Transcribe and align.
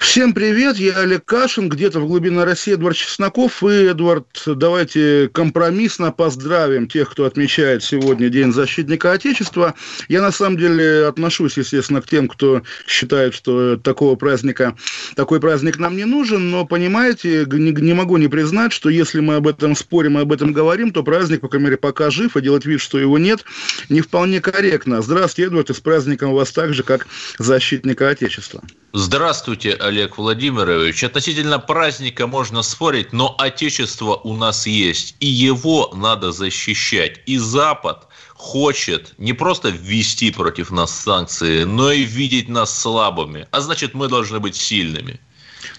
Всем 0.00 0.32
привет, 0.32 0.78
я 0.78 0.96
Олег 0.96 1.26
Кашин, 1.26 1.68
где-то 1.68 2.00
в 2.00 2.06
глубине 2.08 2.42
России 2.42 2.72
Эдвард 2.72 2.96
Чесноков. 2.96 3.62
И, 3.62 3.84
Эдвард, 3.84 4.26
давайте 4.46 5.28
компромиссно 5.32 6.10
поздравим 6.10 6.88
тех, 6.88 7.10
кто 7.10 7.26
отмечает 7.26 7.84
сегодня 7.84 8.30
День 8.30 8.50
защитника 8.50 9.12
Отечества. 9.12 9.74
Я, 10.08 10.22
на 10.22 10.32
самом 10.32 10.56
деле, 10.56 11.06
отношусь, 11.06 11.58
естественно, 11.58 12.00
к 12.00 12.08
тем, 12.08 12.28
кто 12.28 12.62
считает, 12.88 13.34
что 13.34 13.76
такого 13.76 14.16
праздника, 14.16 14.74
такой 15.14 15.38
праздник 15.38 15.78
нам 15.78 15.94
не 15.94 16.06
нужен, 16.06 16.50
но, 16.50 16.64
понимаете, 16.64 17.46
не, 17.52 17.70
не 17.70 17.92
могу 17.92 18.16
не 18.16 18.26
признать, 18.26 18.72
что 18.72 18.88
если 18.88 19.20
мы 19.20 19.36
об 19.36 19.46
этом 19.46 19.76
спорим 19.76 20.18
и 20.18 20.22
об 20.22 20.32
этом 20.32 20.52
говорим, 20.52 20.92
то 20.92 21.04
праздник, 21.04 21.42
по 21.42 21.48
крайней 21.48 21.66
мере, 21.66 21.76
пока 21.76 22.10
жив, 22.10 22.36
и 22.36 22.40
делать 22.40 22.64
вид, 22.64 22.80
что 22.80 22.98
его 22.98 23.18
нет, 23.18 23.44
не 23.90 24.00
вполне 24.00 24.40
корректно. 24.40 25.02
Здравствуйте, 25.02 25.48
Эдвард, 25.48 25.70
и 25.70 25.74
с 25.74 25.80
праздником 25.80 26.32
вас 26.32 26.50
так 26.50 26.72
же, 26.72 26.82
как 26.82 27.06
защитника 27.38 28.08
Отечества. 28.08 28.62
Здравствуйте, 28.92 29.76
Олег 29.90 30.18
Владимирович. 30.18 31.02
Относительно 31.02 31.58
праздника 31.58 32.28
можно 32.28 32.62
спорить, 32.62 33.12
но 33.12 33.34
Отечество 33.38 34.14
у 34.14 34.36
нас 34.36 34.64
есть, 34.68 35.16
и 35.18 35.26
его 35.26 35.90
надо 35.92 36.30
защищать. 36.30 37.20
И 37.26 37.38
Запад 37.38 38.06
хочет 38.34 39.14
не 39.18 39.32
просто 39.32 39.70
ввести 39.70 40.30
против 40.30 40.70
нас 40.70 40.92
санкции, 40.92 41.64
но 41.64 41.90
и 41.90 42.04
видеть 42.04 42.48
нас 42.48 42.70
слабыми. 42.78 43.48
А 43.50 43.60
значит, 43.60 43.94
мы 43.94 44.06
должны 44.06 44.38
быть 44.38 44.54
сильными. 44.54 45.18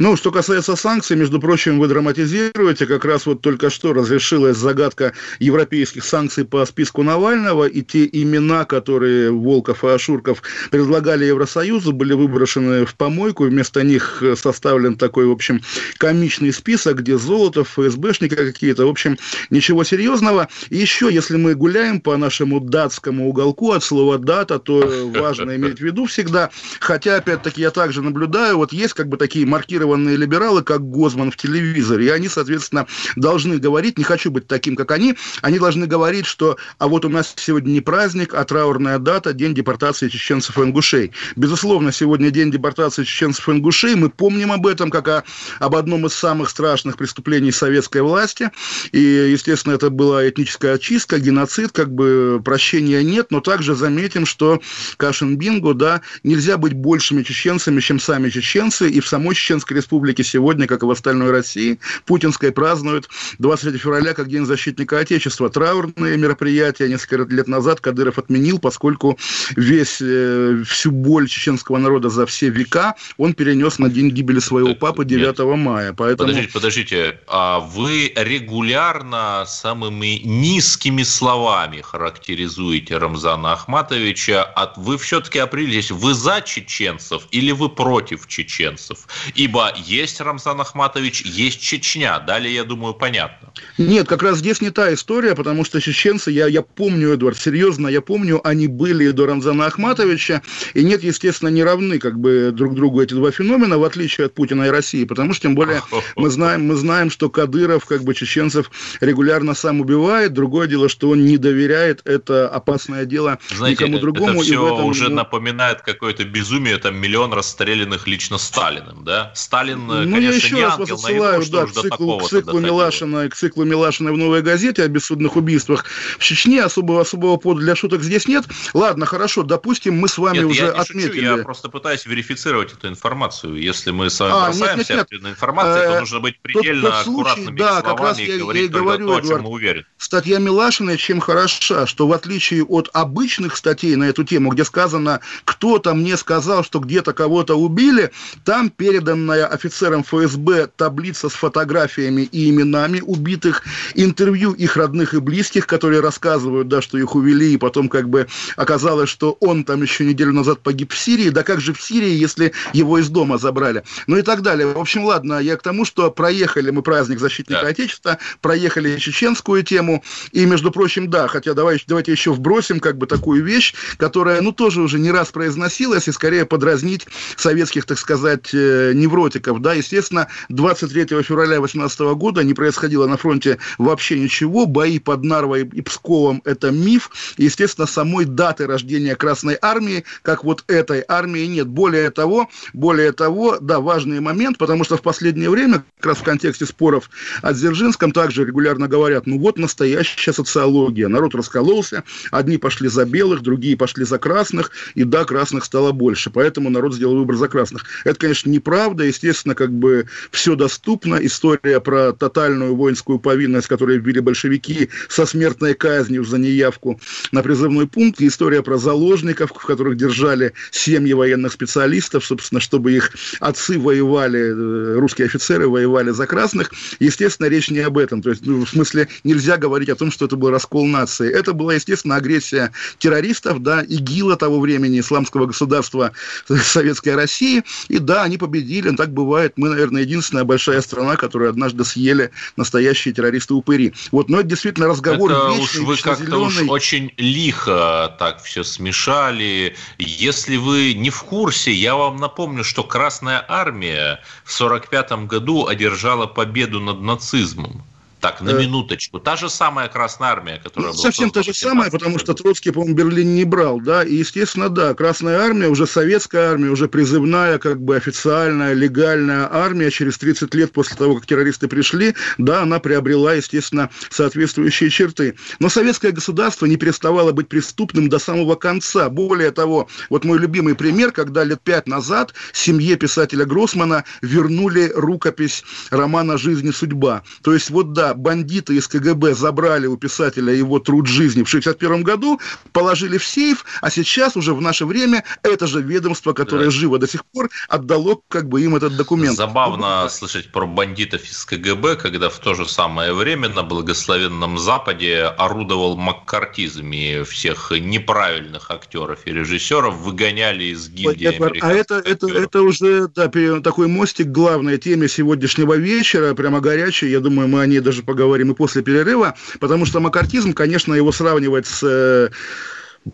Ну, 0.01 0.15
что 0.15 0.31
касается 0.31 0.75
санкций, 0.75 1.15
между 1.15 1.39
прочим, 1.39 1.77
вы 1.77 1.87
драматизируете. 1.87 2.87
Как 2.87 3.05
раз 3.05 3.27
вот 3.27 3.41
только 3.41 3.69
что 3.69 3.93
разрешилась 3.93 4.57
загадка 4.57 5.13
европейских 5.37 6.03
санкций 6.03 6.43
по 6.43 6.65
списку 6.65 7.03
Навального, 7.03 7.65
и 7.65 7.83
те 7.83 8.09
имена, 8.11 8.65
которые 8.65 9.29
Волков 9.29 9.83
и 9.83 9.89
Ашурков 9.89 10.41
предлагали 10.71 11.25
Евросоюзу, 11.25 11.93
были 11.93 12.13
выброшены 12.13 12.83
в 12.83 12.95
помойку. 12.95 13.43
Вместо 13.43 13.83
них 13.83 14.23
составлен 14.35 14.97
такой, 14.97 15.27
в 15.27 15.31
общем, 15.31 15.61
комичный 15.99 16.51
список, 16.51 17.01
где 17.01 17.19
Золотов, 17.19 17.77
ФСБшники 17.77 18.33
какие-то. 18.33 18.87
В 18.87 18.89
общем, 18.89 19.19
ничего 19.51 19.83
серьезного. 19.83 20.47
И 20.71 20.77
еще, 20.77 21.13
если 21.13 21.37
мы 21.37 21.53
гуляем 21.53 22.01
по 22.01 22.17
нашему 22.17 22.59
датскому 22.59 23.29
уголку 23.29 23.71
от 23.71 23.83
слова 23.83 24.17
«дата», 24.17 24.57
то 24.57 25.11
важно 25.15 25.55
иметь 25.57 25.77
в 25.77 25.83
виду 25.83 26.05
всегда. 26.05 26.49
Хотя, 26.79 27.17
опять-таки, 27.17 27.61
я 27.61 27.69
также 27.69 28.01
наблюдаю, 28.01 28.57
вот 28.57 28.73
есть 28.73 28.95
как 28.95 29.07
бы 29.07 29.17
такие 29.17 29.45
маркированные 29.45 29.90
либералы, 29.95 30.63
как 30.63 30.81
Гозман 30.81 31.31
в 31.31 31.37
телевизоре, 31.37 32.07
и 32.07 32.09
они, 32.09 32.27
соответственно, 32.27 32.87
должны 33.15 33.57
говорить, 33.57 33.97
не 33.97 34.03
хочу 34.03 34.31
быть 34.31 34.47
таким, 34.47 34.75
как 34.75 34.91
они, 34.91 35.15
они 35.41 35.59
должны 35.59 35.87
говорить, 35.87 36.25
что 36.25 36.57
а 36.77 36.87
вот 36.87 37.05
у 37.05 37.09
нас 37.09 37.33
сегодня 37.37 37.71
не 37.71 37.81
праздник, 37.81 38.33
а 38.33 38.43
траурная 38.43 38.99
дата, 38.99 39.33
день 39.33 39.53
депортации 39.53 40.09
чеченцев 40.09 40.57
и 40.57 40.61
ингушей. 40.61 41.11
Безусловно, 41.35 41.91
сегодня 41.91 42.31
день 42.31 42.51
депортации 42.51 43.03
чеченцев 43.03 43.47
и 43.49 43.51
ингушей, 43.51 43.95
мы 43.95 44.09
помним 44.09 44.51
об 44.51 44.67
этом, 44.67 44.89
как 44.89 45.07
о, 45.07 45.23
об 45.59 45.75
одном 45.75 46.05
из 46.05 46.13
самых 46.13 46.49
страшных 46.49 46.97
преступлений 46.97 47.51
советской 47.51 48.01
власти, 48.01 48.51
и, 48.91 48.99
естественно, 48.99 49.73
это 49.73 49.89
была 49.89 50.27
этническая 50.27 50.75
очистка, 50.75 51.19
геноцид, 51.19 51.71
как 51.71 51.93
бы 51.93 52.41
прощения 52.43 53.03
нет, 53.03 53.27
но 53.31 53.41
также 53.41 53.75
заметим, 53.75 54.25
что 54.25 54.61
Кашин 54.97 55.37
Бинго, 55.37 55.73
да, 55.73 56.01
нельзя 56.23 56.57
быть 56.57 56.73
большими 56.73 57.23
чеченцами, 57.23 57.79
чем 57.79 57.99
сами 57.99 58.29
чеченцы, 58.29 58.89
и 58.89 58.99
в 58.99 59.07
самой 59.07 59.35
Чеченской 59.35 59.75
Республике 59.81 60.23
сегодня, 60.23 60.67
как 60.67 60.83
и 60.83 60.85
в 60.85 60.91
остальной 60.91 61.31
России, 61.31 61.79
Путинской 62.05 62.51
празднуют 62.51 63.09
23 63.39 63.79
февраля 63.79 64.13
как 64.13 64.29
День 64.29 64.45
защитника 64.45 64.99
Отечества. 64.99 65.49
Траурные 65.49 66.17
мероприятия 66.17 66.87
несколько 66.87 67.33
лет 67.33 67.47
назад 67.47 67.81
Кадыров 67.81 68.17
отменил, 68.17 68.59
поскольку 68.59 69.17
весь, 69.55 69.97
э, 70.01 70.63
всю 70.67 70.91
боль 70.91 71.27
чеченского 71.27 71.77
народа 71.77 72.09
за 72.09 72.25
все 72.25 72.49
века 72.49 72.95
он 73.17 73.33
перенес 73.33 73.79
на 73.79 73.89
день 73.89 74.09
гибели 74.09 74.39
своего 74.39 74.75
папы 74.75 75.05
9 75.05 75.39
Нет. 75.39 75.57
мая. 75.57 75.93
Поэтому... 75.93 76.29
Подождите, 76.29 76.53
подождите, 76.53 77.19
а 77.27 77.59
вы 77.59 78.13
регулярно 78.15 79.43
самыми 79.47 80.21
низкими 80.23 81.03
словами 81.03 81.81
характеризуете 81.81 82.97
Рамзана 82.97 83.53
Ахматовича, 83.53 84.43
а 84.43 84.73
вы 84.75 84.97
все-таки 84.97 85.39
определились, 85.39 85.91
вы 85.91 86.13
за 86.13 86.41
чеченцев 86.41 87.23
или 87.31 87.51
вы 87.51 87.69
против 87.69 88.27
чеченцев? 88.27 89.07
Ибо 89.35 89.60
есть 89.75 90.19
Рамзан 90.21 90.61
Ахматович, 90.61 91.21
есть 91.21 91.61
Чечня. 91.61 92.19
Далее, 92.19 92.53
я 92.53 92.63
думаю, 92.63 92.93
понятно. 92.93 93.51
Нет, 93.77 94.07
как 94.07 94.23
раз 94.23 94.37
здесь 94.37 94.61
не 94.61 94.69
та 94.69 94.93
история, 94.93 95.35
потому 95.35 95.65
что 95.65 95.81
чеченцы, 95.81 96.31
я, 96.31 96.47
я 96.47 96.61
помню, 96.61 97.13
Эдвард, 97.13 97.37
серьезно, 97.37 97.87
я 97.87 98.01
помню, 98.01 98.41
они 98.47 98.67
были 98.67 99.11
до 99.11 99.25
Рамзана 99.25 99.65
Ахматовича, 99.65 100.41
и 100.73 100.83
нет, 100.83 101.03
естественно, 101.03 101.49
не 101.49 101.63
равны 101.63 101.99
как 101.99 102.19
бы 102.19 102.51
друг 102.51 102.75
другу 102.75 103.01
эти 103.01 103.13
два 103.13 103.31
феномена, 103.31 103.77
в 103.77 103.83
отличие 103.83 104.27
от 104.27 104.35
Путина 104.35 104.63
и 104.63 104.69
России, 104.69 105.05
потому 105.05 105.33
что, 105.33 105.43
тем 105.43 105.55
более, 105.55 105.81
мы 106.15 106.29
знаем, 106.29 106.67
мы 106.67 106.75
знаем, 106.75 107.09
что 107.09 107.29
Кадыров 107.29 107.85
как 107.85 108.03
бы 108.03 108.13
чеченцев 108.13 108.71
регулярно 109.01 109.53
сам 109.53 109.81
убивает, 109.81 110.33
другое 110.33 110.67
дело, 110.67 110.89
что 110.89 111.09
он 111.09 111.25
не 111.25 111.37
доверяет 111.37 112.01
это 112.05 112.47
опасное 112.47 113.05
дело 113.05 113.39
Знаете, 113.49 113.83
никому 113.83 113.99
другому. 113.99 114.33
Это 114.33 114.43
все 114.43 114.73
этом, 114.73 114.85
уже 114.85 115.09
напоминает 115.09 115.81
какое-то 115.81 116.23
безумие, 116.23 116.77
там 116.77 116.95
миллион 116.95 117.33
расстрелянных 117.33 118.07
лично 118.07 118.37
Сталиным, 118.37 119.03
да? 119.03 119.31
Сталин, 119.51 119.85
ну, 119.85 120.03
конечно, 120.03 120.29
я 120.29 120.31
еще 120.33 120.55
не 120.55 120.63
раз 120.63 120.79
ангел, 120.79 120.95
вас 120.95 121.03
отсылаю, 121.03 121.45
да, 121.51 121.65
к 121.65 121.71
циклу, 121.73 122.17
к 122.19 122.29
циклу 122.29 122.59
Милашина, 122.61 123.27
к 123.27 123.35
циклу 123.35 123.65
Милашина 123.65 124.13
в 124.13 124.17
«Новой 124.17 124.41
газете» 124.41 124.81
о 124.81 124.87
бессудных 124.87 125.35
убийствах 125.35 125.83
в 126.17 126.23
Чечне. 126.23 126.63
Особого, 126.63 127.01
особого 127.01 127.35
повода 127.35 127.59
для 127.59 127.75
шуток 127.75 128.01
здесь 128.01 128.29
нет. 128.29 128.45
Ладно, 128.73 129.05
хорошо, 129.05 129.43
допустим, 129.43 129.99
мы 129.99 130.07
с 130.07 130.17
вами 130.17 130.37
нет, 130.37 130.45
уже 130.45 130.65
я 130.67 130.71
не 130.71 130.77
отметили... 130.77 131.25
Шучу, 131.25 131.37
я 131.37 131.43
просто 131.43 131.67
пытаюсь 131.67 132.05
верифицировать 132.05 132.71
эту 132.71 132.87
информацию. 132.87 133.61
Если 133.61 133.91
мы 133.91 134.09
с 134.09 134.21
вами 134.21 134.31
а, 134.33 134.45
бросаемся 134.45 134.93
нет, 134.93 135.07
нет, 135.11 135.21
нет. 135.21 135.31
информацией, 135.33 135.85
то 135.85 135.99
нужно 135.99 136.19
быть 136.21 136.39
предельно 136.39 136.81
тот, 136.83 136.91
тот 136.91 137.03
случай, 137.03 137.19
аккуратными 137.19 137.57
да, 137.57 137.81
словами 137.81 137.97
как 137.97 137.99
раз 137.99 138.19
и 138.19 138.23
я, 138.23 138.37
говорить 138.37 138.61
я 138.61 138.69
только 138.69 138.85
говорю, 138.85 139.07
то, 139.07 139.15
о 139.17 139.21
чем 139.21 139.41
мы 139.41 139.49
уверены. 139.49 139.85
Статья 139.97 140.39
Милашина 140.39 140.95
чем 140.95 141.19
хороша, 141.19 141.85
что 141.87 142.07
в 142.07 142.13
отличие 142.13 142.63
от 142.63 142.89
обычных 142.93 143.57
статей 143.57 143.97
на 143.97 144.05
эту 144.05 144.23
тему, 144.23 144.51
где 144.51 144.63
сказано, 144.63 145.19
кто-то 145.43 145.93
мне 145.93 146.15
сказал, 146.15 146.63
что 146.63 146.79
где-то 146.79 147.11
кого-то 147.11 147.55
убили, 147.55 148.11
там 148.45 148.69
переданная 148.69 149.40
офицерам 149.45 150.03
ФСБ 150.03 150.67
таблица 150.75 151.29
с 151.29 151.33
фотографиями 151.33 152.21
и 152.21 152.49
именами 152.49 153.01
убитых, 153.01 153.63
интервью 153.95 154.53
их 154.53 154.77
родных 154.77 155.13
и 155.13 155.19
близких, 155.19 155.67
которые 155.67 156.01
рассказывают, 156.01 156.67
да, 156.67 156.81
что 156.81 156.97
их 156.97 157.15
увели, 157.15 157.53
и 157.53 157.57
потом 157.57 157.89
как 157.89 158.09
бы 158.09 158.27
оказалось, 158.55 159.09
что 159.09 159.37
он 159.39 159.63
там 159.63 159.81
еще 159.81 160.05
неделю 160.05 160.33
назад 160.33 160.59
погиб 160.59 160.91
в 160.91 160.97
Сирии, 160.97 161.29
да 161.29 161.43
как 161.43 161.61
же 161.61 161.73
в 161.73 161.81
Сирии, 161.81 162.13
если 162.13 162.53
его 162.73 162.97
из 162.97 163.09
дома 163.09 163.37
забрали, 163.37 163.83
ну 164.07 164.17
и 164.17 164.21
так 164.21 164.41
далее. 164.41 164.67
В 164.67 164.79
общем, 164.79 165.05
ладно, 165.05 165.39
я 165.39 165.57
к 165.57 165.61
тому, 165.61 165.85
что 165.85 166.11
проехали 166.11 166.71
мы 166.71 166.81
праздник 166.81 167.19
защитника 167.19 167.61
да. 167.61 167.67
Отечества, 167.67 168.17
проехали 168.41 168.97
чеченскую 168.97 169.63
тему, 169.63 170.03
и, 170.31 170.45
между 170.45 170.71
прочим, 170.71 171.09
да, 171.09 171.27
хотя 171.27 171.53
давай, 171.53 171.81
давайте 171.87 172.11
еще 172.11 172.31
вбросим 172.31 172.79
как 172.79 172.97
бы 172.97 173.07
такую 173.07 173.43
вещь, 173.43 173.73
которая, 173.97 174.41
ну, 174.41 174.51
тоже 174.51 174.81
уже 174.81 174.99
не 174.99 175.11
раз 175.11 175.29
произносилась, 175.29 176.07
и 176.07 176.11
скорее 176.11 176.45
подразнить 176.45 177.07
советских, 177.35 177.85
так 177.85 177.97
сказать, 177.97 178.53
э, 178.53 178.93
невротиков, 179.31 179.61
да, 179.61 179.73
естественно, 179.73 180.27
23 180.49 181.23
февраля 181.23 181.57
2018 181.57 181.99
года 182.17 182.43
не 182.43 182.53
происходило 182.53 183.07
на 183.07 183.17
фронте 183.17 183.57
вообще 183.77 184.19
ничего, 184.19 184.65
бои 184.65 184.99
под 184.99 185.23
Нарвой 185.23 185.69
и 185.73 185.81
Псковом– 185.81 186.41
это 186.45 186.71
миф, 186.71 187.09
естественно, 187.37 187.87
самой 187.87 188.25
даты 188.25 188.67
рождения 188.67 189.15
Красной 189.15 189.57
Армии, 189.61 190.03
как 190.21 190.43
вот 190.43 190.63
этой 190.67 191.03
армии 191.07 191.45
нет. 191.45 191.67
Более 191.67 192.09
того, 192.11 192.49
более 192.73 193.11
того, 193.11 193.57
да, 193.59 193.79
важный 193.79 194.19
момент, 194.19 194.57
потому 194.57 194.83
что 194.83 194.97
в 194.97 195.01
последнее 195.01 195.49
время, 195.49 195.83
как 195.97 196.07
раз 196.07 196.17
в 196.17 196.23
контексте 196.23 196.65
споров 196.65 197.09
о 197.41 197.53
Дзержинском, 197.53 198.11
также 198.11 198.45
регулярно 198.45 198.87
говорят, 198.87 199.27
ну 199.27 199.39
вот 199.39 199.57
настоящая 199.57 200.33
социология, 200.33 201.07
народ 201.07 201.35
раскололся, 201.35 202.03
одни 202.31 202.57
пошли 202.57 202.89
за 202.89 203.05
белых, 203.05 203.41
другие 203.41 203.77
пошли 203.77 204.05
за 204.05 204.17
красных, 204.17 204.71
и 204.95 205.03
да, 205.03 205.25
красных 205.25 205.65
стало 205.65 205.91
больше, 205.91 206.29
поэтому 206.29 206.69
народ 206.69 206.93
сделал 206.93 207.17
выбор 207.17 207.35
за 207.35 207.47
красных. 207.47 207.85
Это, 208.03 208.19
конечно, 208.19 208.49
неправда, 208.49 209.03
естественно, 209.03 209.20
естественно, 209.21 209.55
как 209.55 209.71
бы 209.71 210.07
все 210.31 210.55
доступно. 210.55 211.15
История 211.15 211.79
про 211.79 212.11
тотальную 212.13 212.75
воинскую 212.75 213.19
повинность, 213.19 213.67
которую 213.67 214.01
ввели 214.01 214.19
большевики 214.19 214.89
со 215.09 215.25
смертной 215.25 215.73
казнью 215.73 216.23
за 216.23 216.37
неявку 216.37 216.99
на 217.31 217.43
призывной 217.43 217.87
пункт. 217.87 218.21
История 218.21 218.63
про 218.63 218.77
заложников, 218.77 219.51
в 219.51 219.65
которых 219.65 219.97
держали 219.97 220.53
семьи 220.71 221.13
военных 221.13 221.53
специалистов, 221.53 222.25
собственно, 222.25 222.59
чтобы 222.59 222.93
их 222.93 223.11
отцы 223.39 223.77
воевали, 223.79 224.39
э, 224.39 224.99
русские 224.99 225.25
офицеры 225.25 225.67
воевали 225.67 226.11
за 226.11 226.25
красных. 226.25 226.71
Естественно, 226.99 227.47
речь 227.47 227.69
не 227.69 227.79
об 227.79 227.97
этом. 227.97 228.21
То 228.21 228.31
есть, 228.31 228.45
ну, 228.45 228.65
в 228.65 228.69
смысле, 228.69 229.07
нельзя 229.23 229.57
говорить 229.57 229.89
о 229.89 229.95
том, 229.95 230.11
что 230.11 230.25
это 230.25 230.35
был 230.35 230.49
раскол 230.49 230.87
нации. 230.87 231.31
Это 231.31 231.53
была, 231.53 231.75
естественно, 231.75 232.15
агрессия 232.15 232.71
террористов, 232.97 233.61
да, 233.61 233.81
ИГИЛа 233.81 234.37
того 234.37 234.59
времени, 234.59 234.99
исламского 234.99 235.45
государства 235.45 236.11
Советской 236.47 237.15
России. 237.15 237.63
И 237.87 237.99
да, 237.99 238.23
они 238.23 238.37
победили, 238.37 238.95
так 238.95 239.10
бывает. 239.11 239.53
Мы, 239.57 239.69
наверное, 239.69 240.01
единственная 240.01 240.43
большая 240.43 240.81
страна, 240.81 241.15
которую 241.15 241.49
однажды 241.49 241.85
съели 241.85 242.31
настоящие 242.55 243.13
террористы-упыри. 243.13 243.93
Вот, 244.11 244.29
но 244.29 244.39
это 244.39 244.49
действительно 244.49 244.87
разговор 244.87 245.31
это 245.31 245.49
вечный, 245.49 245.81
уж 245.81 245.87
вы 245.87 245.97
как-то 245.97 246.37
уж 246.37 246.61
очень 246.67 247.11
лихо 247.17 248.15
так 248.17 248.41
все 248.43 248.63
смешали. 248.63 249.75
Если 249.97 250.57
вы 250.57 250.93
не 250.93 251.09
в 251.09 251.23
курсе, 251.23 251.71
я 251.71 251.95
вам 251.95 252.17
напомню, 252.17 252.63
что 252.63 252.83
Красная 252.83 253.43
Армия 253.47 254.21
в 254.43 254.53
1945 254.59 255.27
году 255.27 255.67
одержала 255.67 256.25
победу 256.25 256.79
над 256.79 257.01
нацизмом. 257.01 257.83
Так, 258.21 258.39
на 258.41 258.51
э, 258.51 258.59
минуточку. 258.59 259.19
Та 259.19 259.35
же 259.35 259.49
самая 259.49 259.87
Красная 259.87 260.29
Армия, 260.29 260.61
которая 260.63 260.91
ну, 260.91 260.93
была... 260.93 261.03
Совсем 261.03 261.31
та 261.31 261.41
же 261.41 261.53
самая, 261.53 261.89
потому 261.89 262.19
что 262.19 262.35
Троцкий, 262.35 262.71
по-моему, 262.71 262.95
Берлин 262.95 263.35
не 263.35 263.45
брал, 263.45 263.81
да, 263.81 264.03
и, 264.03 264.15
естественно, 264.15 264.69
да, 264.69 264.93
Красная 264.93 265.39
Армия, 265.39 265.67
уже 265.67 265.87
советская 265.87 266.51
армия, 266.51 266.69
уже 266.69 266.87
призывная, 266.87 267.57
как 267.57 267.81
бы 267.81 267.95
официальная, 267.95 268.73
легальная 268.73 269.51
армия, 269.51 269.89
через 269.89 270.19
30 270.19 270.53
лет 270.53 270.71
после 270.71 270.95
того, 270.95 271.15
как 271.15 271.25
террористы 271.25 271.67
пришли, 271.67 272.15
да, 272.37 272.61
она 272.61 272.79
приобрела, 272.79 273.33
естественно, 273.33 273.89
соответствующие 274.09 274.91
черты. 274.91 275.35
Но 275.59 275.69
советское 275.69 276.11
государство 276.11 276.67
не 276.67 276.77
переставало 276.77 277.31
быть 277.31 277.47
преступным 277.49 278.07
до 278.07 278.19
самого 278.19 278.55
конца. 278.55 279.09
Более 279.09 279.51
того, 279.51 279.87
вот 280.09 280.25
мой 280.25 280.37
любимый 280.37 280.75
пример, 280.75 281.11
когда 281.11 281.43
лет 281.43 281.61
пять 281.61 281.87
назад 281.87 282.33
семье 282.53 282.97
писателя 282.97 283.45
Гроссмана 283.45 284.03
вернули 284.21 284.91
рукопись 284.93 285.63
романа 285.89 286.37
«Жизнь 286.37 286.67
и 286.67 286.71
судьба». 286.71 287.23
То 287.41 287.53
есть, 287.53 287.71
вот 287.71 287.93
да, 287.93 288.10
бандиты 288.13 288.75
из 288.75 288.87
КГБ 288.87 289.33
забрали 289.33 289.87
у 289.87 289.97
писателя 289.97 290.53
его 290.53 290.79
труд 290.79 291.07
жизни 291.07 291.43
в 291.43 291.47
1961 291.47 292.03
году, 292.03 292.39
положили 292.71 293.17
в 293.17 293.25
сейф, 293.25 293.65
а 293.81 293.89
сейчас 293.89 294.35
уже 294.35 294.53
в 294.53 294.61
наше 294.61 294.85
время 294.85 295.23
это 295.43 295.67
же 295.67 295.81
ведомство, 295.81 296.33
которое 296.33 296.65
да. 296.65 296.71
живо 296.71 296.97
до 296.99 297.07
сих 297.07 297.25
пор, 297.25 297.49
отдало 297.67 298.21
как 298.27 298.47
бы 298.47 298.61
им 298.61 298.75
этот 298.75 298.95
документ. 298.95 299.35
Забавно 299.35 300.07
слышать 300.09 300.51
про 300.51 300.65
бандитов 300.65 301.23
из 301.23 301.45
КГБ, 301.45 301.97
когда 301.97 302.29
в 302.29 302.39
то 302.39 302.53
же 302.53 302.67
самое 302.67 303.13
время 303.13 303.49
на 303.49 303.63
благословенном 303.63 304.57
Западе 304.57 305.23
орудовал 305.37 305.97
маккартизм 305.97 306.91
и 306.91 307.23
всех 307.23 307.71
неправильных 307.71 308.71
актеров 308.71 309.19
и 309.25 309.31
режиссеров 309.31 309.95
выгоняли 309.95 310.65
из 310.65 310.89
гильдии 310.89 311.27
Эдвард, 311.27 311.57
А 311.61 311.71
это, 311.71 311.95
это, 311.95 312.27
это 312.27 312.61
уже 312.61 313.07
да, 313.07 313.29
такой 313.61 313.87
мостик 313.87 314.27
главной 314.27 314.77
теме 314.77 315.07
сегодняшнего 315.07 315.75
вечера, 315.75 316.33
прямо 316.33 316.59
горячий, 316.59 317.09
я 317.09 317.19
думаю, 317.19 317.47
мы 317.47 317.61
о 317.61 317.65
ней 317.65 317.79
даже 317.79 318.00
поговорим 318.03 318.51
и 318.51 318.55
после 318.55 318.81
перерыва, 318.81 319.35
потому 319.59 319.85
что 319.85 319.99
макартизм, 319.99 320.53
конечно, 320.53 320.93
его 320.93 321.11
сравнивать 321.11 321.67
с 321.67 321.81
э, 321.83 322.29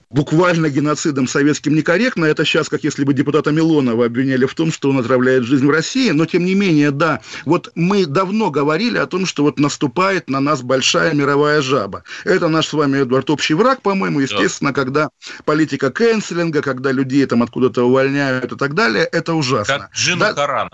буквально 0.09 0.69
геноцидом 0.69 1.27
советским 1.27 1.75
некорректно. 1.75 2.25
Это 2.25 2.45
сейчас, 2.45 2.69
как 2.69 2.83
если 2.83 3.03
бы 3.03 3.13
депутата 3.13 3.51
Милонова 3.51 4.05
обвиняли 4.05 4.45
в 4.45 4.53
том, 4.53 4.71
что 4.71 4.89
он 4.89 4.99
отравляет 4.99 5.43
жизнь 5.43 5.65
в 5.65 5.69
России. 5.69 6.11
Но, 6.11 6.25
тем 6.25 6.45
не 6.45 6.55
менее, 6.55 6.91
да, 6.91 7.21
вот 7.45 7.71
мы 7.75 8.05
давно 8.05 8.51
говорили 8.51 8.97
о 8.97 9.07
том, 9.07 9.25
что 9.25 9.43
вот 9.43 9.59
наступает 9.59 10.29
на 10.29 10.39
нас 10.39 10.61
большая 10.61 11.13
мировая 11.13 11.61
жаба. 11.61 12.03
Это 12.25 12.47
наш 12.47 12.67
с 12.67 12.73
вами, 12.73 12.99
Эдвард, 12.99 13.29
общий 13.29 13.53
враг, 13.53 13.81
по-моему, 13.81 14.19
естественно, 14.19 14.71
да. 14.71 14.75
когда 14.75 15.09
политика 15.45 15.91
кэнселинга, 15.91 16.61
когда 16.61 16.91
людей 16.91 17.25
там 17.25 17.43
откуда-то 17.43 17.83
увольняют 17.83 18.51
и 18.51 18.55
так 18.57 18.73
далее, 18.73 19.05
это 19.05 19.33
ужасно. 19.33 19.79
Как 19.79 19.91
Джина 19.93 20.27
да, 20.27 20.33
Карана. 20.33 20.71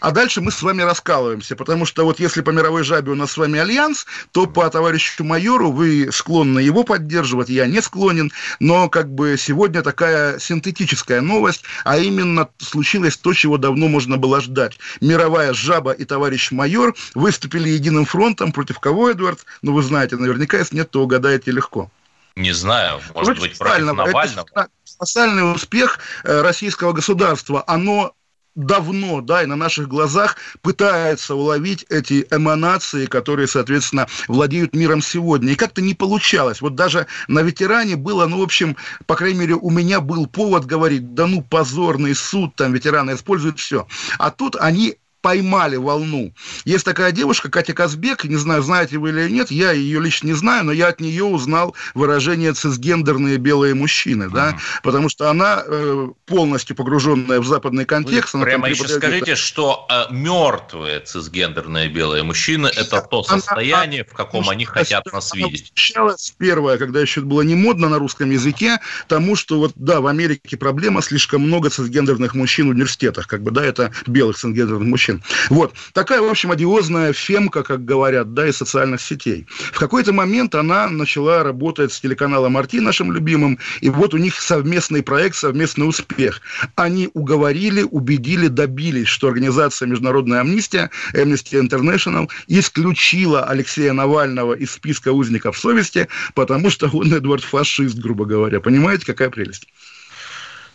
А 0.00 0.12
дальше 0.12 0.40
мы 0.40 0.52
с 0.52 0.62
вами 0.62 0.82
раскалываемся, 0.82 1.56
потому 1.56 1.84
что 1.84 2.04
вот 2.04 2.20
если 2.20 2.40
по 2.40 2.50
мировой 2.50 2.84
жабе 2.84 3.10
у 3.10 3.14
нас 3.16 3.32
с 3.32 3.36
вами 3.36 3.58
альянс, 3.58 4.06
то 4.30 4.46
по 4.46 4.68
товарищу 4.70 5.24
майору 5.24 5.72
вы 5.72 6.10
склонны 6.12 6.60
его 6.60 6.84
поддерживать, 6.84 7.48
я 7.48 7.66
не 7.66 7.82
склонен, 7.82 8.30
но 8.60 8.88
как 8.88 9.12
бы 9.12 9.36
сегодня 9.36 9.82
такая 9.82 10.38
синтетическая 10.38 11.20
новость, 11.20 11.64
а 11.84 11.98
именно 11.98 12.48
случилось 12.58 13.16
то, 13.16 13.32
чего 13.32 13.58
давно 13.58 13.88
можно 13.88 14.16
было 14.16 14.40
ждать. 14.40 14.78
Мировая 15.00 15.52
жаба 15.52 15.90
и 15.90 16.04
товарищ 16.04 16.52
майор 16.52 16.94
выступили 17.14 17.68
единым 17.68 18.04
фронтом 18.04 18.52
против 18.52 18.78
кого, 18.78 19.10
Эдвард? 19.10 19.40
Ну, 19.62 19.72
вы 19.72 19.82
знаете 19.82 20.16
наверняка, 20.16 20.58
если 20.58 20.76
нет, 20.76 20.90
то 20.90 21.02
угадаете 21.02 21.50
легко. 21.50 21.90
Не 22.36 22.52
знаю, 22.52 23.00
может 23.14 23.36
Против 23.36 23.40
быть, 23.40 23.58
против 23.58 23.84
Навального. 23.84 24.46
Это 24.52 24.68
колоссальный 24.96 25.52
успех 25.52 25.98
э, 26.22 26.40
российского 26.40 26.92
государства. 26.92 27.64
Оно 27.66 28.14
давно, 28.58 29.20
да, 29.20 29.42
и 29.42 29.46
на 29.46 29.56
наших 29.56 29.88
глазах 29.88 30.36
пытается 30.62 31.34
уловить 31.34 31.86
эти 31.88 32.26
эманации, 32.30 33.06
которые, 33.06 33.46
соответственно, 33.46 34.08
владеют 34.26 34.74
миром 34.74 35.00
сегодня. 35.00 35.52
И 35.52 35.56
как-то 35.56 35.80
не 35.80 35.94
получалось. 35.94 36.60
Вот 36.60 36.74
даже 36.74 37.06
на 37.28 37.40
ветеране 37.40 37.96
было, 37.96 38.26
ну, 38.26 38.40
в 38.40 38.42
общем, 38.42 38.76
по 39.06 39.14
крайней 39.14 39.38
мере, 39.38 39.54
у 39.54 39.70
меня 39.70 40.00
был 40.00 40.26
повод 40.26 40.64
говорить, 40.66 41.14
да 41.14 41.26
ну, 41.26 41.42
позорный 41.42 42.14
суд, 42.14 42.56
там 42.56 42.72
ветераны 42.72 43.12
используют 43.12 43.60
все. 43.60 43.86
А 44.18 44.30
тут 44.30 44.56
они 44.56 44.96
поймали 45.20 45.76
волну. 45.76 46.32
Есть 46.64 46.84
такая 46.84 47.12
девушка, 47.12 47.50
Катя 47.50 47.74
Казбек, 47.74 48.24
не 48.24 48.36
знаю, 48.36 48.62
знаете 48.62 48.98
вы 48.98 49.10
или 49.10 49.28
нет, 49.28 49.50
я 49.50 49.72
ее 49.72 50.00
лично 50.00 50.28
не 50.28 50.32
знаю, 50.34 50.64
но 50.64 50.72
я 50.72 50.88
от 50.88 51.00
нее 51.00 51.24
узнал 51.24 51.74
выражение 51.94 52.52
«цисгендерные 52.52 53.38
белые 53.38 53.74
мужчины», 53.74 54.30
да, 54.30 54.50
uh-huh. 54.50 54.82
потому 54.82 55.08
что 55.08 55.30
она 55.30 55.62
э, 55.66 56.08
полностью 56.26 56.76
погруженная 56.76 57.40
в 57.40 57.46
западный 57.46 57.84
контекст. 57.84 58.34
Вы 58.34 58.44
прямо 58.44 58.68
еще 58.68 58.86
скажите, 58.88 59.34
что 59.36 59.86
э, 59.90 60.12
мертвые 60.12 61.00
цисгендерные 61.00 61.88
белые 61.88 62.22
мужчины– 62.22 62.66
это 62.76 63.00
то 63.00 63.22
состояние, 63.22 64.02
она, 64.02 64.10
в 64.10 64.16
каком 64.16 64.42
она, 64.42 64.52
они 64.52 64.64
хотят 64.64 65.04
нас 65.12 65.34
видеть. 65.34 65.72
Началось 65.74 66.34
первое, 66.38 66.78
когда 66.78 67.00
еще 67.00 67.20
было 67.20 67.42
не 67.42 67.54
модно 67.54 67.88
на 67.88 67.98
русском 67.98 68.30
языке, 68.30 68.78
тому, 69.08 69.36
что 69.36 69.58
вот, 69.58 69.72
да, 69.74 70.00
в 70.00 70.06
Америке 70.06 70.56
проблема, 70.56 71.02
слишком 71.02 71.42
много 71.42 71.70
цисгендерных 71.70 72.34
мужчин 72.34 72.68
в 72.68 72.70
университетах, 72.70 73.26
как 73.26 73.42
бы, 73.42 73.50
да, 73.50 73.64
это 73.64 73.92
белых 74.06 74.36
цисгендерных 74.36 74.86
мужчин, 74.86 75.17
Вот. 75.50 75.74
Такая, 75.92 76.20
в 76.20 76.28
общем, 76.28 76.50
одиозная 76.50 77.12
фемка, 77.12 77.62
как 77.62 77.84
говорят, 77.84 78.34
да, 78.34 78.48
из 78.48 78.56
социальных 78.56 79.00
сетей. 79.00 79.46
В 79.72 79.78
какой-то 79.78 80.12
момент 80.12 80.54
она 80.54 80.88
начала 80.88 81.42
работать 81.42 81.92
с 81.92 82.00
телеканалом 82.00 82.56
«Арти», 82.56 82.80
нашим 82.80 83.12
любимым, 83.12 83.58
и 83.80 83.90
вот 83.90 84.14
у 84.14 84.18
них 84.18 84.40
совместный 84.40 85.02
проект, 85.02 85.36
совместный 85.36 85.88
успех. 85.88 86.40
Они 86.76 87.10
уговорили, 87.14 87.82
убедили, 87.82 88.48
добились, 88.48 89.08
что 89.08 89.28
организация 89.28 89.86
«Международная 89.88 90.40
амнистия», 90.40 90.90
Amnesty 91.14 91.60
International, 91.60 92.28
исключила 92.46 93.44
Алексея 93.44 93.92
Навального 93.92 94.54
из 94.54 94.72
списка 94.72 95.12
узников 95.12 95.58
совести, 95.58 96.08
потому 96.34 96.70
что 96.70 96.88
он, 96.92 97.12
Эдвард, 97.12 97.44
фашист, 97.44 97.96
грубо 97.98 98.24
говоря. 98.24 98.60
Понимаете, 98.60 99.06
какая 99.06 99.30
прелесть? 99.30 99.66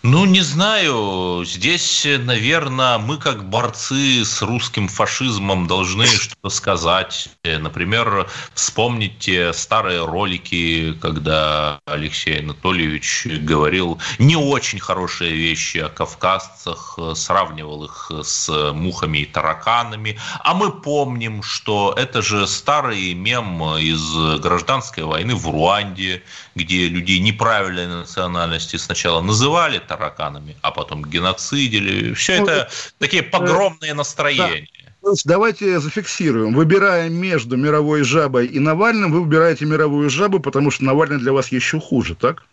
Ну, 0.06 0.26
не 0.26 0.42
знаю. 0.42 1.46
Здесь, 1.46 2.06
наверное, 2.06 2.98
мы 2.98 3.18
как 3.18 3.48
борцы 3.48 4.26
с 4.26 4.42
русским 4.42 4.90
фашизмом 4.90 5.66
должны 5.66 6.06
что-то 6.20 6.50
сказать. 6.50 7.30
Например, 7.46 8.30
вспомните 8.54 9.54
старые 9.54 10.06
ролики, 10.06 10.94
когда 11.02 11.80
Алексей 11.86 12.42
Анатольевич 12.42 13.28
говорил 13.28 13.98
не 14.20 14.36
очень 14.36 14.78
хорошие 14.78 15.32
вещи 15.32 15.78
о 15.78 15.88
кавказцах, 15.88 17.00
сравнивал 17.16 17.86
их 17.86 18.12
с 18.24 18.50
мухами 18.74 19.20
и 19.20 19.26
тараканами. 19.26 20.20
А 20.44 20.54
мы 20.54 20.74
помним, 20.74 21.42
что 21.44 21.96
это 21.96 22.22
же 22.22 22.46
старый 22.46 23.14
мем 23.14 23.78
из 23.78 24.42
гражданской 24.42 25.06
войны 25.06 25.34
в 25.34 25.50
Руанде, 25.50 26.24
где 26.56 26.90
людей 26.90 27.20
неправильной 27.20 27.88
национальности 27.88 28.76
сначала 28.76 29.22
называли 29.22 29.80
тараканами, 29.98 30.56
а 30.62 30.72
потом 30.72 31.06
геноцидили. 31.06 32.14
Все 32.14 32.40
ну, 32.40 32.48
это 32.48 32.70
такие 33.00 33.24
погромные 33.24 33.94
настроения. 33.94 34.68
Да. 35.02 35.12
Давайте 35.26 35.80
зафиксируем. 35.80 36.54
Выбирая 36.54 37.10
между 37.10 37.58
мировой 37.58 38.04
жабой 38.04 38.48
и 38.48 38.60
Навальным, 38.60 39.12
вы 39.12 39.22
выбираете 39.22 39.66
мировую 39.66 40.10
жабу, 40.10 40.40
потому 40.40 40.72
что 40.72 40.86
Навальный 40.86 41.20
для 41.20 41.34
вас 41.34 41.52
еще 41.52 41.80
хуже, 41.80 42.16
так? 42.16 42.44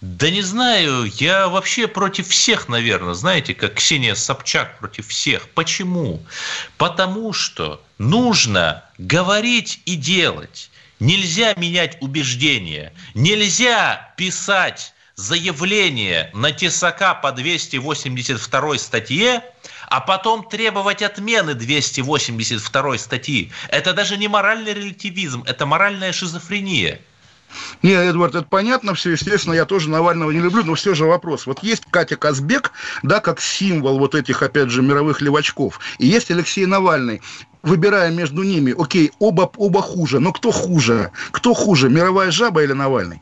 Да 0.00 0.30
не 0.30 0.42
знаю, 0.42 1.06
я 1.16 1.48
вообще 1.48 1.88
против 1.88 2.28
всех, 2.28 2.68
наверное, 2.68 3.14
знаете, 3.14 3.54
как 3.54 3.74
Ксения 3.74 4.14
Собчак 4.14 4.78
против 4.78 5.08
всех. 5.08 5.48
Почему? 5.50 6.22
Потому 6.76 7.32
что 7.32 7.80
нужно 7.98 8.84
говорить 8.98 9.80
и 9.86 9.96
делать. 9.96 10.70
Нельзя 11.00 11.54
менять 11.54 11.98
убеждения. 12.00 12.92
Нельзя 13.14 14.12
писать 14.16 14.92
заявление 15.16 16.30
на 16.34 16.52
Тесака 16.52 17.14
по 17.14 17.32
282 17.32 18.78
статье, 18.78 19.42
а 19.88 20.00
потом 20.00 20.46
требовать 20.46 21.02
отмены 21.02 21.54
282 21.54 22.98
статьи. 22.98 23.50
Это 23.70 23.94
даже 23.94 24.18
не 24.18 24.28
моральный 24.28 24.74
релятивизм, 24.74 25.42
это 25.46 25.64
моральная 25.64 26.12
шизофрения. 26.12 27.00
Не, 27.82 27.92
Эдвард, 27.92 28.34
это 28.34 28.46
понятно 28.46 28.94
все, 28.94 29.12
естественно, 29.12 29.54
я 29.54 29.64
тоже 29.64 29.88
Навального 29.88 30.30
не 30.32 30.40
люблю, 30.40 30.64
но 30.64 30.74
все 30.74 30.94
же 30.94 31.06
вопрос. 31.06 31.46
Вот 31.46 31.62
есть 31.62 31.84
Катя 31.90 32.16
Казбек, 32.16 32.72
да, 33.02 33.20
как 33.20 33.40
символ 33.40 33.98
вот 33.98 34.14
этих, 34.14 34.42
опять 34.42 34.68
же, 34.68 34.82
мировых 34.82 35.22
левачков, 35.22 35.80
и 35.98 36.06
есть 36.06 36.30
Алексей 36.30 36.66
Навальный 36.66 37.22
выбирая 37.62 38.12
между 38.12 38.44
ними, 38.44 38.72
окей, 38.80 39.10
оба, 39.18 39.50
оба 39.56 39.82
хуже, 39.82 40.20
но 40.20 40.32
кто 40.32 40.52
хуже? 40.52 41.10
Кто 41.32 41.52
хуже, 41.52 41.88
мировая 41.88 42.30
жаба 42.30 42.62
или 42.62 42.72
Навальный? 42.72 43.20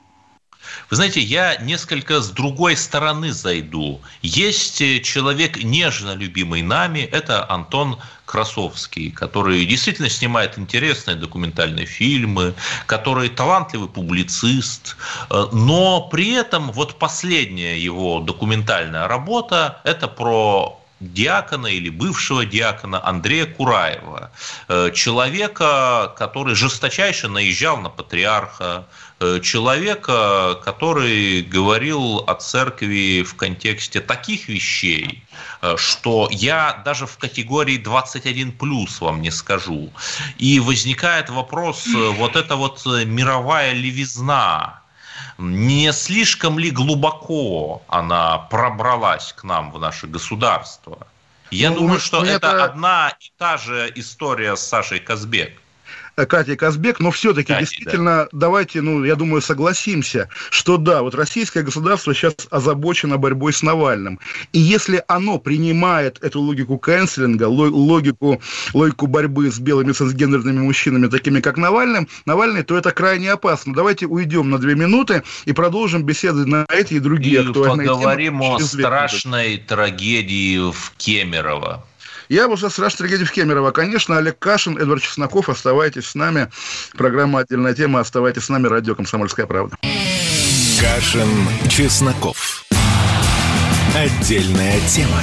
Вы 0.90 0.96
знаете, 0.96 1.20
я 1.20 1.56
несколько 1.56 2.20
с 2.20 2.30
другой 2.30 2.76
стороны 2.76 3.32
зайду. 3.32 4.00
Есть 4.22 4.80
э, 4.80 5.00
человек, 5.00 5.62
нежно 5.62 6.14
любимый 6.14 6.62
нами, 6.62 7.00
это 7.00 7.48
Антон 7.50 7.98
Красовский, 8.26 9.10
который 9.10 9.64
действительно 9.66 10.08
снимает 10.08 10.58
интересные 10.58 11.16
документальные 11.16 11.86
фильмы, 11.86 12.54
который 12.86 13.28
талантливый 13.28 13.88
публицист, 13.88 14.96
э, 15.30 15.46
но 15.52 16.08
при 16.08 16.32
этом 16.32 16.72
вот 16.72 16.98
последняя 16.98 17.78
его 17.78 18.20
документальная 18.20 19.08
работа– 19.08 19.80
это 19.84 20.08
про 20.08 20.80
диакона 21.00 21.66
или 21.66 21.90
бывшего 21.90 22.44
диакона 22.44 23.04
Андрея 23.06 23.46
Кураева, 23.46 24.30
э, 24.68 24.90
человека, 24.94 26.14
который 26.16 26.54
жесточайше 26.54 27.28
наезжал 27.28 27.78
на 27.78 27.90
патриарха, 27.90 28.86
человека, 29.42 30.60
который 30.64 31.42
говорил 31.42 32.24
о 32.26 32.34
церкви 32.34 33.22
в 33.22 33.34
контексте 33.34 34.00
таких 34.00 34.48
вещей, 34.48 35.22
э, 35.62 35.76
что 35.76 36.28
я 36.30 36.82
даже 36.84 37.06
в 37.06 37.16
категории 37.18 37.76
21 37.76 38.52
плюс 38.52 39.00
вам 39.00 39.22
не 39.22 39.30
скажу. 39.30 39.90
И 40.38 40.60
возникает 40.60 41.30
вопрос, 41.30 41.86
э, 41.86 42.10
вот 42.10 42.36
эта 42.36 42.56
вот 42.56 42.84
мировая 42.86 43.72
левизна, 43.72 44.82
не 45.38 45.92
слишком 45.92 46.58
ли 46.58 46.70
глубоко 46.70 47.82
она 47.88 48.38
пробралась 48.38 49.32
к 49.32 49.44
нам 49.44 49.72
в 49.72 49.78
наше 49.78 50.06
государство? 50.06 51.06
Я 51.50 51.70
ну, 51.70 51.76
думаю, 51.76 52.00
что 52.00 52.24
это, 52.24 52.34
это 52.34 52.64
одна 52.64 53.12
и 53.20 53.30
та 53.38 53.56
же 53.56 53.92
история 53.94 54.56
с 54.56 54.60
Сашей 54.60 54.98
Казбек. 54.98 55.60
Катя 56.16 56.56
Казбек, 56.56 57.00
но 57.00 57.10
все-таки 57.10 57.48
Катя, 57.48 57.60
действительно, 57.60 58.24
да. 58.24 58.28
давайте, 58.32 58.80
ну, 58.80 59.04
я 59.04 59.16
думаю, 59.16 59.42
согласимся, 59.42 60.28
что 60.50 60.76
да, 60.76 61.02
вот 61.02 61.14
российское 61.14 61.62
государство 61.62 62.14
сейчас 62.14 62.34
озабочено 62.50 63.18
борьбой 63.18 63.52
с 63.52 63.62
Навальным. 63.62 64.20
И 64.52 64.58
если 64.58 65.02
оно 65.08 65.38
принимает 65.38 66.22
эту 66.22 66.40
логику 66.40 66.78
кэнселинга, 66.78 67.44
логику, 67.48 68.40
логику 68.72 69.06
борьбы 69.06 69.50
с 69.50 69.58
белыми 69.58 69.92
цисгендерными 69.92 70.60
мужчинами, 70.60 71.08
такими 71.08 71.40
как 71.40 71.56
Навальным, 71.56 72.08
Навальный, 72.26 72.62
то 72.62 72.76
это 72.76 72.92
крайне 72.92 73.32
опасно. 73.32 73.74
Давайте 73.74 74.06
уйдем 74.06 74.50
на 74.50 74.58
две 74.58 74.74
минуты 74.74 75.22
и 75.44 75.52
продолжим 75.52 76.04
беседы 76.04 76.46
на 76.46 76.64
эти 76.68 76.94
и 76.94 76.98
другие 77.00 77.42
и 77.42 77.46
актуальные 77.46 77.88
поговорим 77.88 78.38
темы. 78.38 78.40
поговорим 78.40 78.42
о 78.42 78.60
страшной 78.60 79.58
трагедии 79.58 80.70
в 80.70 80.92
Кемерово. 80.96 81.84
Я 82.28 82.48
был 82.48 82.56
сейчас 82.56 82.78
Раш 82.78 82.94
Трагедий 82.94 83.24
в 83.24 83.32
Кемерово. 83.32 83.70
Конечно, 83.70 84.16
Олег 84.16 84.38
Кашин, 84.38 84.78
Эдвард 84.78 85.02
Чесноков. 85.02 85.48
Оставайтесь 85.48 86.06
с 86.06 86.14
нами. 86.14 86.50
Программа 86.96 87.40
«Отдельная 87.40 87.74
тема». 87.74 88.00
Оставайтесь 88.00 88.44
с 88.44 88.48
нами. 88.48 88.66
Радио 88.66 88.94
«Комсомольская 88.94 89.46
правда». 89.46 89.76
Кашин, 90.80 91.28
Чесноков. 91.68 92.64
Отдельная 93.94 94.80
тема. 94.88 95.22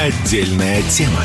Отдельная 0.00 0.80
тема. 0.84 1.22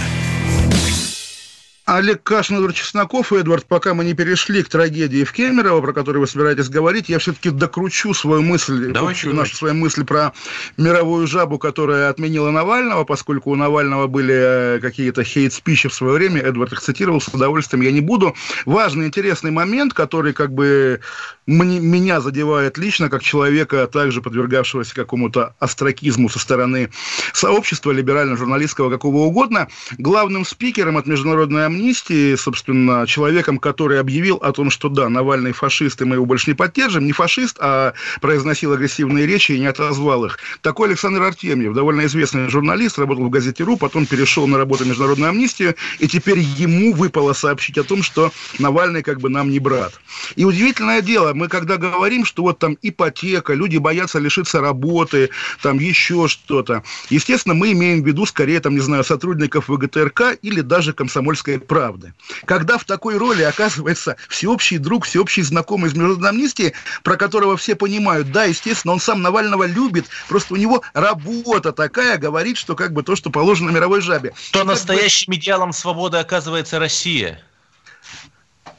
Олег 1.85 2.23
Кашин, 2.23 2.57
Эдвард 2.57 2.75
Чесноков 2.75 3.31
и 3.31 3.37
Эдвард, 3.37 3.65
пока 3.67 3.93
мы 3.93 4.03
не 4.03 4.13
перешли 4.13 4.63
к 4.63 4.69
трагедии 4.69 5.23
в 5.23 5.31
Кемерово, 5.31 5.81
про 5.81 5.93
которую 5.93 6.21
вы 6.21 6.27
собираетесь 6.27 6.67
говорить, 6.67 7.07
я 7.07 7.19
все-таки 7.19 7.51
докручу 7.51 8.13
свою 8.13 8.41
мысль, 8.41 8.91
Давай 8.91 9.15
нашу 9.23 9.55
свою 9.55 9.75
мысль 9.75 10.03
про 10.03 10.33
мировую 10.77 11.25
жабу, 11.25 11.57
которая 11.57 12.09
отменила 12.09 12.49
Навального, 12.49 13.05
поскольку 13.05 13.51
у 13.51 13.55
Навального 13.55 14.07
были 14.07 14.33
э, 14.35 14.79
какие-то 14.81 15.23
хейт-спичи 15.23 15.87
в 15.87 15.93
свое 15.93 16.15
время, 16.15 16.41
Эдвард 16.41 16.73
их 16.73 16.81
цитировал, 16.81 17.21
с 17.21 17.27
удовольствием 17.29 17.81
я 17.81 17.91
не 17.91 18.01
буду. 18.01 18.35
Важный, 18.65 19.05
интересный 19.05 19.51
момент, 19.51 19.93
который 19.93 20.33
как 20.33 20.51
бы 20.51 20.99
мне, 21.47 21.79
меня 21.79 22.21
задевает 22.21 22.77
лично, 22.77 23.09
как 23.09 23.23
человека, 23.23 23.87
также 23.87 24.21
подвергавшегося 24.21 24.95
какому-то 24.95 25.55
остракизму 25.59 26.29
со 26.29 26.39
стороны 26.39 26.89
сообщества, 27.33 27.91
либерально-журналистского, 27.91 28.89
какого 28.89 29.17
угодно, 29.17 29.67
главным 29.97 30.45
спикером 30.45 30.97
от 30.97 31.05
Международной 31.05 31.67
амнистии, 31.67 32.35
собственно, 32.35 33.05
человеком, 33.05 33.59
который 33.59 33.99
объявил 33.99 34.37
о 34.37 34.51
том, 34.51 34.69
что 34.69 34.89
да, 34.89 35.09
Навальный 35.09 35.51
фашист, 35.51 36.01
и 36.01 36.05
мы 36.05 36.15
его 36.15 36.25
больше 36.25 36.49
не 36.49 36.55
поддержим, 36.55 37.05
не 37.05 37.11
фашист, 37.11 37.57
а 37.59 37.93
произносил 38.21 38.73
агрессивные 38.73 39.27
речи 39.27 39.51
и 39.51 39.59
не 39.59 39.67
отозвал 39.67 40.25
их. 40.25 40.39
Такой 40.61 40.89
Александр 40.89 41.21
Артемьев, 41.21 41.73
довольно 41.73 42.05
известный 42.05 42.49
журналист, 42.49 42.97
работал 42.97 43.25
в 43.25 43.29
газете 43.29 43.63
«Ру», 43.63 43.77
потом 43.77 44.05
перешел 44.05 44.47
на 44.47 44.57
работу 44.57 44.83
в 44.83 44.87
Международную 44.87 45.29
амнистию, 45.29 45.75
и 45.99 46.07
теперь 46.07 46.39
ему 46.39 46.93
выпало 46.93 47.33
сообщить 47.33 47.77
о 47.77 47.83
том, 47.83 48.01
что 48.01 48.31
Навальный 48.57 49.03
как 49.03 49.21
бы 49.21 49.29
нам 49.29 49.51
не 49.51 49.59
брат. 49.59 49.93
И 50.35 50.45
удивительное 50.45 51.01
дело, 51.01 51.34
мы 51.35 51.47
когда 51.47 51.77
говорим, 51.77 52.25
что 52.25 52.43
вот 52.43 52.59
там 52.59 52.77
ипотека, 52.81 53.53
люди 53.53 53.77
боятся 53.77 54.19
лишиться 54.19 54.61
работы, 54.61 55.29
там 55.61 55.79
еще 55.79 56.27
что-то, 56.27 56.83
естественно, 57.09 57.53
мы 57.53 57.71
имеем 57.73 58.03
в 58.03 58.07
виду 58.07 58.25
скорее, 58.25 58.59
там, 58.59 58.73
не 58.73 58.81
знаю, 58.81 59.03
сотрудников 59.03 59.69
ВГТРК 59.69 60.37
или 60.41 60.61
даже 60.61 60.93
комсомольской 60.93 61.59
правды. 61.59 62.13
Когда 62.45 62.77
в 62.77 62.85
такой 62.85 63.17
роли 63.17 63.43
оказывается 63.43 64.15
всеобщий 64.29 64.77
друг, 64.77 65.05
всеобщий 65.05 65.43
знакомый 65.43 65.89
из 65.89 65.93
Международной 65.93 66.29
амнистии, 66.29 66.73
про 67.03 67.17
которого 67.17 67.57
все 67.57 67.75
понимают, 67.75 68.31
да, 68.31 68.45
естественно, 68.45 68.93
он 68.93 68.99
сам 68.99 69.21
Навального 69.21 69.65
любит, 69.65 70.05
просто 70.27 70.53
у 70.53 70.57
него 70.57 70.81
работа 70.93 71.71
такая, 71.71 72.17
говорит, 72.17 72.57
что 72.57 72.75
как 72.75 72.93
бы 72.93 73.03
то, 73.03 73.15
что 73.15 73.29
положено 73.29 73.69
мировой 73.69 74.01
жабе. 74.01 74.33
То 74.51 74.63
настоящим 74.63 75.31
бы... 75.31 75.37
идеалом 75.37 75.73
свободы 75.73 76.17
оказывается 76.17 76.79
Россия. 76.79 77.41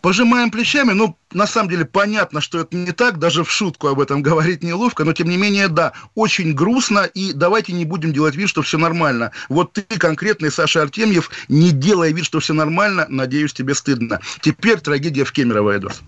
Пожимаем 0.07 0.53
плечами, 0.53 0.93
ну, 0.93 1.19
на 1.33 1.49
самом 1.49 1.69
деле 1.69 1.85
понятно, 1.85 2.41
что 2.41 2.61
это 2.61 2.77
не 2.77 2.93
так, 2.93 3.19
даже 3.19 3.43
в 3.43 3.51
шутку 3.51 3.89
об 3.89 3.99
этом 3.99 4.23
говорить 4.23 4.63
неловко, 4.63 5.03
но 5.03 5.13
тем 5.13 5.29
не 5.29 5.37
менее, 5.37 5.67
да, 5.67 5.95
очень 6.15 6.55
грустно, 6.55 7.07
и 7.13 7.33
давайте 7.33 7.73
не 7.73 7.85
будем 7.85 8.13
делать 8.13 8.37
вид, 8.37 8.49
что 8.49 8.63
все 8.63 8.79
нормально. 8.79 9.33
Вот 9.49 9.73
ты 9.73 9.83
конкретный, 9.83 10.53
Саша 10.53 10.83
Артемьев, 10.83 11.29
не 11.49 11.73
делай 11.73 12.13
вид, 12.13 12.25
что 12.25 12.39
все 12.39 12.55
нормально, 12.55 13.07
надеюсь, 13.09 13.53
тебе 13.53 13.75
стыдно. 13.75 14.21
Теперь 14.43 14.79
трагедия 14.79 15.25
в 15.25 15.33
Кемерово, 15.33 15.73
Эдвард. 15.73 16.01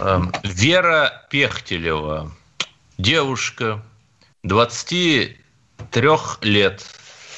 Эм, 0.00 0.32
Вера 0.42 1.24
Пехтелева, 1.30 2.32
девушка, 2.98 3.80
23 4.42 5.38
лет, 6.40 6.84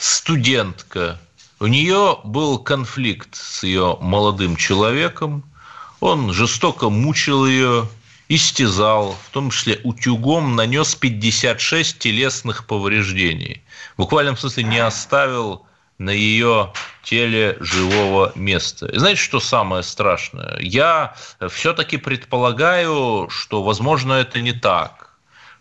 студентка, 0.01 1.21
у 1.65 1.67
нее 1.67 2.19
был 2.25 2.59
конфликт 2.59 3.35
с 3.37 3.63
ее 3.63 3.97
молодым 4.03 4.55
человеком. 4.55 5.51
Он 5.99 6.31
жестоко 6.31 6.91
мучил 6.91 7.47
ее, 7.47 7.89
истязал, 8.29 9.17
в 9.25 9.31
том 9.31 9.49
числе 9.49 9.81
утюгом 9.83 10.57
нанес 10.57 10.95
56 10.95 11.99
телесных 11.99 12.67
повреждений. 12.67 13.63
В 13.95 14.03
буквальном 14.03 14.37
смысле 14.37 14.65
не 14.65 14.79
оставил 14.79 15.65
на 15.97 16.11
ее 16.11 16.71
теле 17.03 17.57
живого 17.61 18.33
места. 18.35 18.85
И 18.89 18.99
знаете, 18.99 19.23
что 19.23 19.41
самое 19.41 19.83
страшное? 19.83 20.59
Я 20.61 21.17
все-таки 21.49 21.97
предполагаю, 21.97 23.29
что, 23.31 23.63
возможно, 23.63 24.13
это 24.13 24.43
не 24.43 24.53
так. 24.53 25.04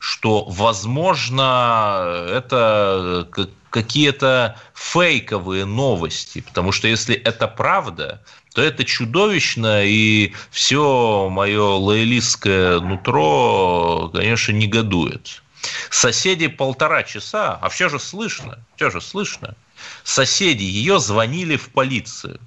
Что, 0.04 0.44
возможно, 0.50 2.26
это 2.30 3.26
какие-то 3.70 4.60
фейковые 4.74 5.64
новости, 5.64 6.42
потому 6.42 6.74
что 6.74 6.90
если 6.90 7.16
это 7.16 7.48
правда, 7.48 8.22
то 8.54 8.62
это 8.62 8.84
чудовищно, 8.84 9.86
и 9.86 10.34
все 10.52 11.30
мое 11.32 11.64
лоялистское 11.64 12.82
нутро, 12.82 14.12
конечно, 14.14 14.52
негодует. 14.52 15.42
Соседи 15.90 16.48
полтора 16.48 17.04
часа, 17.04 17.58
а 17.62 17.70
все 17.70 17.88
же 17.88 17.98
слышно, 17.98 18.60
все 18.76 18.90
же 18.90 19.00
слышно. 19.00 19.56
Соседи 20.04 20.64
ее 20.64 21.00
звонили 21.00 21.56
в 21.56 21.70
полицию, 21.70 22.42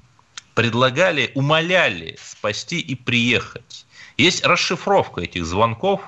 предлагали, 0.54 1.30
умоляли 1.34 2.18
спасти 2.22 2.80
и 2.80 2.94
приехать. 2.94 3.86
Есть 4.18 4.44
расшифровка 4.44 5.22
этих 5.22 5.46
звонков, 5.46 6.02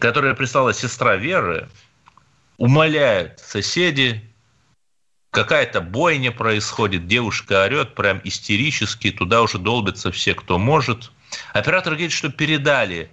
которая 0.00 0.34
прислала 0.34 0.74
сестра 0.74 1.16
Веры, 1.16 1.68
умоляют 2.56 3.38
соседи, 3.38 4.22
какая-то 5.30 5.80
бойня 5.80 6.32
происходит, 6.32 7.06
девушка 7.06 7.64
орет 7.64 7.94
прям 7.94 8.20
истерически, 8.24 9.10
туда 9.10 9.42
уже 9.42 9.58
долбятся 9.58 10.10
все, 10.10 10.34
кто 10.34 10.58
может. 10.58 11.10
Оператор 11.52 11.94
говорит, 11.94 12.12
что 12.12 12.30
передали 12.30 13.10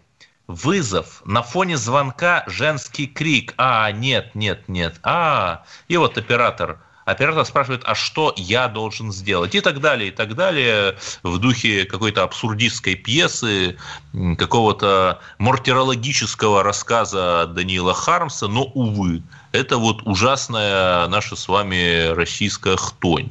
вызов, 0.48 1.22
на 1.25 1.41
фоне 1.41 1.77
звонка 1.77 2.43
женский 2.48 3.07
крик. 3.07 3.53
А, 3.57 3.91
нет, 3.91 4.34
нет, 4.36 4.67
нет. 4.67 5.00
А, 5.03 5.65
и 5.88 5.98
вот 5.98 6.17
оператор 6.17 6.79
оператор 7.05 7.45
спрашивает, 7.45 7.83
а 7.85 7.95
что 7.95 8.33
я 8.35 8.67
должен 8.67 9.12
сделать? 9.12 9.55
И 9.55 9.62
так 9.62 9.79
далее, 9.79 10.09
и 10.09 10.12
так 10.12 10.35
далее, 10.35 10.97
в 11.24 11.38
духе 11.38 11.85
какой-то 11.85 12.24
абсурдистской 12.24 12.95
пьесы, 12.95 13.77
какого-то 14.38 15.21
мортирологического 15.38 16.63
рассказа 16.63 17.47
Даниила 17.47 17.93
Хармса, 17.93 18.47
но, 18.47 18.63
увы, 18.63 19.24
это 19.51 19.77
вот 19.77 20.01
ужасная 20.05 21.07
наша 21.07 21.35
с 21.35 21.47
вами 21.47 22.13
российская 22.13 22.75
хтонь. 22.75 23.29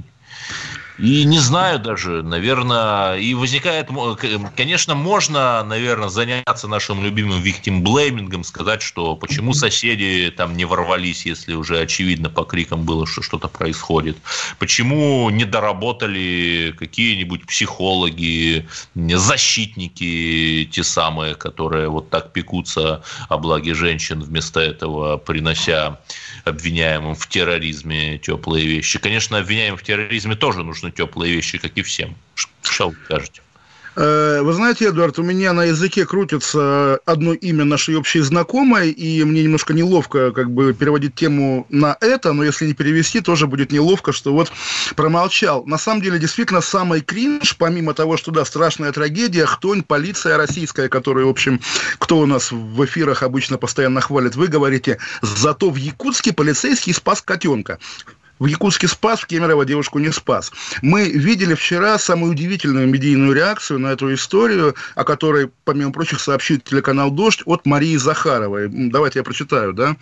И 0.99 1.25
не 1.25 1.41
знаю 1.41 1.81
даже, 1.81 2.23
наверное, 2.23 3.17
и 3.17 3.35
возникает, 3.35 3.89
конечно, 4.57 4.95
можно, 4.95 5.65
наверное, 5.65 6.09
заняться 6.09 6.69
нашим 6.69 7.03
любимым 7.03 7.43
виктимблеймингом, 7.43 8.45
сказать, 8.45 8.81
что 8.81 9.17
почему 9.17 9.55
соседи 9.55 10.33
там 10.37 10.57
не 10.57 10.65
ворвались, 10.65 11.27
если 11.27 11.55
уже 11.55 11.81
очевидно 11.81 12.31
по 12.31 12.45
крикам 12.45 12.85
было, 12.85 13.09
что 13.09 13.23
что-то 13.23 13.49
происходит, 13.49 14.17
почему 14.61 15.29
не 15.31 15.45
доработали 15.45 16.73
какие-нибудь 16.79 17.45
психологи, 17.47 18.69
защитники, 18.95 20.69
те 20.71 20.85
самые, 20.85 21.35
которые 21.35 21.89
вот 21.89 22.09
так 22.11 22.33
пекутся 22.33 23.03
о 23.29 23.39
благе 23.39 23.75
женщин, 23.75 24.23
вместо 24.23 24.61
этого 24.61 25.17
принося 25.17 25.99
обвиняемым 26.45 27.15
в 27.15 27.27
терроризме 27.27 28.19
теплые 28.19 28.67
вещи. 28.67 28.99
Конечно, 28.99 29.39
обвиняемым 29.39 29.79
в 29.79 29.83
терроризме 29.83 30.37
тоже 30.37 30.63
нужны 30.63 30.91
теплые 30.91 31.35
вещи, 31.35 31.59
как 31.59 31.77
и 31.77 31.83
всем. 31.83 32.15
Что 32.63 32.91
вы 32.91 32.97
скажете? 33.05 33.44
Э, 33.97 34.41
вы 34.43 34.53
знаете, 34.53 34.89
Эдуард, 34.89 35.19
у 35.19 35.23
меня 35.23 35.53
на 35.53 35.65
языке 35.65 36.05
крутится 36.05 36.99
одно 37.07 37.33
имя 37.33 37.65
нашей 37.65 37.97
общей 37.97 38.21
знакомой, 38.21 38.91
и 38.91 39.23
мне 39.25 39.45
немножко 39.45 39.73
неловко 39.73 40.33
как 40.33 40.51
бы 40.51 40.75
переводить 40.75 41.15
тему 41.15 41.67
на 41.69 41.97
это, 42.01 42.33
но 42.33 42.43
если 42.43 42.67
не 42.67 42.75
перевести, 42.75 43.21
тоже 43.21 43.47
будет 43.47 43.71
неловко, 43.71 44.13
что 44.13 44.33
вот 44.33 44.51
промолчал. 44.97 45.65
На 45.67 45.79
самом 45.79 46.03
деле, 46.03 46.19
действительно, 46.19 46.61
самый 46.61 47.03
кринж, 47.03 47.57
помимо 47.57 47.95
того, 47.95 48.17
что, 48.17 48.33
да, 48.33 48.45
страшная 48.45 48.91
трагедия, 48.93 49.47
хтонь, 49.47 49.83
полиция 49.83 50.37
российская, 50.37 50.89
которая, 50.89 51.27
в 51.27 51.29
общем, 51.29 51.61
кто 51.99 52.19
у 52.19 52.27
нас 52.27 52.51
в 52.51 52.85
эфирах 52.85 53.23
обычно 53.23 53.59
постоянно 53.59 54.01
хвалит, 54.01 54.35
вы 54.35 54.49
говорите, 54.49 54.99
зато 55.23 55.71
в 55.71 55.77
Якутске 55.77 56.33
полицейский 56.33 56.93
спас 56.93 57.23
котенка. 57.23 57.79
В 58.41 58.47
Якутске 58.47 58.88
спас, 58.88 59.21
в 59.21 59.26
Кемерово 59.26 59.64
девушку 59.64 60.00
не 60.00 60.11
спас. 60.11 60.53
Мы 60.83 61.09
видели 61.09 61.55
вчера 61.55 61.99
самую 61.99 62.33
удивительную 62.33 62.88
медийную 62.88 63.33
реакцию 63.33 63.79
на 63.79 63.93
эту 63.93 64.12
историю, 64.12 64.75
о 64.97 65.05
которой, 65.05 65.50
помимо 65.64 65.93
прочих, 65.93 66.19
сообщит 66.19 66.64
телеканал 66.64 67.12
«Дождь» 67.12 67.43
от 67.47 67.64
Марии 67.64 67.97
Захаровой. 67.97 68.69
Давайте 68.69 69.21
я 69.21 69.23
прочитаю, 69.23 69.73
да. 69.73 69.97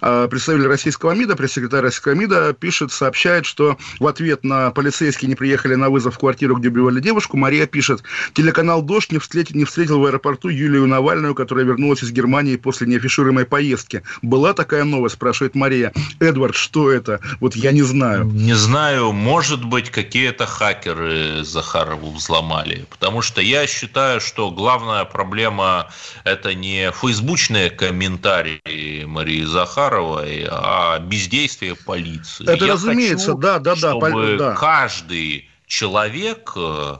А, 0.00 0.28
представитель 0.28 0.68
российского 0.68 1.12
МИДа, 1.12 1.34
пресс-секретарь 1.34 1.82
российского 1.82 2.12
МИДа 2.12 2.52
пишет, 2.52 2.92
сообщает, 2.92 3.44
что 3.44 3.76
в 3.98 4.06
ответ 4.06 4.44
на 4.44 4.70
полицейские 4.70 5.28
не 5.28 5.34
приехали 5.34 5.74
на 5.74 5.90
вызов 5.90 6.14
в 6.14 6.18
квартиру, 6.18 6.56
где 6.56 6.68
убивали 6.68 7.00
девушку, 7.00 7.36
Мария 7.36 7.66
пишет, 7.66 8.04
телеканал 8.34 8.82
«Дождь» 8.82 9.10
не 9.10 9.18
встретил, 9.18 9.56
не 9.56 9.64
встретил 9.64 9.98
в 9.98 10.06
аэропорту 10.06 10.48
Юлию 10.48 10.86
Навальную, 10.86 11.34
которая 11.34 11.64
вернулась 11.64 12.04
из 12.04 12.12
Германии 12.12 12.54
после 12.54 12.86
неафишируемой 12.86 13.46
поездки. 13.46 14.02
Была 14.22 14.54
такая 14.54 14.84
новость, 14.84 15.16
спрашивает 15.16 15.56
Мария. 15.56 15.92
Эдвард, 16.20 16.54
что 16.54 16.90
это? 16.92 17.20
Вот 17.40 17.56
я 17.56 17.72
не 17.74 17.82
знаю. 17.82 18.24
Не 18.24 18.54
знаю, 18.54 19.12
может 19.12 19.64
быть, 19.64 19.90
какие-то 19.90 20.46
хакеры 20.46 21.44
Захарову 21.44 22.12
взломали. 22.12 22.86
Потому 22.88 23.20
что 23.22 23.40
я 23.40 23.66
считаю, 23.66 24.20
что 24.20 24.50
главная 24.50 25.04
проблема 25.04 25.90
это 26.24 26.54
не 26.54 26.90
фейсбучные 26.92 27.70
комментарии 27.70 29.04
Марии 29.04 29.44
Захаровой, 29.44 30.46
а 30.50 30.98
бездействие 30.98 31.74
полиции. 31.74 32.44
Это 32.44 32.64
я 32.64 32.72
разумеется, 32.72 33.32
хочу, 33.32 33.38
да, 33.38 33.58
да, 33.58 33.74
да. 33.74 33.90
Чтобы 33.90 34.36
да. 34.38 34.54
каждый 34.54 35.48
человек 35.66 36.52
э, 36.56 36.96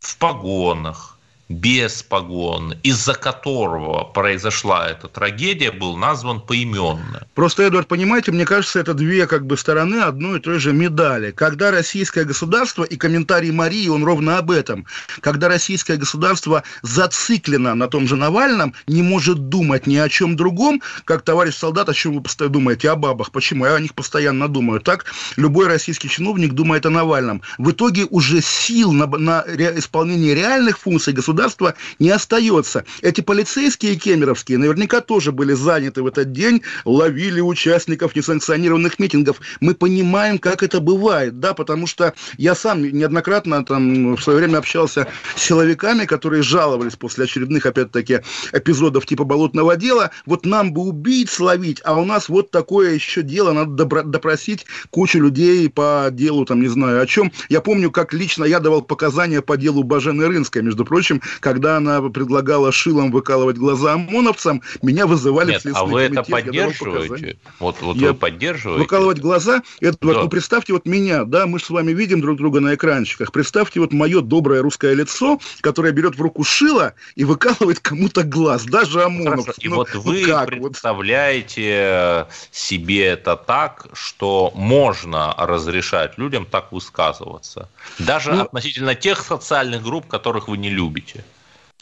в 0.00 0.16
погонах, 0.18 1.13
без 1.48 2.02
погон, 2.02 2.74
из-за 2.82 3.14
которого 3.14 4.04
произошла 4.04 4.88
эта 4.88 5.08
трагедия, 5.08 5.70
был 5.70 5.96
назван 5.96 6.40
поименно. 6.40 7.26
Просто, 7.34 7.68
Эдуард, 7.68 7.86
понимаете, 7.86 8.32
мне 8.32 8.46
кажется, 8.46 8.80
это 8.80 8.94
две 8.94 9.26
как 9.26 9.46
бы 9.46 9.56
стороны 9.56 9.96
одной 9.96 10.38
и 10.38 10.42
той 10.42 10.58
же 10.58 10.72
медали. 10.72 11.32
Когда 11.32 11.70
российское 11.70 12.24
государство, 12.24 12.84
и 12.84 12.96
комментарий 12.96 13.50
Марии, 13.50 13.88
он 13.88 14.04
ровно 14.04 14.38
об 14.38 14.50
этом, 14.50 14.86
когда 15.20 15.48
российское 15.48 15.96
государство 15.96 16.62
зациклено 16.82 17.74
на 17.74 17.88
том 17.88 18.08
же 18.08 18.16
Навальном, 18.16 18.74
не 18.86 19.02
может 19.02 19.48
думать 19.48 19.86
ни 19.86 19.96
о 19.96 20.08
чем 20.08 20.36
другом, 20.36 20.80
как 21.04 21.22
товарищ 21.22 21.54
солдат, 21.54 21.88
о 21.88 21.94
чем 21.94 22.14
вы 22.14 22.22
постоянно 22.22 22.54
думаете, 22.54 22.90
о 22.90 22.96
бабах, 22.96 23.32
почему? 23.32 23.66
Я 23.66 23.74
о 23.74 23.80
них 23.80 23.94
постоянно 23.94 24.48
думаю. 24.48 24.80
Так 24.80 25.06
любой 25.36 25.66
российский 25.66 26.08
чиновник 26.08 26.52
думает 26.52 26.86
о 26.86 26.90
Навальном. 26.90 27.42
В 27.58 27.70
итоге 27.70 28.06
уже 28.10 28.40
сил 28.40 28.92
на, 28.92 29.06
на 29.06 29.44
исполнение 29.46 30.34
реальных 30.34 30.78
функций 30.78 31.12
государства 31.12 31.33
государства 31.34 31.74
не 31.98 32.10
остается. 32.10 32.84
Эти 33.02 33.20
полицейские 33.20 33.96
кемеровские 33.96 34.58
наверняка 34.58 35.00
тоже 35.00 35.32
были 35.32 35.52
заняты 35.52 36.02
в 36.02 36.06
этот 36.06 36.32
день, 36.32 36.62
ловили 36.84 37.40
участников 37.40 38.14
несанкционированных 38.14 38.98
митингов. 38.98 39.40
Мы 39.60 39.74
понимаем, 39.74 40.38
как 40.38 40.62
это 40.62 40.80
бывает, 40.80 41.40
да, 41.40 41.54
потому 41.54 41.86
что 41.86 42.14
я 42.38 42.54
сам 42.54 42.82
неоднократно 42.82 43.64
там 43.64 44.14
в 44.14 44.22
свое 44.22 44.38
время 44.38 44.58
общался 44.58 45.08
с 45.34 45.42
силовиками, 45.42 46.04
которые 46.04 46.42
жаловались 46.42 46.94
после 46.94 47.24
очередных, 47.24 47.66
опять-таки, 47.66 48.20
эпизодов 48.52 49.06
типа 49.06 49.24
болотного 49.24 49.76
дела. 49.76 50.10
Вот 50.26 50.46
нам 50.46 50.72
бы 50.72 50.82
убийц 50.82 51.40
ловить, 51.40 51.80
а 51.84 51.98
у 51.98 52.04
нас 52.04 52.28
вот 52.28 52.50
такое 52.50 52.94
еще 52.94 53.22
дело, 53.22 53.52
надо 53.52 53.84
допросить 54.04 54.66
кучу 54.90 55.18
людей 55.18 55.68
по 55.68 56.08
делу, 56.10 56.44
там, 56.44 56.60
не 56.60 56.68
знаю 56.68 57.02
о 57.02 57.06
чем. 57.06 57.32
Я 57.48 57.60
помню, 57.60 57.90
как 57.90 58.12
лично 58.12 58.44
я 58.44 58.60
давал 58.60 58.82
показания 58.82 59.42
по 59.42 59.56
делу 59.56 59.82
Бажены 59.82 60.28
Рынской, 60.28 60.62
между 60.62 60.84
прочим, 60.84 61.20
когда 61.40 61.76
она 61.76 62.00
предлагала 62.02 62.72
шилом 62.72 63.10
выкалывать 63.10 63.56
глаза 63.56 63.94
ОМОНовцам, 63.94 64.62
меня 64.82 65.06
вызывали 65.06 65.52
Нет, 65.52 65.60
в 65.60 65.62
Следственный 65.62 65.88
а 65.88 65.92
вы 65.92 66.02
комитет, 66.04 66.22
это 66.22 66.30
поддерживаете? 66.30 67.38
Вот, 67.58 67.76
вот 67.80 67.96
я 67.96 68.08
вы 68.08 68.14
поддерживаете? 68.14 68.82
Выкалывать 68.82 69.18
глаза, 69.18 69.62
это 69.80 69.98
да. 70.00 70.08
вот, 70.08 70.22
ну, 70.22 70.28
представьте 70.28 70.72
вот 70.72 70.86
меня, 70.86 71.24
да, 71.24 71.46
мы 71.46 71.60
с 71.60 71.70
вами 71.70 71.92
видим 71.92 72.20
друг 72.20 72.38
друга 72.38 72.60
на 72.60 72.74
экранчиках, 72.74 73.32
представьте 73.32 73.80
вот 73.80 73.92
мое 73.92 74.20
доброе 74.20 74.62
русское 74.62 74.94
лицо, 74.94 75.38
которое 75.60 75.92
берет 75.92 76.16
в 76.16 76.20
руку 76.20 76.44
шило 76.44 76.94
и 77.14 77.24
выкалывает 77.24 77.80
кому-то 77.80 78.22
глаз, 78.22 78.64
даже 78.64 79.02
ОМОНовцам. 79.02 79.54
И 79.58 79.68
ну, 79.68 79.76
вот 79.76 79.90
ну 79.94 80.00
вы 80.00 80.24
как? 80.24 80.48
представляете 80.48 82.26
себе 82.50 83.06
это 83.06 83.36
так, 83.36 83.86
что 83.92 84.52
можно 84.54 85.34
разрешать 85.36 86.18
людям 86.18 86.46
так 86.46 86.72
высказываться, 86.72 87.68
даже 87.98 88.32
ну, 88.32 88.42
относительно 88.42 88.94
тех 88.94 89.22
социальных 89.22 89.82
групп, 89.82 90.06
которых 90.06 90.48
вы 90.48 90.56
не 90.56 90.70
любите. 90.70 91.13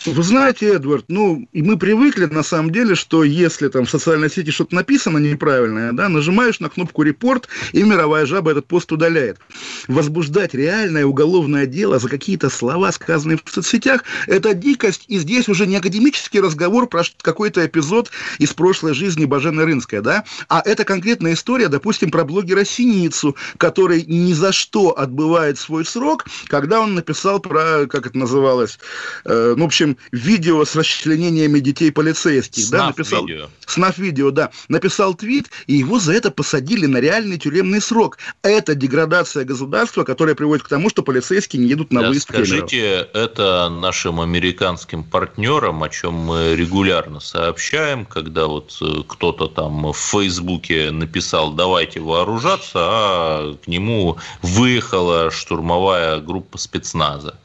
Вы 0.05 0.23
знаете, 0.25 0.75
Эдвард, 0.75 1.05
ну, 1.09 1.47
и 1.53 1.63
мы 1.63 1.79
привыкли, 1.79 2.25
на 2.25 2.43
самом 2.43 2.73
деле, 2.73 2.97
что 2.97 3.23
если 3.23 3.69
там 3.69 3.85
в 3.85 3.91
социальной 3.91 4.31
сети 4.31 4.51
что-то 4.51 4.75
написано 4.75 5.19
неправильное, 5.19 5.93
да, 5.93 6.09
нажимаешь 6.09 6.59
на 6.59 6.69
кнопку 6.69 7.03
«Репорт», 7.03 7.49
и 7.73 7.83
мировая 7.85 8.27
жаба 8.27 8.51
этот 8.51 8.67
пост 8.67 8.91
удаляет. 8.91 9.39
Возбуждать 9.87 10.55
реальное 10.55 11.07
уголовное 11.07 11.67
дело 11.67 12.01
за 12.01 12.09
какие-то 12.09 12.51
слова, 12.51 12.91
сказанные 12.91 13.39
в 13.43 13.49
соцсетях, 13.49 14.03
это 14.27 14.55
дикость, 14.55 15.05
и 15.07 15.19
здесь 15.19 15.49
уже 15.49 15.67
не 15.67 15.77
академический 15.77 16.41
разговор 16.41 16.89
про 16.89 17.05
какой-то 17.21 17.65
эпизод 17.65 18.11
из 18.39 18.53
прошлой 18.53 18.95
жизни 18.95 19.25
Бажены 19.25 19.65
Рынской, 19.65 20.01
да, 20.01 20.25
а 20.49 20.63
это 20.65 20.85
конкретная 20.85 21.35
история, 21.35 21.69
допустим, 21.69 22.11
про 22.11 22.25
блогера 22.25 22.65
Синицу, 22.65 23.37
который 23.57 24.05
ни 24.05 24.33
за 24.33 24.51
что 24.53 24.99
отбывает 24.99 25.59
свой 25.59 25.85
срок, 25.85 26.27
когда 26.49 26.81
он 26.81 26.95
написал 26.95 27.39
про, 27.39 27.87
как 27.87 28.07
это 28.07 28.19
называлось, 28.19 28.81
э, 29.25 29.55
ну, 29.57 29.63
в 29.63 29.67
общем, 29.67 29.92
видео 30.11 30.65
с 30.65 30.77
расчленениями 30.77 31.61
детей 31.61 31.91
полицейских, 31.93 32.71
да, 32.71 32.89
написал... 32.89 33.27
видео. 33.27 33.49
Снав 33.67 33.97
видео, 33.99 34.31
да, 34.31 34.51
написал 34.69 35.15
твит, 35.15 35.51
и 35.67 35.75
его 35.75 35.99
за 35.99 36.13
это 36.13 36.31
посадили 36.31 36.87
на 36.87 36.99
реальный 36.99 37.39
тюремный 37.39 37.81
срок. 37.81 38.19
Это 38.43 38.75
деградация 38.75 39.45
государства, 39.45 40.05
которая 40.05 40.35
приводит 40.35 40.65
к 40.65 40.69
тому, 40.69 40.91
что 40.91 41.03
полицейские 41.03 41.63
не 41.63 41.69
едут 41.69 41.93
на 41.93 42.03
Да, 42.03 42.09
выезд 42.09 42.29
скажите 42.29 43.09
это 43.15 43.69
нашим 43.71 44.21
американским 44.21 45.05
партнерам, 45.05 45.83
о 45.83 45.89
чем 45.89 46.15
мы 46.15 46.55
регулярно 46.55 47.21
сообщаем, 47.21 48.05
когда 48.05 48.47
вот 48.47 48.77
э, 48.81 49.03
кто-то 49.07 49.49
там 49.49 49.93
в 49.93 49.97
Фейсбуке 49.97 50.91
написал 50.91 51.53
«давайте 51.53 52.01
вооружаться», 52.01 52.79
а 52.79 53.57
к 53.65 53.69
нему 53.69 54.19
выехала 54.43 55.31
штурмовая 55.31 56.21
группа 56.21 56.59
спецназа. 56.59 57.37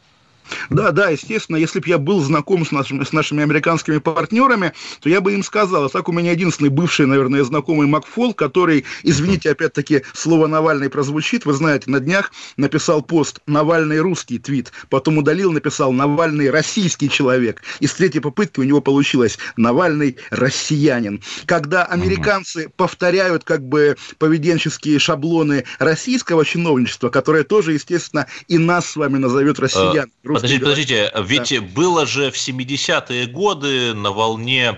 Да, 0.69 0.91
да, 0.91 1.10
естественно, 1.10 1.57
если 1.57 1.79
бы 1.79 1.88
я 1.88 1.97
был 1.97 2.21
знаком 2.21 2.65
с 2.65 2.71
нашими, 2.71 3.03
с 3.03 3.13
нашими 3.13 3.43
американскими 3.43 3.97
партнерами, 3.97 4.73
то 5.01 5.10
я 5.10 5.21
бы 5.21 5.33
им 5.33 5.43
сказал. 5.43 5.86
А 5.86 5.89
так 5.89 6.10
у 6.10 6.12
меня 6.12 6.31
единственный 6.31 6.69
бывший, 6.69 7.05
наверное, 7.05 7.43
знакомый 7.43 7.88
Макфол, 7.88 8.33
который, 8.33 8.86
извините, 9.03 9.51
опять-таки, 9.51 10.03
слово 10.13 10.47
«Навальный» 10.47 10.89
прозвучит, 10.89 11.45
вы 11.45 11.53
знаете, 11.53 11.89
на 11.89 11.99
днях 11.99 12.31
написал 12.57 13.01
пост 13.01 13.39
«Навальный 13.47 13.99
русский» 13.99 14.39
твит, 14.39 14.71
потом 14.89 15.17
удалил, 15.17 15.51
написал 15.51 15.91
«Навальный 15.91 16.49
российский 16.49 17.10
человек». 17.10 17.62
И 17.79 17.88
с 17.88 17.93
третьей 17.93 18.21
попытки 18.21 18.60
у 18.60 18.63
него 18.63 18.81
получилось 18.81 19.38
«Навальный 19.55 20.17
россиянин». 20.29 21.21
Когда 21.45 21.83
американцы 21.86 22.69
повторяют 22.75 23.43
как 23.43 23.63
бы 23.67 23.97
поведенческие 24.19 24.99
шаблоны 24.99 25.63
российского 25.79 26.45
чиновничества, 26.45 27.10
которое 27.10 27.43
тоже, 27.43 27.73
естественно, 27.73 28.27
и 28.47 28.57
нас 28.57 28.89
с 28.91 28.95
вами 28.95 29.17
назовет 29.17 29.60
россиян. 29.60 30.12
Подождите, 30.41 30.63
подождите, 30.63 31.12
ведь 31.23 31.73
было 31.73 32.06
же 32.06 32.32
в 32.32 32.36
70-е 32.36 33.28
годы 33.28 33.93
на 33.93 34.12
волне 34.12 34.78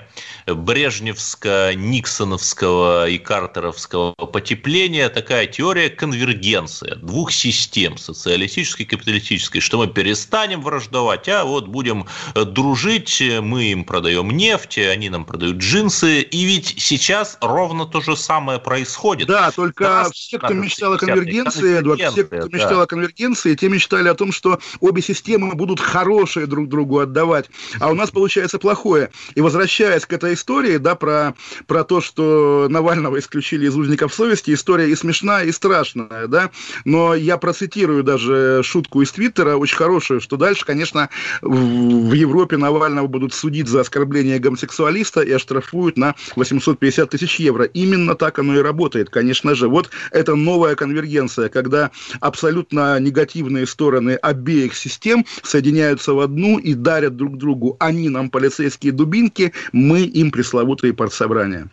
брежневско-никсоновского 0.56 3.10
и 3.10 3.18
картеровского 3.18 4.14
потепления 4.14 5.10
такая 5.10 5.48
теория 5.48 5.90
конвергенции 5.90 6.96
двух 6.96 7.32
систем, 7.32 7.98
социалистической 7.98 8.86
и 8.86 8.90
капиталистической, 8.90 9.60
что 9.60 9.78
мы 9.78 9.88
перестанем 9.88 10.62
враждовать, 10.62 11.28
а 11.30 11.46
вот 11.46 11.68
будем 11.68 12.06
дружить, 12.36 13.24
мы 13.42 13.66
им 13.66 13.84
продаем 13.84 14.32
нефть, 14.32 14.78
они 14.78 15.10
нам 15.10 15.26
продают 15.26 15.58
джинсы, 15.58 16.22
и 16.22 16.46
ведь 16.46 16.76
сейчас 16.78 17.38
ровно 17.42 17.86
то 17.86 18.02
же 18.02 18.16
самое 18.16 18.60
происходит. 18.60 19.28
Да, 19.28 19.52
только 19.52 19.84
Да, 19.84 20.10
все, 20.12 20.38
кто 20.38 20.50
да, 20.50 20.54
мечтал 20.54 20.94
о 20.94 20.98
60-е, 20.98 21.08
конвергенции, 21.08 21.78
Эдвард, 21.78 22.00
все, 22.00 22.24
кто 22.24 22.30
конвергенция, 22.30 22.60
мечтал 22.60 22.78
да. 22.78 22.84
о 22.84 22.86
конвергенции, 22.86 23.56
те 23.56 23.70
мечтали 23.70 24.08
о 24.08 24.14
том, 24.14 24.32
что 24.32 24.60
обе 24.80 25.02
системы 25.02 25.56
будут 25.56 25.80
хорошие 25.80 26.46
друг 26.48 26.70
другу 26.70 27.00
отдавать, 27.00 27.50
а 27.80 27.90
у 27.90 27.96
нас 27.96 28.12
получается 28.12 28.60
плохое. 28.60 29.10
И 29.36 29.42
возвращаясь 29.42 30.06
к 30.06 30.14
этой 30.14 30.34
истории, 30.40 30.78
да, 30.78 30.96
про, 30.96 31.36
про 31.68 31.84
то, 31.84 32.02
что 32.02 32.68
Навального 32.70 33.20
исключили 33.20 33.68
из 33.68 33.76
узников 33.76 34.14
совести, 34.14 34.54
история 34.54 34.90
и 34.90 34.96
смешная, 34.96 35.46
и 35.46 35.52
страшная, 35.52 36.28
да, 36.28 36.50
но 36.86 37.14
я 37.14 37.38
процитирую 37.38 38.04
даже 38.04 38.62
шутку 38.64 39.02
из 39.02 39.12
Твиттера, 39.12 39.58
очень 39.58 39.78
хорошую, 39.78 40.22
что 40.22 40.38
дальше, 40.38 40.66
конечно, 40.66 41.10
в, 41.42 42.10
в 42.10 42.14
Европе 42.14 42.58
Навального 42.58 43.08
будут 43.08 43.34
судить 43.34 43.68
за 43.68 43.82
оскорбление 43.82 44.40
гомосексуалиста 44.40 45.22
и 45.22 45.32
оштрафуют 45.32 45.98
на 45.98 46.16
850 46.36 47.10
тысяч 47.10 47.40
евро. 47.40 47.66
Именно 47.66 48.16
так 48.16 48.40
оно 48.40 48.56
и 48.56 48.62
работает, 48.62 49.10
конечно 49.10 49.56
же. 49.56 49.68
Вот 49.68 49.90
это 50.12 50.36
новая 50.36 50.76
конвергенция, 50.76 51.50
когда 51.50 51.92
абсолютно 52.20 53.00
негативные 53.00 53.68
стороны 53.68 54.12
обеих 54.12 54.76
систем 54.76 55.26
соединяются 55.44 56.14
в 56.14 56.20
одну 56.20 56.60
и 56.60 56.74
дарят 56.74 57.16
друг 57.16 57.38
другу. 57.38 57.76
Они 57.80 58.10
нам 58.10 58.30
полицейские 58.30 58.94
дубинки, 58.94 59.54
мы 59.72 60.02
им 60.02 60.29
пресловутые 60.32 60.94
партсобрания. 60.94 61.70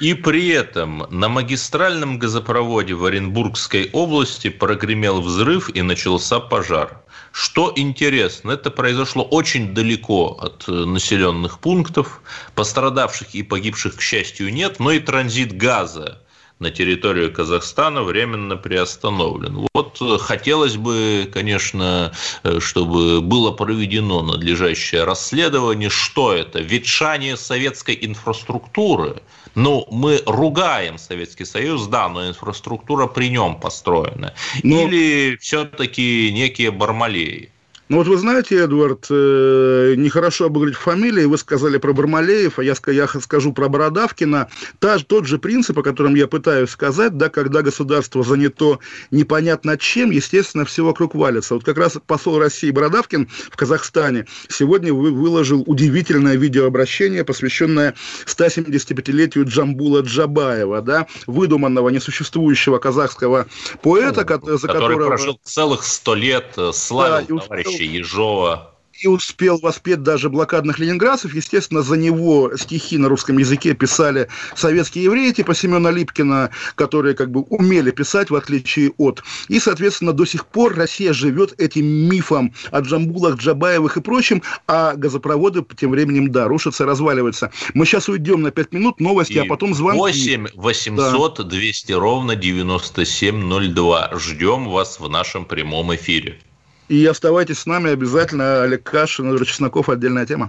И 0.00 0.14
при 0.14 0.48
этом 0.48 1.06
на 1.10 1.28
магистральном 1.28 2.18
газопроводе 2.18 2.94
в 2.94 3.04
Оренбургской 3.04 3.90
области 3.92 4.50
прогремел 4.50 5.20
взрыв 5.20 5.74
и 5.74 5.82
начался 5.82 6.40
пожар. 6.40 7.00
Что 7.32 7.72
интересно, 7.74 8.52
это 8.52 8.70
произошло 8.70 9.24
очень 9.24 9.74
далеко 9.74 10.38
от 10.40 10.68
э, 10.68 10.72
населенных 10.72 11.58
пунктов. 11.58 12.20
Пострадавших 12.54 13.34
и 13.34 13.42
погибших, 13.42 13.96
к 13.96 14.00
счастью, 14.00 14.52
нет, 14.52 14.78
но 14.78 14.92
и 14.92 15.00
транзит 15.00 15.56
газа 15.56 16.23
на 16.58 16.70
территорию 16.70 17.32
Казахстана 17.32 18.02
временно 18.02 18.56
приостановлен. 18.56 19.66
Вот 19.74 20.00
э, 20.00 20.18
хотелось 20.18 20.76
бы, 20.76 21.28
конечно, 21.32 22.12
э, 22.42 22.60
чтобы 22.60 23.20
было 23.20 23.50
проведено 23.50 24.22
надлежащее 24.22 25.04
расследование, 25.04 25.90
что 25.90 26.32
это, 26.32 26.60
ветшание 26.60 27.36
советской 27.36 27.98
инфраструктуры. 28.00 29.22
Ну, 29.54 29.86
мы 29.90 30.20
ругаем 30.26 30.98
Советский 30.98 31.44
Союз, 31.44 31.86
да, 31.86 32.08
но 32.08 32.26
инфраструктура 32.28 33.06
при 33.06 33.28
нем 33.30 33.60
построена. 33.60 34.34
Но- 34.62 34.82
Или 34.88 35.36
все-таки 35.40 36.32
некие 36.32 36.70
бармалеи. 36.70 37.50
Ну 37.94 37.98
вот 37.98 38.08
вы 38.08 38.16
знаете, 38.16 38.56
Эдвард, 38.56 39.06
э, 39.08 39.94
нехорошо 39.96 40.46
обыграть 40.46 40.74
фамилии, 40.74 41.26
вы 41.26 41.38
сказали 41.38 41.78
про 41.78 41.92
Бармалеев, 41.92 42.58
а 42.58 42.64
я, 42.64 42.74
я 42.88 43.06
скажу 43.06 43.52
про 43.52 43.68
Бородавкина. 43.68 44.48
Та, 44.80 44.98
тот 44.98 45.26
же 45.26 45.38
принцип, 45.38 45.78
о 45.78 45.84
котором 45.84 46.16
я 46.16 46.26
пытаюсь 46.26 46.70
сказать, 46.70 47.16
да, 47.16 47.28
когда 47.28 47.62
государство 47.62 48.24
занято 48.24 48.80
непонятно 49.12 49.78
чем, 49.78 50.10
естественно, 50.10 50.64
все 50.64 50.84
вокруг 50.84 51.14
валится. 51.14 51.54
Вот 51.54 51.62
как 51.62 51.78
раз 51.78 51.96
посол 52.04 52.40
России 52.40 52.72
Бородавкин 52.72 53.28
в 53.52 53.56
Казахстане 53.56 54.26
сегодня 54.48 54.92
вы, 54.92 55.12
выложил 55.12 55.62
удивительное 55.64 56.34
видеообращение, 56.34 57.22
посвященное 57.22 57.94
175-летию 58.26 59.44
Джамбула 59.44 60.00
Джабаева, 60.00 60.82
да, 60.82 61.06
выдуманного, 61.28 61.90
несуществующего 61.90 62.78
казахского 62.78 63.46
поэта, 63.82 64.24
ко- 64.24 64.40
за 64.44 64.66
который 64.66 64.96
которого... 64.96 65.06
прожил 65.10 65.38
целых 65.44 65.84
сто 65.84 66.16
лет, 66.16 66.54
э, 66.56 66.72
славил 66.74 67.38
Да, 67.38 67.44
товарища 67.44 67.83
Ежова. 67.86 68.74
и 69.00 69.08
успел 69.08 69.58
воспеть 69.58 70.02
даже 70.02 70.30
блокадных 70.30 70.78
ленинградцев. 70.78 71.34
Естественно, 71.34 71.82
за 71.82 71.96
него 71.96 72.56
стихи 72.56 72.98
на 72.98 73.08
русском 73.08 73.38
языке 73.38 73.74
писали 73.74 74.28
советские 74.54 75.04
евреи, 75.04 75.32
типа 75.32 75.54
Семена 75.54 75.90
Липкина, 75.90 76.50
которые 76.74 77.14
как 77.14 77.30
бы 77.30 77.40
умели 77.42 77.90
писать, 77.90 78.30
в 78.30 78.34
отличие 78.34 78.92
от. 78.96 79.22
И, 79.48 79.58
соответственно, 79.58 80.12
до 80.12 80.24
сих 80.24 80.46
пор 80.46 80.74
Россия 80.74 81.12
живет 81.12 81.60
этим 81.60 81.84
мифом 81.84 82.52
о 82.70 82.80
Джамбулах, 82.80 83.36
Джабаевых 83.36 83.96
и 83.96 84.00
прочем, 84.00 84.42
а 84.66 84.94
газопроводы 84.94 85.64
тем 85.76 85.90
временем, 85.90 86.30
да, 86.30 86.46
рушатся, 86.46 86.86
разваливаются. 86.86 87.50
Мы 87.74 87.86
сейчас 87.86 88.08
уйдем 88.08 88.42
на 88.42 88.50
5 88.50 88.72
минут, 88.72 89.00
новости, 89.00 89.38
а 89.38 89.44
И 89.44 89.48
потом 89.48 89.74
звонки. 89.74 89.98
8 89.98 90.48
800 90.54 91.48
200 91.48 91.92
ровно 91.92 92.36
9702. 92.36 94.12
Ждем 94.18 94.68
вас 94.68 95.00
в 95.00 95.08
нашем 95.08 95.44
прямом 95.44 95.94
эфире. 95.94 96.38
И 96.88 97.06
оставайтесь 97.06 97.60
с 97.60 97.66
нами 97.66 97.90
обязательно. 97.90 98.62
Олег 98.62 98.82
Кашин, 98.82 99.30
Игорь 99.30 99.46
Чесноков, 99.46 99.88
отдельная 99.88 100.26
тема. 100.26 100.48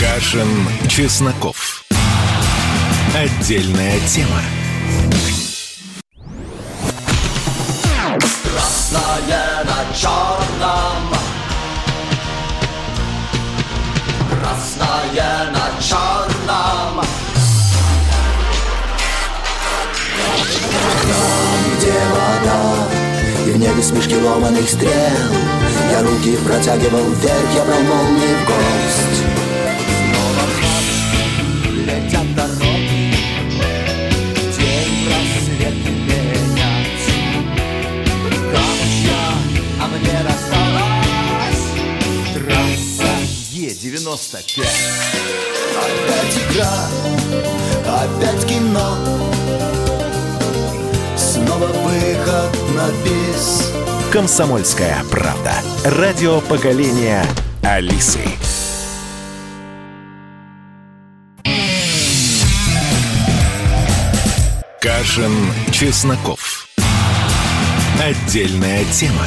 Кашин, 0.00 0.48
Чесноков. 0.88 1.84
Отдельная 3.14 4.00
тема. 4.08 4.40
Красное 8.42 9.64
на 9.64 9.94
черном 9.94 11.14
Красное 14.40 15.50
на 15.50 15.82
черном 15.82 17.04
Там, 21.02 21.78
где 21.78 21.92
вода 21.92 22.95
небе 23.66 23.82
смешки 23.82 24.16
ломаных 24.16 24.68
стрел. 24.68 24.90
Я 25.90 26.02
руки 26.02 26.36
протягивал 26.46 27.04
вверх 27.10 27.54
Я 27.54 27.64
брал 27.64 27.80
молнии 27.82 28.34
в 28.34 28.46
гость. 28.46 29.22
Снова 29.98 30.44
летят 31.84 32.34
дороги 32.34 33.14
День 34.56 35.08
рассвет 35.08 35.76
менять 35.84 37.06
Камушья, 38.52 39.24
а 39.80 39.86
мне 39.88 40.18
досталась 40.22 41.64
Трасса 42.34 43.12
Е-95 43.52 44.64
Опять 45.76 46.36
игра, 46.50 46.74
опять 47.84 48.46
кино 48.46 49.75
выход 52.26 52.58
на 52.74 52.88
бис 53.04 53.72
Комсомольская 54.12 54.96
правда. 55.10 55.52
Радио 55.84 56.40
поколения 56.40 57.24
Алисы. 57.62 58.20
Кашин, 64.80 65.32
Чесноков. 65.72 66.68
Отдельная 68.00 68.84
тема. 68.92 69.26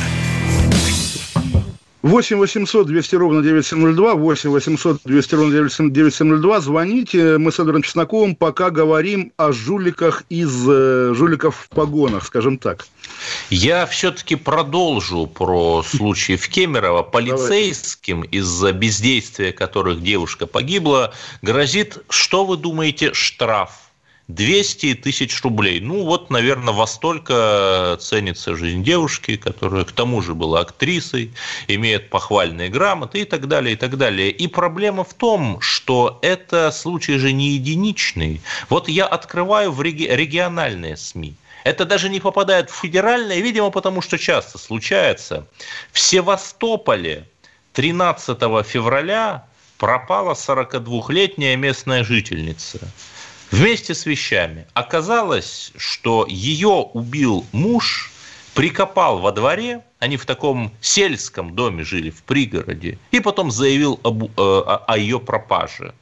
8 2.01 2.37
800 2.37 2.87
200 2.87 3.15
ровно 3.15 3.41
9702, 3.43 4.15
8 4.15 4.49
800 4.49 5.01
200 5.03 5.35
ровно 5.35 5.51
9702. 5.53 6.61
Звоните. 6.61 7.37
Мы 7.37 7.51
с 7.51 7.59
Эдвардом 7.59 7.83
Чесноковым 7.83 8.35
пока 8.35 8.69
говорим 8.69 9.33
о 9.35 9.51
жуликах 9.51 10.23
из 10.29 10.65
э, 10.67 11.13
жуликов 11.13 11.55
в 11.57 11.69
погонах, 11.75 12.25
скажем 12.25 12.57
так. 12.57 12.87
Я 13.49 13.85
все-таки 13.85 14.35
продолжу 14.35 15.27
про 15.27 15.83
случай 15.83 16.37
в 16.37 16.47
Кемерово. 16.47 17.03
Полицейским 17.19 18.21
из-за 18.21 18.71
бездействия 18.71 19.51
которых 19.51 20.01
девушка 20.01 20.47
погибла, 20.47 21.13
грозит, 21.41 21.97
что 22.09 22.45
вы 22.45 22.55
думаете, 22.55 23.13
штраф 23.13 23.88
200 24.29 24.93
тысяч 24.93 25.41
рублей. 25.41 25.79
Ну, 25.79 26.05
вот, 26.05 26.29
наверное, 26.29 26.71
во 26.71 26.85
столько 26.85 27.97
ценится 27.99 28.55
жизнь 28.55 28.83
девушки, 28.83 29.37
которая 29.37 29.83
к 29.83 29.91
тому 29.91 30.21
же 30.21 30.35
была 30.35 30.61
актрисой, 30.61 31.33
имеет 31.67 32.11
похвальные 32.11 32.69
грамоты 32.69 33.21
и 33.21 33.25
так 33.25 33.47
далее, 33.47 33.73
и 33.73 33.75
так 33.75 33.97
далее. 33.97 34.29
И 34.29 34.47
проблема 34.47 35.03
в 35.03 35.15
том, 35.15 35.59
что 35.61 36.19
это 36.21 36.71
случай 36.71 37.17
же 37.17 37.31
не 37.31 37.49
единичный. 37.53 38.41
Вот 38.69 38.87
я 38.87 39.07
открываю 39.07 39.71
в 39.71 39.81
реги- 39.81 40.07
региональные 40.07 40.95
СМИ. 40.95 41.33
Это 41.63 41.85
даже 41.85 42.07
не 42.07 42.19
попадает 42.19 42.69
в 42.69 42.75
федеральные, 42.75 43.41
видимо, 43.41 43.71
потому 43.71 44.01
что 44.01 44.19
часто 44.19 44.59
случается. 44.59 45.47
В 45.91 45.99
Севастополе 45.99 47.27
13 47.73 48.63
февраля 48.63 49.45
пропала 49.79 50.35
42-летняя 50.35 51.55
местная 51.55 52.03
жительница 52.03 52.79
вместе 53.51 53.93
с 53.93 54.05
вещами. 54.05 54.65
Оказалось, 54.73 55.71
что 55.77 56.25
ее 56.27 56.89
убил 56.93 57.45
муж, 57.51 58.11
прикопал 58.53 59.19
во 59.19 59.31
дворе, 59.31 59.83
они 59.99 60.17
в 60.17 60.25
таком 60.25 60.71
сельском 60.81 61.55
доме 61.55 61.83
жили, 61.83 62.09
в 62.09 62.23
пригороде, 62.23 62.97
и 63.11 63.19
потом 63.19 63.51
заявил 63.51 63.99
об, 64.03 64.23
э, 64.23 64.27
о, 64.37 64.83
о 64.87 64.97
ее 64.97 65.19
пропаже. 65.19 65.93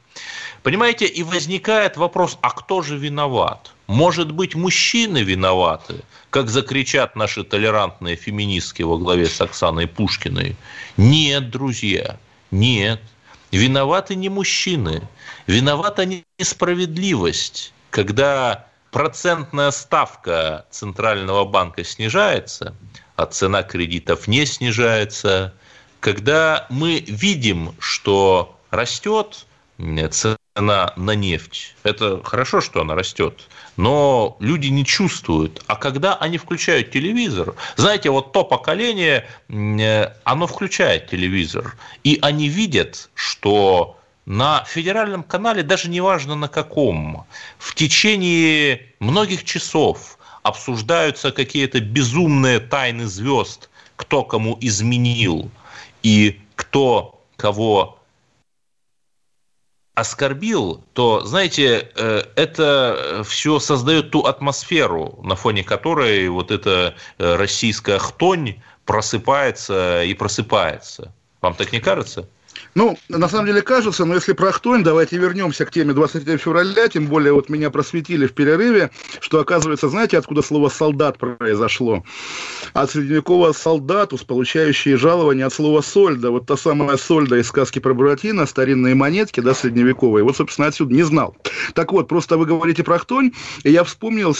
Понимаете, 0.62 1.06
и 1.06 1.22
возникает 1.22 1.96
вопрос, 1.96 2.38
а 2.40 2.50
кто 2.50 2.82
же 2.82 2.98
виноват? 2.98 3.72
Может 3.86 4.32
быть, 4.32 4.54
мужчины 4.54 5.22
виноваты, 5.22 6.02
как 6.30 6.50
закричат 6.50 7.16
наши 7.16 7.44
толерантные 7.44 8.16
феминистки 8.16 8.82
во 8.82 8.98
главе 8.98 9.26
с 9.26 9.40
Оксаной 9.40 9.86
Пушкиной? 9.86 10.56
Нет, 10.96 11.50
друзья, 11.50 12.18
нет. 12.50 13.00
Виноваты 13.50 14.14
не 14.14 14.28
мужчины, 14.28 15.08
виновата 15.46 16.06
несправедливость, 16.38 17.72
когда 17.90 18.66
процентная 18.90 19.70
ставка 19.70 20.66
Центрального 20.70 21.44
банка 21.44 21.82
снижается, 21.82 22.74
а 23.16 23.24
цена 23.26 23.62
кредитов 23.62 24.28
не 24.28 24.44
снижается, 24.44 25.54
когда 26.00 26.66
мы 26.68 27.00
видим, 27.00 27.74
что 27.78 28.58
растет 28.70 29.46
цена 29.78 30.92
на 30.96 31.14
нефть, 31.14 31.74
это 31.84 32.22
хорошо, 32.24 32.60
что 32.60 32.80
она 32.80 32.94
растет, 32.94 33.48
но 33.76 34.36
люди 34.40 34.68
не 34.68 34.84
чувствуют. 34.84 35.62
А 35.66 35.76
когда 35.76 36.16
они 36.16 36.36
включают 36.36 36.90
телевизор, 36.90 37.54
знаете, 37.76 38.10
вот 38.10 38.32
то 38.32 38.44
поколение, 38.44 39.26
оно 40.24 40.46
включает 40.46 41.08
телевизор, 41.08 41.76
и 42.02 42.18
они 42.22 42.48
видят, 42.48 43.08
что 43.14 43.98
на 44.26 44.64
федеральном 44.64 45.22
канале, 45.22 45.62
даже 45.62 45.88
неважно 45.88 46.34
на 46.34 46.48
каком, 46.48 47.24
в 47.58 47.74
течение 47.74 48.92
многих 49.00 49.44
часов 49.44 50.18
обсуждаются 50.42 51.30
какие-то 51.30 51.80
безумные 51.80 52.60
тайны 52.60 53.06
звезд, 53.06 53.70
кто 53.96 54.24
кому 54.24 54.58
изменил 54.60 55.50
и 56.02 56.40
кто 56.56 57.22
кого 57.36 57.97
оскорбил, 59.98 60.84
то, 60.92 61.24
знаете, 61.24 61.90
э, 61.96 62.22
это 62.36 63.24
все 63.26 63.58
создает 63.58 64.10
ту 64.10 64.22
атмосферу, 64.22 65.18
на 65.24 65.34
фоне 65.34 65.64
которой 65.64 66.28
вот 66.28 66.52
эта 66.52 66.94
э, 67.18 67.34
российская 67.34 67.98
хтонь 67.98 68.62
просыпается 68.84 70.04
и 70.04 70.14
просыпается. 70.14 71.12
Вам 71.40 71.54
так 71.54 71.72
не 71.72 71.80
кажется? 71.80 72.28
Ну, 72.74 72.98
на 73.08 73.28
самом 73.28 73.46
деле 73.46 73.62
кажется, 73.62 74.04
но 74.04 74.14
если 74.14 74.32
про 74.32 74.52
Хтонь, 74.52 74.82
давайте 74.82 75.16
вернемся 75.16 75.64
к 75.64 75.70
теме 75.70 75.92
23 75.92 76.36
февраля, 76.36 76.88
тем 76.88 77.06
более 77.06 77.32
вот 77.32 77.48
меня 77.48 77.70
просветили 77.70 78.26
в 78.26 78.32
перерыве, 78.32 78.90
что 79.20 79.40
оказывается, 79.40 79.88
знаете, 79.88 80.18
откуда 80.18 80.42
слово 80.42 80.68
«солдат» 80.68 81.18
произошло? 81.18 82.04
От 82.72 82.90
средневекового 82.90 83.52
«солдатус», 83.52 84.22
получающие 84.22 84.96
жалование 84.96 85.46
от 85.46 85.52
слова 85.52 85.80
«сольда». 85.80 86.30
Вот 86.30 86.46
та 86.46 86.56
самая 86.56 86.96
«сольда» 86.96 87.38
из 87.38 87.48
сказки 87.48 87.78
про 87.78 87.94
Буратино, 87.94 88.46
старинные 88.46 88.94
монетки, 88.94 89.40
да, 89.40 89.54
средневековые. 89.54 90.24
Вот, 90.24 90.36
собственно, 90.36 90.68
отсюда 90.68 90.94
не 90.94 91.02
знал. 91.02 91.36
Так 91.74 91.92
вот, 91.92 92.08
просто 92.08 92.36
вы 92.36 92.46
говорите 92.46 92.84
про 92.84 92.98
Хтонь, 92.98 93.32
и 93.64 93.70
я 93.70 93.84
вспомнил, 93.84 94.34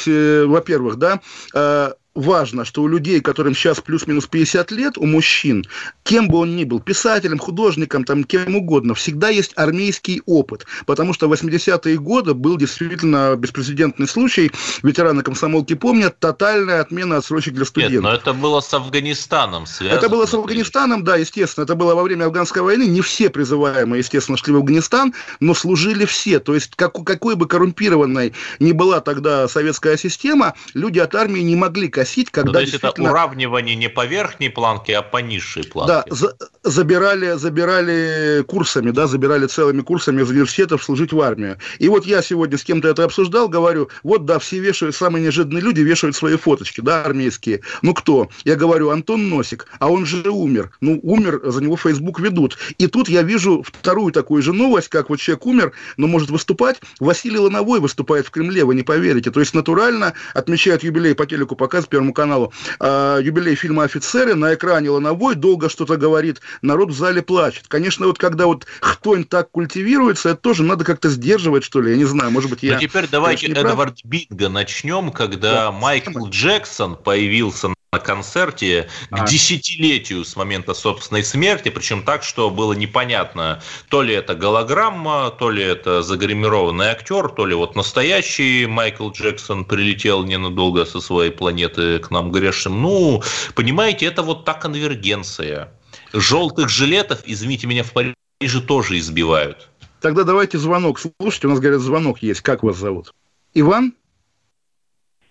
во-первых, 0.49 0.97
да, 0.97 1.21
э, 1.55 1.93
важно, 2.15 2.65
что 2.65 2.83
у 2.83 2.89
людей, 2.89 3.21
которым 3.21 3.55
сейчас 3.55 3.81
плюс-минус 3.81 4.27
50 4.27 4.71
лет, 4.73 4.99
у 4.99 5.07
мужчин, 5.07 5.65
кем 6.03 6.29
бы 6.29 6.39
он 6.39 6.57
ни 6.57 6.65
был, 6.65 6.81
писателем, 6.81 7.39
художником, 7.39 8.05
там, 8.05 8.25
кем 8.25 8.57
угодно, 8.57 8.95
всегда 8.95 9.29
есть 9.29 9.53
армейский 9.57 10.23
опыт, 10.27 10.67
потому 10.87 11.15
что 11.15 11.29
в 11.29 11.33
80-е 11.33 11.99
годы 11.99 12.35
был 12.35 12.57
действительно 12.57 13.37
беспрецедентный 13.37 14.09
случай, 14.09 14.51
ветераны 14.83 15.23
комсомолки 15.23 15.75
помнят, 15.75 16.19
тотальная 16.19 16.81
отмена 16.81 17.19
отсрочек 17.19 17.55
для 17.55 17.65
студентов. 17.65 17.95
Нет, 17.95 18.03
но 18.03 18.13
это 18.13 18.33
было 18.33 18.61
с 18.61 18.73
Афганистаном 18.75 19.67
связано. 19.67 19.99
Это 19.99 20.09
было 20.09 20.27
с 20.27 20.35
Афганистаном, 20.35 21.05
да, 21.05 21.17
естественно, 21.17 21.65
это 21.65 21.75
было 21.75 21.95
во 21.95 22.03
время 22.03 22.25
афганской 22.25 22.63
войны, 22.63 22.85
не 22.85 23.01
все 23.01 23.31
призываемые, 23.31 24.01
естественно, 24.01 24.37
шли 24.37 24.53
в 24.53 24.57
Афганистан, 24.57 25.15
но 25.41 25.55
служили 25.55 26.05
все, 26.05 26.41
то 26.41 26.55
есть 26.55 26.75
как, 26.75 26.93
какой 27.05 27.37
бы 27.37 27.47
коррумпированной 27.47 28.33
ни 28.59 28.73
была 28.73 29.01
тогда 29.01 29.47
советская 29.49 29.97
система, 29.97 30.55
люди 30.75 30.99
от 30.99 31.15
армии 31.15 31.41
не 31.41 31.57
могли 31.57 31.89
косить 31.99 32.31
когда 32.31 32.51
ну, 32.51 32.53
то 32.53 32.61
есть 32.61 32.75
это 32.75 32.93
уравнивание 33.03 33.75
не 33.75 33.89
по 33.89 34.07
верхней 34.07 34.51
планке, 34.51 34.97
а 34.97 35.03
по 35.03 35.19
низшей 35.19 35.65
планке. 35.65 35.93
Да, 35.93 36.05
за, 36.09 36.37
забирали, 36.63 37.33
забирали 37.33 38.45
курсами, 38.47 38.93
да, 38.93 39.09
забирали 39.09 39.47
целыми 39.47 39.81
курсами 39.81 40.23
из 40.23 40.31
университетов 40.31 40.85
служить 40.85 41.13
в 41.13 41.21
армию. 41.21 41.59
И 41.81 41.89
вот 41.89 42.07
я 42.07 42.23
сегодня 42.23 42.57
с 42.57 42.63
кем-то 42.63 42.87
это 42.87 43.03
обсуждал, 43.03 43.49
говорю, 43.49 43.89
вот 44.05 44.27
да, 44.27 44.39
все 44.39 44.61
вешают, 44.61 44.95
самые 44.95 45.25
неожиданные 45.25 45.61
люди 45.61 45.81
вешают 45.81 46.15
свои 46.15 46.37
фоточки, 46.37 46.81
да, 46.81 47.03
армейские. 47.03 47.63
Ну 47.83 47.95
кто? 47.95 48.29
Я 48.45 48.55
говорю, 48.55 48.91
Антон 48.91 49.29
Носик, 49.29 49.67
а 49.81 49.89
он 49.89 50.07
же 50.07 50.31
умер. 50.31 50.71
Ну, 50.81 51.01
умер, 51.03 51.41
за 51.45 51.61
него 51.61 51.77
Facebook 51.77 52.21
ведут. 52.21 52.59
И 52.79 52.87
тут 52.87 53.09
я 53.09 53.23
вижу 53.23 53.65
вторую 53.65 54.13
такую 54.13 54.41
же 54.43 54.53
новость, 54.53 54.89
как 54.89 55.11
вот 55.11 55.19
человек 55.19 55.47
умер, 55.47 55.73
но 55.97 56.07
может 56.07 56.31
выступать. 56.31 56.81
Василий 57.01 57.39
Лановой 57.39 57.81
выступает 57.81 58.27
в 58.27 58.31
Кремле, 58.31 58.65
вы 58.65 58.77
не 58.77 58.85
поверите. 58.85 59.33
То 59.33 59.41
есть 59.41 59.53
натурально 59.55 60.15
отмечают 60.35 60.85
юбилей 60.85 61.17
по 61.17 61.27
телеку 61.27 61.57
показывают 61.57 61.88
Первому 61.89 62.13
каналу, 62.13 62.53
э, 62.81 63.21
юбилей 63.23 63.55
фильма 63.55 63.85
«Офицеры», 63.85 64.35
на 64.35 64.55
экране 64.55 64.91
Лановой 64.91 65.35
долго 65.35 65.69
что-то 65.69 65.97
говорит, 65.97 66.41
народ 66.63 66.91
в 66.91 66.97
зале 66.97 67.23
плачет. 67.23 67.69
Конечно, 67.69 68.07
вот 68.07 68.19
когда 68.19 68.47
вот 68.47 68.67
хтонь 68.81 69.25
так 69.25 69.51
культивируется, 69.51 70.31
это 70.31 70.41
тоже 70.41 70.63
надо 70.63 70.85
как-то 70.85 71.09
сдерживать, 71.09 71.65
что 71.65 71.81
ли, 71.81 71.93
я 71.93 71.97
не 71.97 72.05
знаю, 72.05 72.31
может 72.31 72.51
быть, 72.51 72.63
я... 72.63 72.75
Ну, 72.75 72.81
теперь 72.81 73.07
давайте 73.11 73.47
Эдвард 73.49 73.99
Бинга 74.05 74.49
начнем, 74.49 75.11
когда 75.11 75.53
да. 75.53 75.73
Майкл 75.73 76.27
Джексон 76.27 76.97
появился 76.97 77.69
на 77.69 77.75
концерте 77.97 78.89
к 79.09 79.23
а. 79.23 79.27
десятилетию 79.27 80.25
с 80.25 80.37
момента 80.37 80.75
собственной 80.75 81.25
смерти, 81.25 81.71
причем 81.71 82.03
так, 82.03 82.23
что 82.23 82.51
было 82.51 82.75
непонятно, 82.75 83.63
то 83.89 84.03
ли 84.03 84.15
это 84.15 84.35
голограмма, 84.35 85.31
то 85.31 85.51
ли 85.51 85.63
это 85.63 86.03
загримированный 86.03 86.89
актер, 86.89 87.31
то 87.31 87.47
ли 87.47 87.55
вот 87.55 87.77
настоящий 87.77 88.67
Майкл 88.67 89.11
Джексон 89.11 89.65
прилетел 89.65 90.25
ненадолго 90.25 90.85
со 90.85 91.01
своей 91.01 91.31
планеты 91.31 91.99
к 91.99 92.11
нам 92.11 92.31
грешным. 92.31 92.83
Ну, 92.83 93.23
понимаете, 93.55 94.05
это 94.05 94.23
вот 94.23 94.45
та 94.45 94.53
конвергенция. 94.53 95.73
Желтых 96.13 96.69
жилетов, 96.69 97.23
извините 97.25 97.67
меня, 97.67 97.85
в 97.85 97.93
Париже 97.93 98.61
тоже 98.67 98.99
избивают. 98.99 99.71
Тогда 100.01 100.25
давайте 100.25 100.59
звонок. 100.59 101.01
Слушайте, 101.01 101.47
у 101.47 101.51
нас, 101.51 101.61
говорят, 101.61 101.81
звонок 101.81 102.23
есть. 102.23 102.43
Как 102.43 102.63
вас 102.63 102.77
зовут? 102.77 103.15
Иван? 103.55 103.95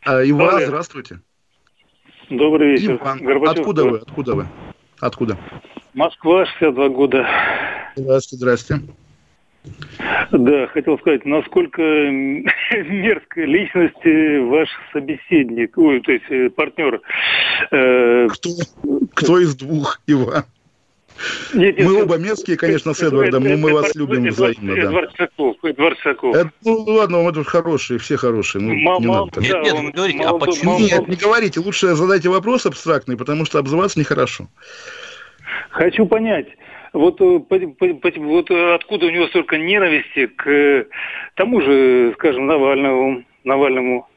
А, 0.01 0.27
Иван, 0.27 0.65
здравствуйте. 0.65 1.21
Добрый 2.29 2.71
вечер. 2.71 2.99
Иван, 3.01 3.19
Горбачев. 3.23 3.59
Откуда 3.59 3.85
вы? 3.85 3.97
Откуда 3.99 4.35
вы? 4.35 4.47
Откуда? 4.99 5.37
Москва, 5.93 6.45
62 6.45 6.89
года. 6.89 7.27
Здравствуйте, 7.95 8.43
здрасте. 8.43 8.81
Да, 10.31 10.67
хотел 10.67 10.97
сказать, 10.99 11.25
насколько 11.25 11.81
мерзкая 11.81 13.45
личность 13.45 14.49
ваш 14.49 14.69
собеседник, 14.93 15.77
ой, 15.77 16.01
то 16.01 16.11
есть 16.11 16.25
э, 16.29 16.49
партнер. 16.49 17.01
Э, 17.71 18.27
кто, 18.27 18.49
кто 19.13 19.39
из 19.39 19.55
двух, 19.55 20.01
Иван? 20.07 20.43
Нет, 21.53 21.77
нет, 21.77 21.87
мы 21.87 22.03
оба 22.03 22.17
мерзкие, 22.17 22.57
конечно, 22.57 22.93
с 22.93 23.01
Эдвардом, 23.01 23.43
но 23.43 23.57
мы 23.57 23.73
вас 23.73 23.95
любим 23.95 24.25
взаимно. 24.25 24.71
Эдвард 24.71 25.15
Шаков, 25.15 25.57
Эдвард 25.63 25.99
Шаков. 25.99 26.35
ну 26.63 26.83
ладно, 26.87 27.21
он 27.21 27.33
тут 27.33 27.47
хороший, 27.47 27.97
все 27.97 28.17
хорошие. 28.17 28.61
Ну, 28.61 28.73
не 28.73 29.07
надо 29.07 29.41
нет, 29.41 29.63
нет, 29.63 29.73
вы 29.73 29.91
говорите, 29.91 30.23
а 30.23 30.33
почему? 30.33 30.79
Нет, 30.79 31.07
не 31.07 31.15
говорите, 31.15 31.59
лучше 31.59 31.95
задайте 31.95 32.29
вопрос 32.29 32.65
абстрактный, 32.65 33.17
потому 33.17 33.45
что 33.45 33.59
обзываться 33.59 33.99
нехорошо. 33.99 34.47
Хочу 35.69 36.05
понять, 36.05 36.47
вот, 36.93 37.21
э, 37.21 37.39
вот 38.17 38.51
откуда 38.51 39.05
у 39.05 39.09
него 39.09 39.27
столько 39.27 39.57
ненависти 39.57 40.27
к 40.27 40.87
тому 41.35 41.61
же, 41.61 42.13
скажем, 42.15 42.47
Навальному, 42.47 43.23
Навальному 43.43 44.07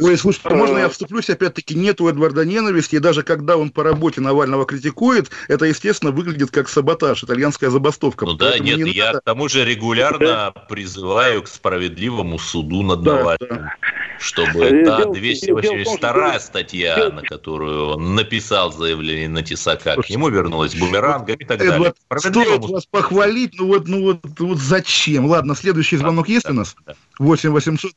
Ой, 0.00 0.18
слушайте, 0.18 0.48
а 0.48 0.54
можно 0.54 0.78
я 0.78 0.88
вступлюсь? 0.88 1.30
Опять-таки, 1.30 1.74
нет 1.74 2.00
у 2.00 2.08
Эдварда 2.08 2.44
ненависти, 2.44 2.96
и 2.96 2.98
даже 2.98 3.22
когда 3.22 3.56
он 3.56 3.70
по 3.70 3.82
работе 3.82 4.20
Навального 4.20 4.66
критикует, 4.66 5.30
это, 5.48 5.66
естественно, 5.66 6.10
выглядит 6.10 6.50
как 6.50 6.68
саботаж, 6.68 7.22
итальянская 7.22 7.70
забастовка. 7.70 8.24
Ну 8.24 8.34
да, 8.34 8.58
нет, 8.58 8.78
не 8.78 8.90
я 8.90 9.06
надо... 9.06 9.20
к 9.20 9.24
тому 9.24 9.48
же 9.48 9.64
регулярно 9.64 10.52
призываю 10.68 11.42
к 11.42 11.48
справедливому 11.48 12.38
суду 12.38 12.82
над 12.82 13.02
да, 13.02 13.16
Навальным. 13.16 13.48
Да. 13.50 13.74
Чтобы 14.18 14.64
э, 14.64 14.84
та 14.84 15.04
282 15.04 16.40
статья, 16.40 17.10
на 17.10 17.22
которую 17.22 17.88
он 17.88 18.14
написал 18.14 18.72
заявление 18.72 19.28
на 19.28 19.42
Тесака, 19.42 20.00
к 20.00 20.08
нему 20.08 20.28
вернулась 20.28 20.74
бумерангом 20.74 21.36
и 21.36 21.44
так 21.44 21.60
Эдвард, 21.60 21.96
далее. 22.08 22.20
Стоит 22.20 22.70
вас 22.70 22.86
похвалить, 22.86 23.58
ну 23.58 23.66
вот, 23.66 23.88
ну 23.88 24.02
вот, 24.02 24.20
вот 24.38 24.58
зачем? 24.58 25.26
Ладно, 25.26 25.54
следующий 25.54 25.96
звонок 25.96 26.28
есть 26.28 26.48
у 26.48 26.52
нас? 26.52 26.76
8 27.18 27.50
800 27.50 27.92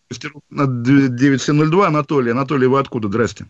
9702 0.49 1.87
Анатолий. 1.87 2.31
Анатолий, 2.31 2.67
вы 2.67 2.79
откуда? 2.79 3.07
Здрасте. 3.07 3.45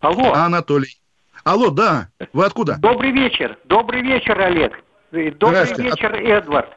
Алло. 0.00 0.32
Анатолий. 0.32 0.98
Алло, 1.44 1.70
да. 1.70 2.08
Вы 2.32 2.44
откуда? 2.44 2.76
Добрый 2.78 3.10
вечер. 3.10 3.58
Добрый 3.64 4.02
вечер, 4.02 4.40
Олег. 4.40 4.72
Добрый 5.10 5.74
вечер, 5.78 6.14
Эдвард. 6.14 6.70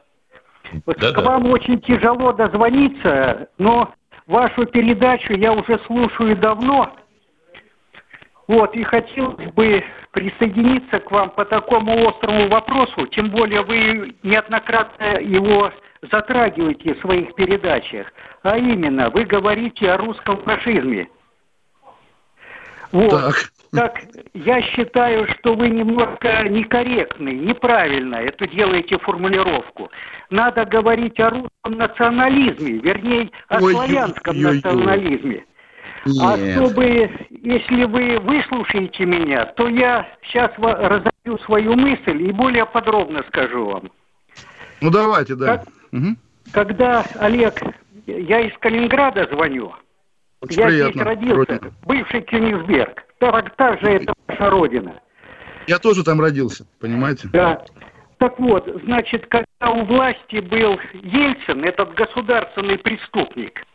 Да, 0.86 1.12
К 1.12 1.22
вам 1.22 1.46
очень 1.46 1.80
тяжело 1.80 2.32
дозвониться, 2.32 3.48
но 3.58 3.94
вашу 4.26 4.66
передачу 4.66 5.32
я 5.34 5.52
уже 5.52 5.80
слушаю 5.86 6.36
давно. 6.36 6.92
Вот, 8.48 8.74
и 8.74 8.82
хотелось 8.82 9.52
бы 9.52 9.84
присоединиться 10.12 11.00
к 11.00 11.10
вам 11.10 11.30
по 11.30 11.44
такому 11.44 12.08
острому 12.08 12.48
вопросу, 12.48 13.06
тем 13.08 13.30
более 13.30 13.62
вы 13.62 14.14
неоднократно 14.22 15.20
его 15.20 15.72
затрагиваете 16.02 16.94
в 16.94 17.00
своих 17.00 17.34
передачах. 17.34 18.12
А 18.42 18.56
именно, 18.56 19.10
вы 19.10 19.24
говорите 19.24 19.90
о 19.90 19.96
русском 19.96 20.42
фашизме. 20.42 21.08
Вот. 22.92 23.10
Так. 23.10 23.34
Так, 23.72 24.00
я 24.32 24.62
считаю, 24.62 25.26
что 25.34 25.54
вы 25.54 25.68
немножко 25.68 26.48
некорректны, 26.48 27.30
неправильно 27.30 28.16
эту 28.16 28.46
делаете 28.46 28.98
формулировку. 28.98 29.90
Надо 30.30 30.64
говорить 30.64 31.18
о 31.20 31.30
русском 31.30 31.72
национализме, 31.76 32.78
вернее, 32.78 33.30
о 33.48 33.60
ой, 33.60 33.72
славянском 33.72 34.36
ой, 34.36 34.54
национализме. 34.54 35.44
Ой. 36.06 36.14
А 36.22 36.36
чтобы, 36.36 37.10
если 37.30 37.84
вы 37.84 38.18
выслушаете 38.20 39.04
меня, 39.04 39.44
то 39.44 39.68
я 39.68 40.08
сейчас 40.22 40.52
разовью 40.56 41.38
свою 41.44 41.74
мысль 41.74 42.22
и 42.22 42.32
более 42.32 42.64
подробно 42.64 43.24
скажу 43.28 43.66
вам. 43.66 43.90
Ну 44.80 44.90
давайте, 44.90 45.34
да. 45.34 45.58
Как, 45.58 45.66
угу. 45.96 46.16
Когда, 46.52 47.04
Олег, 47.18 47.60
я 48.06 48.40
из 48.40 48.56
Калининграда 48.58 49.28
звоню, 49.32 49.72
Очень 50.40 50.60
я 50.60 50.66
приятно. 50.68 50.92
здесь 50.92 51.04
родился, 51.04 51.36
Родина. 51.52 51.72
бывший 51.84 52.20
Кёнигсберг, 52.22 53.04
так, 53.18 53.56
так 53.56 53.80
же 53.80 53.86
это 53.86 54.14
наша 54.28 54.50
родина. 54.50 55.00
Я 55.66 55.78
тоже 55.78 56.04
там 56.04 56.20
родился, 56.20 56.66
понимаете? 56.80 57.28
Да. 57.32 57.64
Так 58.18 58.38
вот, 58.38 58.68
значит, 58.84 59.26
когда 59.26 59.72
у 59.72 59.84
власти 59.84 60.38
был 60.40 60.78
Ельцин, 60.94 61.64
этот 61.64 61.94
государственный 61.94 62.78
преступник, 62.78 63.66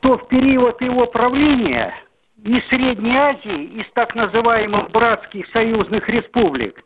то 0.00 0.18
в 0.18 0.28
период 0.28 0.80
его 0.82 1.06
правления 1.06 1.94
из 2.44 2.66
Средней 2.68 3.16
Азии, 3.16 3.80
из 3.80 3.86
так 3.94 4.14
называемых 4.14 4.90
братских 4.90 5.46
союзных 5.52 6.08
республик, 6.08 6.82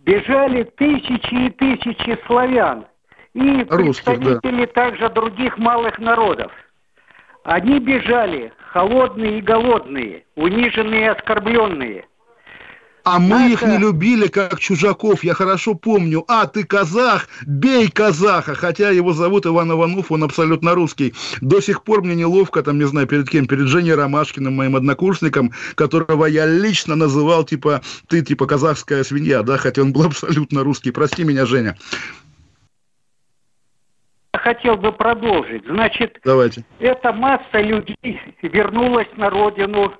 бежали 0.00 0.64
тысячи 0.76 1.46
и 1.46 1.50
тысячи 1.50 2.18
славян 2.26 2.86
и 3.34 3.66
Русских, 3.68 4.04
представители 4.04 4.66
да. 4.66 4.72
также 4.72 5.08
других 5.10 5.56
малых 5.58 5.98
народов. 5.98 6.52
Они 7.44 7.78
бежали, 7.78 8.52
холодные 8.72 9.38
и 9.38 9.42
голодные, 9.42 10.24
униженные 10.36 11.02
и 11.02 11.08
оскорбленные. 11.08 12.06
А 13.02 13.18
мы 13.18 13.28
Наша... 13.28 13.52
их 13.52 13.62
не 13.62 13.78
любили 13.78 14.26
как 14.26 14.60
чужаков, 14.60 15.24
я 15.24 15.32
хорошо 15.32 15.74
помню. 15.74 16.24
А, 16.28 16.46
ты 16.46 16.64
казах, 16.64 17.28
бей 17.46 17.90
казаха, 17.90 18.54
хотя 18.54 18.90
его 18.90 19.12
зовут 19.12 19.46
Иван 19.46 19.72
Иванов, 19.72 20.12
он 20.12 20.24
абсолютно 20.24 20.74
русский. 20.74 21.14
До 21.40 21.60
сих 21.60 21.82
пор 21.82 22.02
мне 22.02 22.14
неловко, 22.14 22.62
там, 22.62 22.78
не 22.78 22.86
знаю, 22.86 23.06
перед 23.06 23.28
кем, 23.28 23.46
перед 23.46 23.68
Женей 23.68 23.94
Ромашкиным, 23.94 24.54
моим 24.54 24.76
однокурсником, 24.76 25.52
которого 25.76 26.26
я 26.26 26.46
лично 26.46 26.94
называл, 26.94 27.44
типа, 27.44 27.80
ты, 28.06 28.22
типа, 28.22 28.46
казахская 28.46 29.02
свинья, 29.02 29.42
да, 29.42 29.56
хотя 29.56 29.82
он 29.82 29.92
был 29.92 30.04
абсолютно 30.06 30.62
русский. 30.62 30.90
Прости 30.90 31.24
меня, 31.24 31.46
Женя 31.46 31.76
хотел 34.38 34.76
бы 34.76 34.92
продолжить. 34.92 35.64
Значит, 35.66 36.18
Давайте. 36.24 36.64
эта 36.78 37.12
масса 37.12 37.60
людей 37.60 38.20
вернулась 38.42 39.08
на 39.16 39.30
родину. 39.30 39.94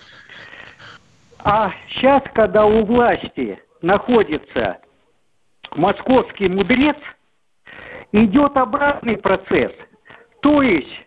А 1.39 1.73
сейчас, 1.89 2.23
когда 2.35 2.67
у 2.67 2.85
власти 2.85 3.59
находится 3.83 4.79
московский 5.75 6.49
мудрец, 6.49 6.97
идет 8.13 8.57
обратный 8.57 9.17
процесс. 9.17 9.73
То 10.43 10.63
есть 10.63 11.07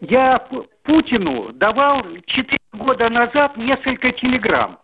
я 0.00 0.38
Путину 0.82 1.52
давал 1.52 2.04
4 2.26 2.58
года 2.72 3.08
назад 3.08 3.56
несколько 3.56 4.12
телеграмм. 4.12 4.78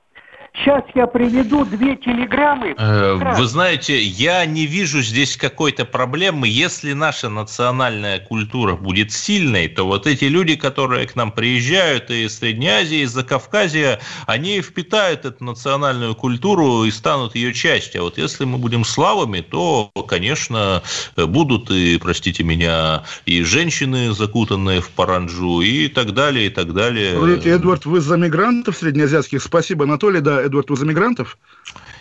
Сейчас 0.54 0.84
я 0.94 1.06
приведу 1.06 1.64
две 1.64 1.96
телеграммы. 1.96 2.74
Э, 2.76 3.14
вы 3.14 3.46
знаете, 3.46 3.98
я 3.98 4.44
не 4.44 4.66
вижу 4.66 5.00
здесь 5.00 5.38
какой-то 5.38 5.86
проблемы. 5.86 6.46
Если 6.46 6.92
наша 6.92 7.30
национальная 7.30 8.20
культура 8.20 8.76
будет 8.76 9.12
сильной, 9.12 9.68
то 9.68 9.84
вот 9.86 10.06
эти 10.06 10.24
люди, 10.24 10.56
которые 10.56 11.06
к 11.06 11.16
нам 11.16 11.32
приезжают 11.32 12.10
из 12.10 12.38
Средней 12.38 12.68
Азии, 12.68 12.98
из 12.98 13.12
Закавказья, 13.12 13.98
они 14.26 14.60
впитают 14.60 15.24
эту 15.24 15.42
национальную 15.42 16.14
культуру 16.14 16.84
и 16.84 16.90
станут 16.90 17.34
ее 17.34 17.54
частью. 17.54 18.02
А 18.02 18.04
вот 18.04 18.18
если 18.18 18.44
мы 18.44 18.58
будем 18.58 18.84
славами, 18.84 19.40
то, 19.40 19.90
конечно, 20.06 20.82
будут 21.16 21.70
и, 21.70 21.96
простите 21.96 22.44
меня, 22.44 23.04
и 23.24 23.42
женщины, 23.42 24.12
закутанные 24.12 24.82
в 24.82 24.90
паранджу, 24.90 25.62
и 25.62 25.88
так 25.88 26.12
далее, 26.12 26.46
и 26.46 26.50
так 26.50 26.74
далее. 26.74 27.12
Эдвард, 27.42 27.86
вы 27.86 28.02
за 28.02 28.18
мигрантов 28.18 28.76
среднеазиатских? 28.76 29.42
Спасибо, 29.42 29.84
Анатолий. 29.84 30.20
Да, 30.20 30.41
Эдвард, 30.42 30.70
вы 30.70 30.76
за 30.76 30.84
мигрантов? 30.84 31.38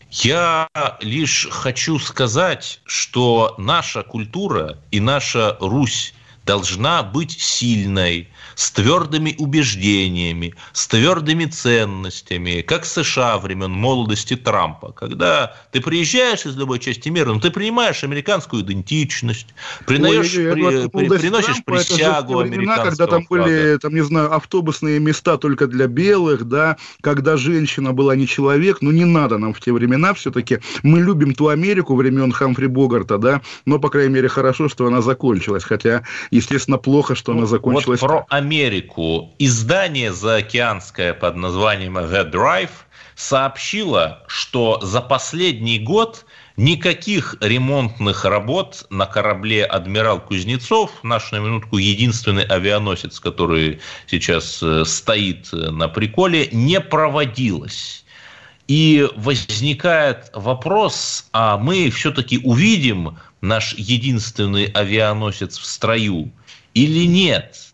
Я 0.10 0.68
лишь 1.00 1.48
хочу 1.50 1.98
сказать, 2.00 2.82
что 2.86 3.56
наша 3.58 4.04
культура 4.04 4.78
и 4.92 5.00
наша 5.00 5.58
Русь 5.62 6.14
должна 6.52 7.02
быть 7.02 7.32
сильной, 7.40 8.28
с 8.56 8.72
твердыми 8.72 9.36
убеждениями, 9.38 10.54
с 10.74 10.86
твердыми 10.86 11.46
ценностями, 11.46 12.60
как 12.62 12.86
США 12.86 13.38
времен 13.38 13.72
молодости 13.72 14.36
Трампа, 14.36 14.92
когда 14.92 15.56
ты 15.72 15.80
приезжаешь 15.80 16.46
из 16.46 16.58
любой 16.58 16.80
части 16.80 17.08
мира, 17.08 17.32
но 17.32 17.40
ты 17.40 17.52
принимаешь 17.52 18.04
американскую 18.04 18.64
идентичность, 18.64 19.48
принаешь, 19.88 20.36
Ой, 20.36 20.52
при, 20.52 21.08
при, 21.08 21.20
приносишь 21.20 21.64
Трампа, 21.64 21.72
присягу 21.72 22.40
американского 22.40 22.90
Когда 22.90 23.08
там 23.08 23.26
флага. 23.26 23.44
были, 23.44 23.78
там, 23.78 23.96
не 23.96 24.04
знаю, 24.04 24.34
автобусные 24.34 25.00
места 25.00 25.38
только 25.38 25.68
для 25.68 25.88
белых, 25.88 26.44
да, 26.44 26.76
когда 27.00 27.38
женщина 27.38 27.94
была 27.94 28.18
не 28.18 28.28
человек, 28.28 28.80
ну 28.82 28.92
не 28.92 29.06
надо 29.06 29.38
нам 29.38 29.54
в 29.54 29.62
те 29.62 29.72
времена 29.72 30.14
все-таки. 30.14 30.60
Мы 30.84 31.00
любим 31.00 31.34
ту 31.34 31.48
Америку 31.48 31.96
времен 31.96 32.34
Хамфри 32.34 32.68
Богарта, 32.68 33.18
да, 33.18 33.42
но, 33.66 33.80
по 33.80 33.90
крайней 33.90 34.16
мере, 34.16 34.28
хорошо, 34.28 34.68
что 34.68 34.86
она 34.86 35.02
закончилась, 35.02 35.64
хотя, 35.64 36.04
естественно, 36.42 36.78
плохо, 36.78 37.16
что 37.16 37.32
она 37.32 37.46
закончилась. 37.46 38.02
Вот 38.02 38.08
про 38.08 38.26
Америку 38.30 39.34
издание 39.40 40.12
заокеанское 40.12 41.14
под 41.14 41.36
названием 41.36 41.98
The 41.98 42.30
Drive 42.30 42.72
сообщило, 43.16 44.24
что 44.28 44.80
за 44.82 45.02
последний 45.02 45.80
год 45.80 46.26
никаких 46.58 47.36
ремонтных 47.40 48.26
работ 48.26 48.86
на 48.90 49.06
корабле 49.06 49.66
«Адмирал 49.66 50.20
Кузнецов», 50.20 50.92
наш 51.04 51.32
на 51.32 51.38
минутку 51.38 51.78
единственный 51.78 52.44
авианосец, 52.44 53.20
который 53.20 53.80
сейчас 54.08 54.62
э, 54.62 54.84
стоит 54.86 55.50
на 55.52 55.88
приколе, 55.88 56.50
не 56.52 56.80
проводилось. 56.80 58.06
И 58.72 59.06
возникает 59.18 60.32
вопрос, 60.34 61.28
а 61.34 61.58
мы 61.58 61.90
все-таки 61.90 62.38
увидим 62.38 63.18
наш 63.42 63.74
единственный 63.74 64.68
авианосец 64.68 65.58
в 65.58 65.66
строю 65.66 66.32
или 66.74 67.06
нет– 67.06 67.58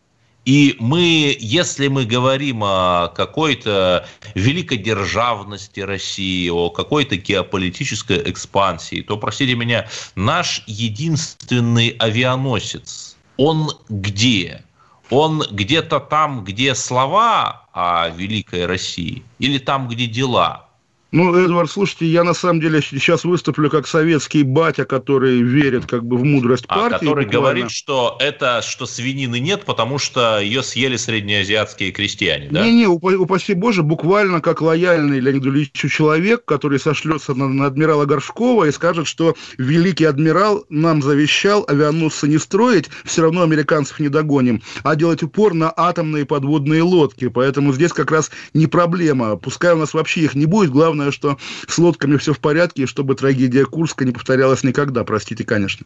и 0.47 0.77
мы, 0.79 1.35
если 1.41 1.89
мы 1.89 2.05
говорим 2.05 2.63
о 2.63 3.09
какой-то 3.09 4.07
великодержавности 4.33 5.81
России, 5.81 6.47
о 6.47 6.69
какой-то 6.69 7.17
геополитической 7.17 8.21
экспансии, 8.31 9.01
то, 9.01 9.17
простите 9.17 9.55
меня, 9.55 9.89
наш 10.15 10.63
единственный 10.65 11.89
авианосец, 11.99 13.17
он 13.35 13.71
где? 13.89 14.63
Он 15.09 15.43
где-то 15.51 15.99
там, 15.99 16.45
где 16.45 16.75
слова 16.75 17.65
о 17.73 18.07
великой 18.07 18.67
России, 18.67 19.25
или 19.39 19.57
там, 19.57 19.89
где 19.89 20.07
дела? 20.07 20.66
Ну, 21.11 21.33
Эдвард, 21.35 21.71
слушайте, 21.71 22.05
я 22.05 22.23
на 22.23 22.33
самом 22.33 22.59
деле 22.59 22.81
сейчас 22.81 23.23
выступлю 23.23 23.69
как 23.69 23.87
советский 23.87 24.43
батя, 24.43 24.83
который 24.83 25.41
верит 25.41 25.85
как 25.85 26.05
бы 26.05 26.17
в 26.17 26.25
мудрость 26.25 26.65
а, 26.67 26.75
партии. 26.75 27.05
Который 27.05 27.25
буквально. 27.25 27.31
говорит, 27.31 27.71
что 27.71 28.17
это, 28.19 28.61
что 28.61 28.85
свинины 28.85 29.39
нет, 29.39 29.63
потому 29.63 29.99
что 29.99 30.39
ее 30.39 30.61
съели 30.63 30.97
среднеазиатские 30.97 31.91
крестьяне, 31.91 32.49
да? 32.51 32.65
Не-не, 32.65 32.87
упаси 32.87 33.53
боже, 33.53 33.83
буквально 33.83 34.41
как 34.41 34.61
лояльный 34.61 35.19
Леониду 35.19 35.49
Ильичу 35.49 35.87
человек, 35.87 36.43
который 36.43 36.77
сошлется 36.77 37.33
на, 37.33 37.47
на 37.47 37.67
адмирала 37.67 38.03
Горшкова 38.03 38.65
и 38.65 38.71
скажет, 38.73 39.07
что 39.07 39.35
великий 39.57 40.05
адмирал 40.05 40.65
нам 40.67 41.01
завещал 41.01 41.63
авианосцы 41.69 42.27
не 42.27 42.37
строить, 42.37 42.89
все 43.05 43.21
равно 43.21 43.43
американцев 43.43 43.99
не 43.99 44.09
догоним, 44.09 44.61
а 44.83 44.97
делать 44.97 45.23
упор 45.23 45.53
на 45.53 45.73
атомные 45.73 46.25
подводные 46.25 46.81
лодки. 46.81 47.29
Поэтому 47.29 47.71
здесь 47.71 47.93
как 47.93 48.11
раз 48.11 48.29
не 48.53 48.67
проблема. 48.67 49.37
Пускай 49.37 49.73
у 49.73 49.77
нас 49.77 49.93
вообще 49.93 50.21
их 50.21 50.35
не 50.35 50.45
будет, 50.45 50.71
главное 50.71 50.96
Главное, 50.97 51.11
что 51.11 51.37
с 51.67 51.77
лодками 51.77 52.17
все 52.17 52.33
в 52.33 52.39
порядке, 52.39 52.83
и 52.83 52.85
чтобы 52.87 53.13
трагедия 53.13 53.65
Курска 53.65 54.03
не 54.03 54.11
повторялась 54.11 54.63
никогда. 54.63 55.03
Простите, 55.03 55.43
конечно. 55.43 55.85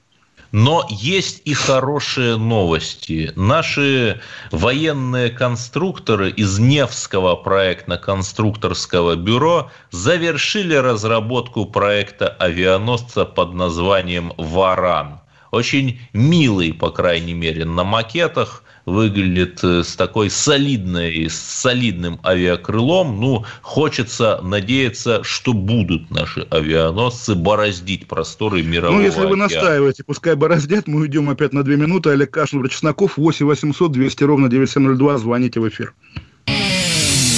Но 0.53 0.88
есть 0.89 1.41
и 1.43 1.53
хорошие 1.53 2.38
новости. 2.38 3.34
Наши 3.36 4.22
военные 4.51 5.30
конструкторы 5.30 6.30
из 6.30 6.59
Невского 6.59 7.36
проектно-конструкторского 7.36 9.18
бюро 9.18 9.70
завершили 9.91 10.76
разработку 10.76 11.66
проекта 11.66 12.30
авианосца 12.30 13.26
под 13.26 13.53
названием 13.53 14.32
«Варан». 14.38 15.20
Очень 15.51 15.99
милый, 16.14 16.74
по 16.74 16.89
крайней 16.89 17.34
мере, 17.34 17.66
на 17.66 17.84
макетах– 17.84 18.64
выглядит 18.86 19.60
э, 19.64 19.84
с 19.84 19.96
такой 19.96 20.30
солидной, 20.30 21.30
с 21.30 21.36
солидным 21.36 22.20
авиакрылом. 22.26 23.20
Ну, 23.20 23.46
хочется 23.62 24.40
надеяться, 24.42 25.24
что 25.24 25.54
будут 25.54 26.10
наши 26.12 26.48
авианосцы 26.50 27.36
бороздить 27.36 28.08
просторы 28.08 28.64
мирового 28.64 29.00
Ну, 29.00 29.06
если 29.06 29.26
вы 29.26 29.36
настаиваете, 29.36 30.04
пускай 30.04 30.36
бороздят, 30.36 30.88
мы 30.88 31.02
уйдем 31.02 31.30
опять 31.30 31.54
на 31.54 31.64
две 31.64 31.78
минуты. 31.78 32.12
Олег 32.12 32.32
Кашин, 32.32 32.68
Чесноков, 32.68 33.18
8 33.18 33.46
800 33.46 33.92
200 33.92 34.24
ровно 34.24 34.50
9702. 34.50 35.18
Звоните 35.18 35.60
в 35.60 35.68
эфир. 35.68 35.94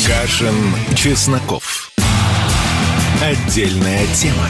Кашин, 0.06 0.56
Чесноков. 0.96 1.92
Отдельная 3.22 4.06
тема. 4.14 4.50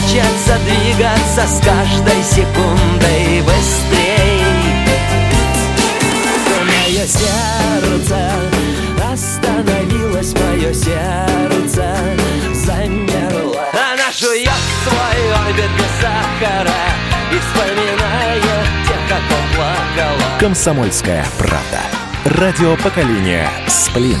Хочется 0.00 0.58
двигаться 0.64 1.46
с 1.46 1.60
каждой 1.62 2.22
секундой 2.22 3.42
быстрей 3.42 4.42
Мое 6.66 7.06
сердце 7.06 8.32
остановилось, 9.12 10.32
мое 10.34 10.72
сердце 10.72 11.94
замерло 12.54 13.68
Она 13.72 14.10
жует 14.18 14.50
свой 14.84 15.32
орбит 15.46 15.70
без 15.76 16.00
сахара 16.00 16.80
И 17.32 17.38
вспоминает 17.38 18.42
тех, 18.88 19.04
кто 19.06 19.36
плакала 19.54 20.38
Комсомольская 20.38 21.26
правда. 21.38 21.80
Радио 22.24 22.76
поколения 22.76 23.50
Сплин. 23.68 24.20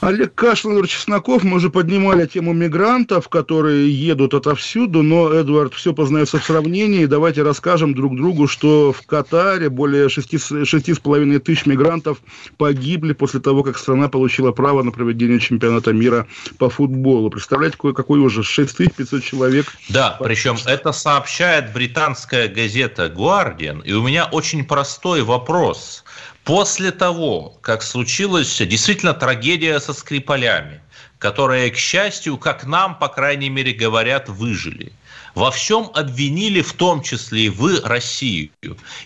Олег 0.00 0.34
Кашлер, 0.34 0.86
Чесноков, 0.88 1.44
мы 1.44 1.56
уже 1.56 1.68
поднимали 1.68 2.24
тему 2.26 2.54
мигрантов, 2.54 3.28
которые 3.28 3.92
едут 3.92 4.32
отовсюду, 4.32 5.02
но, 5.02 5.30
Эдвард, 5.30 5.74
все 5.74 5.92
познается 5.92 6.38
в 6.38 6.44
сравнении. 6.44 7.04
Давайте 7.04 7.42
расскажем 7.42 7.94
друг 7.94 8.16
другу, 8.16 8.48
что 8.48 8.94
в 8.94 9.06
Катаре 9.06 9.68
более 9.68 10.06
6,5 10.06 11.38
тысяч 11.40 11.66
мигрантов 11.66 12.16
погибли 12.56 13.12
после 13.12 13.40
того, 13.40 13.62
как 13.62 13.76
страна 13.76 14.08
получила 14.08 14.52
право 14.52 14.82
на 14.82 14.90
проведение 14.90 15.38
чемпионата 15.38 15.92
мира 15.92 16.26
по 16.56 16.70
футболу. 16.70 17.28
Представляете, 17.28 17.76
какой, 17.76 17.92
какой 17.92 18.20
уже 18.20 18.42
6500 18.42 19.22
человек? 19.22 19.66
Да, 19.90 20.16
причем 20.18 20.56
это 20.64 20.92
сообщает 20.92 21.74
британская 21.74 22.48
газета 22.48 23.12
Guardian, 23.14 23.82
и 23.84 23.92
у 23.92 24.02
меня 24.02 24.24
очень 24.32 24.64
простой 24.64 25.20
вопрос– 25.22 26.04
После 26.44 26.90
того, 26.90 27.58
как 27.60 27.82
случилась 27.82 28.58
действительно 28.58 29.14
трагедия 29.14 29.78
со 29.78 29.92
Скрипалями, 29.92 30.80
которая, 31.18 31.70
к 31.70 31.76
счастью, 31.76 32.38
как 32.38 32.64
нам, 32.64 32.98
по 32.98 33.08
крайней 33.08 33.50
мере, 33.50 33.72
говорят, 33.72 34.28
выжили, 34.28 34.92
во 35.34 35.50
всем 35.50 35.90
обвинили, 35.94 36.60
в 36.62 36.72
том 36.72 37.02
числе 37.02 37.46
и 37.46 37.48
вы, 37.48 37.80
Россию. 37.80 38.50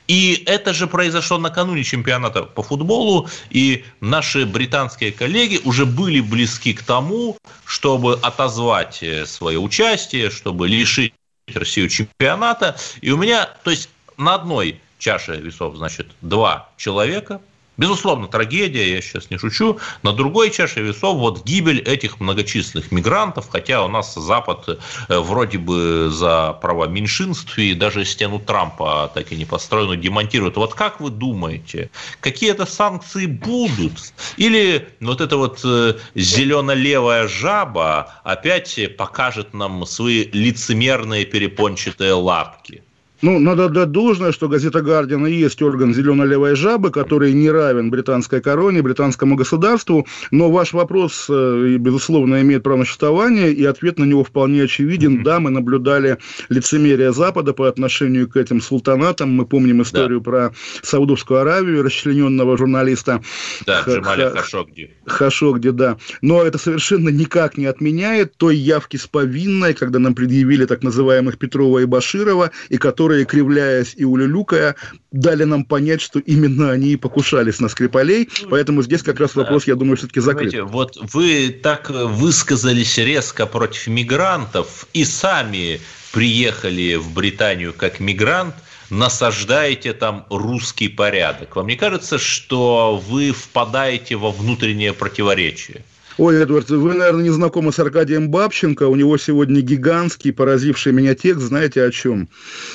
И 0.07 0.43
это 0.47 0.73
же 0.73 0.87
произошло 0.87 1.39
накануне 1.39 1.85
чемпионата 1.85 2.43
по 2.43 2.63
футболу, 2.63 3.29
и 3.51 3.85
наши 4.01 4.47
британские 4.47 5.13
коллеги 5.13 5.61
уже 5.65 5.87
были 5.87 6.21
близки 6.21 6.73
к 6.73 6.83
тому, 6.83 7.37
чтобы 7.67 8.15
отозвать 8.15 9.03
э, 9.03 9.27
свое 9.27 9.59
участие, 9.59 10.31
чтобы 10.31 10.69
лишить 10.69 11.13
Россию 11.53 11.89
чемпионата. 11.89 12.77
И 13.01 13.11
у 13.11 13.17
меня, 13.17 13.47
то 13.63 13.71
есть 13.71 13.91
на 14.17 14.35
одной 14.35 14.81
чаше 15.05 15.37
весов, 15.37 15.77
значит, 15.77 16.07
два 16.23 16.71
человека. 16.79 17.41
Безусловно, 17.77 18.29
трагедия, 18.29 18.89
я 18.95 19.03
сейчас 19.03 19.31
не 19.31 19.37
шучу. 19.37 19.79
На 20.03 20.13
другой 20.13 20.51
чаше 20.51 20.81
весов 20.81 21.19
вот 21.19 21.45
гибель 21.45 21.81
этих 21.81 22.21
многочисленных 22.21 22.93
мигрантов, 22.93 23.49
хотя 23.51 23.85
у 23.85 23.89
нас 23.89 24.15
Запад 24.15 24.69
э, 24.69 25.19
вроде 25.19 25.59
бы 25.59 26.09
за 26.09 26.53
права 26.63 26.87
меньшинств 26.87 27.59
и 27.59 27.75
даже 27.75 28.05
стену 28.05 28.39
Трампа 28.39 29.11
так 29.13 29.33
и 29.33 29.37
не 29.37 29.45
построенную 29.45 29.99
демонтирует. 29.99 30.57
Вот 30.57 30.75
как 30.75 31.01
вы 31.01 31.11
думаете, 31.11 31.91
какие 32.21 32.53
это 32.53 32.65
санкции 32.65 33.27
будут? 33.27 34.15
Или 34.37 34.89
вот 35.01 35.21
эта 35.21 35.37
вот 35.37 35.61
э, 35.65 35.95
зелено-левая 36.15 37.27
жаба 37.29 38.15
опять 38.23 38.79
покажет 38.97 39.53
нам 39.53 39.85
свои 39.85 40.29
лицемерные 40.33 41.25
перепончатые 41.27 42.13
лапки? 42.13 42.85
Ну, 43.25 43.39
надо 43.39 43.65
отдать 43.65 43.91
должное, 43.91 44.33
что 44.33 44.51
газета 44.51 44.83
«Гардиан» 44.83 45.27
и 45.27 45.33
есть 45.33 45.63
орган 45.63 45.95
«Зелено-левой 45.95 46.55
жабы», 46.57 46.91
который 46.91 47.33
не 47.33 47.51
равен 47.51 47.89
британской 47.91 48.43
короне, 48.43 48.83
британскому 48.83 49.35
государству. 49.35 50.07
Но 50.31 50.51
ваш 50.51 50.75
вопрос, 50.75 51.25
э, 51.31 51.77
безусловно, 51.81 52.43
имеет 52.43 52.63
право 52.63 52.81
на 52.81 52.85
существование, 52.85 53.51
и 53.51 53.65
ответ 53.65 53.99
на 53.99 54.05
него 54.05 54.25
вполне 54.25 54.65
очевиден. 54.65 55.23
Да, 55.23 55.41
мы 55.41 55.49
наблюдали 55.49 56.19
лицемерие 56.51 57.15
Запада 57.15 57.55
по 57.55 57.67
отношению 57.67 58.29
к 58.29 58.37
этим 58.37 58.61
султанатам. 58.61 59.31
Мы 59.31 59.47
помним 59.47 59.81
историю 59.81 60.21
да. 60.21 60.25
про 60.25 60.55
Саудовскую 60.83 61.41
Аравию, 61.41 61.83
расчлененного 61.83 62.59
журналиста 62.59 63.23
да, 63.65 63.85
Джамаля 63.89 64.33
Хашогди. 64.33 64.91
Хашогди, 65.07 65.71
да. 65.71 65.97
Но 66.21 66.43
это 66.43 66.59
совершенно 66.59 67.09
никак 67.09 67.57
не 67.57 67.65
отменяет 67.65 68.37
той 68.37 68.55
явки 68.55 68.99
с 68.99 69.07
повинной, 69.07 69.73
когда 69.73 69.99
нам 69.99 70.15
предъявили 70.15 70.67
так 70.67 70.83
называемых 70.83 71.39
Петрова 71.39 71.79
и 71.79 71.87
Баширова, 71.87 72.51
и 72.69 72.77
которые 72.77 73.14
которые, 73.15 73.25
кривляясь 73.27 73.95
и 73.97 74.05
улюлюкая, 74.05 74.75
дали 75.13 75.45
нам 75.45 75.65
понять, 75.65 76.01
что 76.01 76.19
именно 76.19 76.73
они 76.73 76.93
и 76.93 76.97
покушались 76.97 77.61
на 77.61 77.69
Скрипалей. 77.69 78.29
Поэтому 78.51 78.83
здесь 78.83 79.03
как 79.03 79.21
раз 79.21 79.37
вопрос, 79.37 79.67
я 79.67 79.77
думаю, 79.77 79.97
все-таки 79.97 80.21
закрыт. 80.21 80.51
Знаете, 80.51 80.63
вот 80.63 80.99
вы 81.13 81.51
так 81.63 81.91
высказались 81.91 82.99
резко 82.99 83.47
против 83.47 83.87
мигрантов 83.87 84.87
и 84.95 85.05
сами 85.05 85.81
приехали 86.13 86.97
в 86.97 87.13
Британию 87.13 87.73
как 87.73 88.01
мигрант, 88.01 88.55
насаждаете 88.91 89.93
там 89.93 90.27
русский 90.31 90.89
порядок. 90.89 91.57
Вам 91.57 91.69
не 91.69 91.77
кажется, 91.77 92.19
что 92.19 93.03
вы 93.09 93.33
впадаете 93.33 94.17
во 94.17 94.31
внутреннее 94.31 94.93
противоречие? 94.93 95.85
Ой, 96.17 96.41
Эдвард, 96.43 96.71
вы, 96.71 96.95
наверное, 96.95 97.25
не 97.25 97.31
знакомы 97.31 97.73
с 97.73 97.79
Аркадием 97.81 98.29
Бабченко. 98.31 98.87
У 98.87 98.95
него 98.95 99.17
сегодня 99.19 99.61
гигантский, 99.61 100.33
поразивший 100.33 100.93
меня 100.93 101.17
текст. 101.17 101.43
Знаете 101.43 101.83
о 101.83 101.91
чем? 101.91 102.29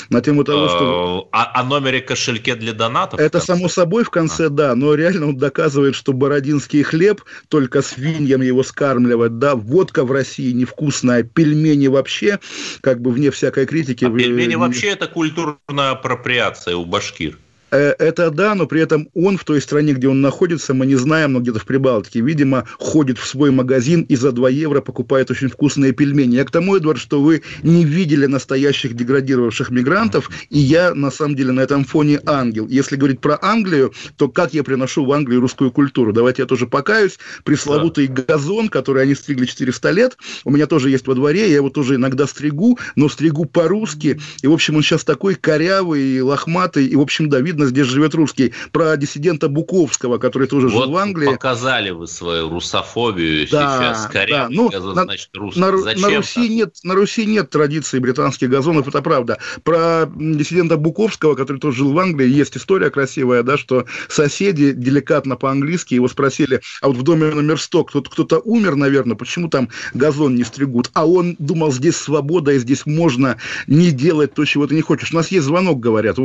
На 0.09 0.19
тему 0.21 0.43
того, 0.43 0.67
что... 0.67 1.29
Э, 1.31 1.37
о, 1.37 1.59
о 1.61 1.63
номере 1.63 2.01
кошельке 2.01 2.55
для 2.55 2.73
донатов? 2.73 3.17
Это 3.17 3.39
само 3.39 3.69
собой 3.69 4.03
в 4.03 4.09
конце, 4.09 4.47
а. 4.47 4.49
да. 4.49 4.75
Но 4.75 4.93
реально 4.93 5.27
он 5.27 5.37
доказывает, 5.37 5.95
что 5.95 6.11
бородинский 6.11 6.83
хлеб, 6.83 7.21
только 7.47 7.81
свиньям 7.81 8.41
его 8.41 8.61
скармливать, 8.61 9.39
да, 9.39 9.55
водка 9.55 10.03
в 10.03 10.11
России 10.11 10.51
невкусная, 10.51 11.23
пельмени 11.23 11.87
вообще, 11.87 12.39
как 12.81 13.01
бы 13.01 13.11
вне 13.11 13.31
всякой 13.31 13.65
критики. 13.65 14.03
А 14.03 14.09
пельмени 14.09 14.55
вообще 14.55 14.89
это 14.89 15.07
культурная 15.07 15.91
апроприация 15.91 16.75
у 16.75 16.83
башкир. 16.83 17.37
Э, 17.71 17.93
это 17.99 18.31
да, 18.31 18.55
но 18.55 18.65
при 18.67 18.81
этом 18.81 19.09
он 19.13 19.37
в 19.37 19.43
той 19.43 19.61
стране, 19.61 19.93
где 19.93 20.07
он 20.07 20.21
находится, 20.21 20.73
мы 20.73 20.85
не 20.85 20.95
знаем, 20.95 21.33
но 21.33 21.39
где-то 21.39 21.59
в 21.59 21.65
Прибалтике, 21.65 22.21
видимо, 22.21 22.65
ходит 22.77 23.17
в 23.17 23.25
свой 23.25 23.51
магазин 23.51 24.01
и 24.03 24.15
за 24.15 24.31
2 24.31 24.49
евро 24.49 24.81
покупает 24.81 25.31
очень 25.31 25.49
вкусные 25.49 25.91
пельмени. 25.91 26.35
Я 26.35 26.45
к 26.45 26.51
тому, 26.51 26.75
Эдвард, 26.75 26.99
что 26.99 27.21
вы 27.21 27.43
не 27.63 27.83
видели 27.83 28.25
настоящих 28.25 28.95
деградировавших 28.95 29.69
мигрантов, 29.69 30.29
и 30.49 30.59
я, 30.59 30.93
на 30.93 31.11
самом 31.11 31.35
деле, 31.35 31.51
на 31.51 31.61
этом 31.61 31.85
фоне 31.85 32.19
ангел. 32.25 32.67
Если 32.67 32.95
говорить 32.95 33.19
про 33.19 33.37
Англию, 33.41 33.93
то 34.17 34.29
как 34.29 34.53
я 34.53 34.63
приношу 34.63 35.05
в 35.05 35.11
Англию 35.11 35.41
русскую 35.41 35.71
культуру? 35.71 36.13
Давайте 36.13 36.41
я 36.41 36.45
тоже 36.45 36.67
покаюсь. 36.67 37.19
Пресловутый 37.43 38.07
да. 38.07 38.23
газон, 38.27 38.69
который 38.69 39.03
они 39.03 39.15
стригли 39.15 39.45
400 39.45 39.91
лет, 39.91 40.17
у 40.43 40.51
меня 40.51 40.67
тоже 40.67 40.89
есть 40.89 41.07
во 41.07 41.15
дворе, 41.15 41.49
я 41.49 41.55
его 41.55 41.69
тоже 41.69 41.95
иногда 41.95 42.27
стригу, 42.27 42.79
но 42.95 43.09
стригу 43.09 43.45
по-русски, 43.45 44.19
и, 44.41 44.47
в 44.47 44.53
общем, 44.53 44.75
он 44.75 44.83
сейчас 44.83 45.03
такой 45.03 45.35
корявый, 45.35 46.21
лохматый, 46.21 46.85
и, 46.87 46.95
в 46.95 47.01
общем, 47.01 47.29
да, 47.29 47.39
видно, 47.39 47.58
здесь 47.65 47.87
живет 47.87 48.13
русский. 48.15 48.53
Про 48.71 48.95
диссидента 48.97 49.49
Буковского, 49.49 50.17
который 50.17 50.47
тоже 50.47 50.67
вот 50.67 50.85
жил 50.85 50.91
в 50.91 50.97
Англии. 50.97 51.27
показали 51.27 51.89
вы 51.91 52.07
свою 52.07 52.49
русофобию 52.49 53.47
да, 53.49 53.77
сейчас. 53.77 54.07
Корявый 54.11 54.55
да. 54.55 54.61
ну, 54.61 54.69
газон, 54.69 54.95
на, 54.95 55.03
значит, 55.03 55.29
русский. 55.33 55.59
На, 55.59 55.71
на, 55.71 56.15
Руси 56.15 56.49
нет, 56.49 56.75
на 56.83 56.95
Руси 56.95 57.25
нет 57.25 57.49
традиции 57.49 57.99
британских 57.99 58.49
газонов, 58.49 58.87
это 58.87 59.01
правда. 59.01 59.37
Про 59.63 60.09
диссидента 60.15 60.77
Буковского, 60.77 61.35
который 61.35 61.57
тоже 61.57 61.79
жил 61.79 61.93
в 61.93 61.99
Англии, 61.99 62.27
есть 62.27 62.57
история 62.57 62.89
красивая, 62.89 63.43
да, 63.43 63.57
что 63.57 63.85
соседи 64.07 64.71
деликатно 64.71 65.35
по-английски 65.35 65.93
его 65.93 66.07
спросили, 66.07 66.61
а 66.81 66.87
вот 66.87 66.97
в 66.97 67.03
доме 67.03 67.27
номер 67.27 67.59
100 67.59 67.83
кто-то, 67.85 68.09
кто-то 68.09 68.39
умер, 68.39 68.75
наверное, 68.75 69.15
почему 69.15 69.49
там 69.49 69.69
газон 69.93 70.35
не 70.35 70.43
стригут? 70.43 70.89
А 70.93 71.07
он 71.07 71.35
думал, 71.39 71.71
здесь 71.71 71.95
свобода, 71.95 72.53
и 72.53 72.59
здесь 72.59 72.85
можно 72.85 73.37
не 73.67 73.91
делать 73.91 74.33
то, 74.33 74.45
чего 74.45 74.67
ты 74.67 74.75
не 74.75 74.81
хочешь. 74.81 75.11
У 75.11 75.15
нас 75.15 75.29
есть 75.29 75.45
звонок, 75.45 75.79
говорят. 75.79 76.17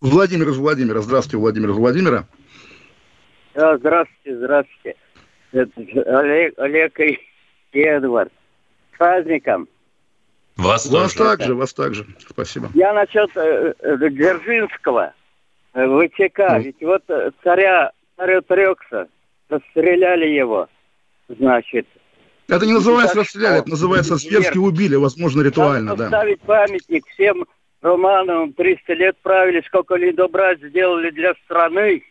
Владимир 0.00 0.48
из 0.48 0.56
Владимира. 0.56 1.00
Здравствуйте, 1.00 1.36
Владимир 1.36 1.70
из 1.70 1.76
Владимира. 1.76 2.26
А, 3.54 3.76
здравствуйте, 3.76 4.36
здравствуйте. 4.36 4.96
Это 5.52 6.18
Олег, 6.20 6.54
Олег 6.58 7.00
и 7.00 7.18
Эдвард. 7.72 8.32
С 8.94 8.98
праздником. 8.98 9.68
Вас, 10.56 10.86
вас 10.86 11.14
также, 11.14 11.54
вас 11.54 11.72
также. 11.74 12.06
Спасибо. 12.28 12.70
Я 12.74 12.92
насчет 12.92 13.30
э, 13.36 13.74
э 13.78 14.10
Дзержинского 14.10 15.14
э, 15.74 15.86
ВЧК. 15.86 16.40
Mm. 16.40 16.62
Ведь 16.62 16.82
вот 16.82 17.02
э, 17.08 17.30
царя, 17.42 17.92
царя 18.16 18.40
Трекса 18.42 19.08
расстреляли 19.48 20.26
его, 20.26 20.68
значит. 21.28 21.86
Это 22.48 22.66
не 22.66 22.72
называется 22.72 23.16
расстреляли, 23.16 23.60
это 23.60 23.70
называется 23.70 24.16
зверски 24.16 24.58
убили, 24.58 24.96
возможно, 24.96 25.42
ритуально, 25.42 25.90
Надо 25.90 26.04
да. 26.04 26.08
Ставить 26.08 26.40
памятник 26.40 27.06
всем 27.08 27.46
Романовым 27.82 28.52
300 28.52 28.92
лет 28.94 29.16
правили, 29.22 29.62
сколько 29.66 29.94
ли 29.96 30.12
добра 30.12 30.54
сделали 30.56 31.10
для 31.10 31.34
страны. 31.44 32.02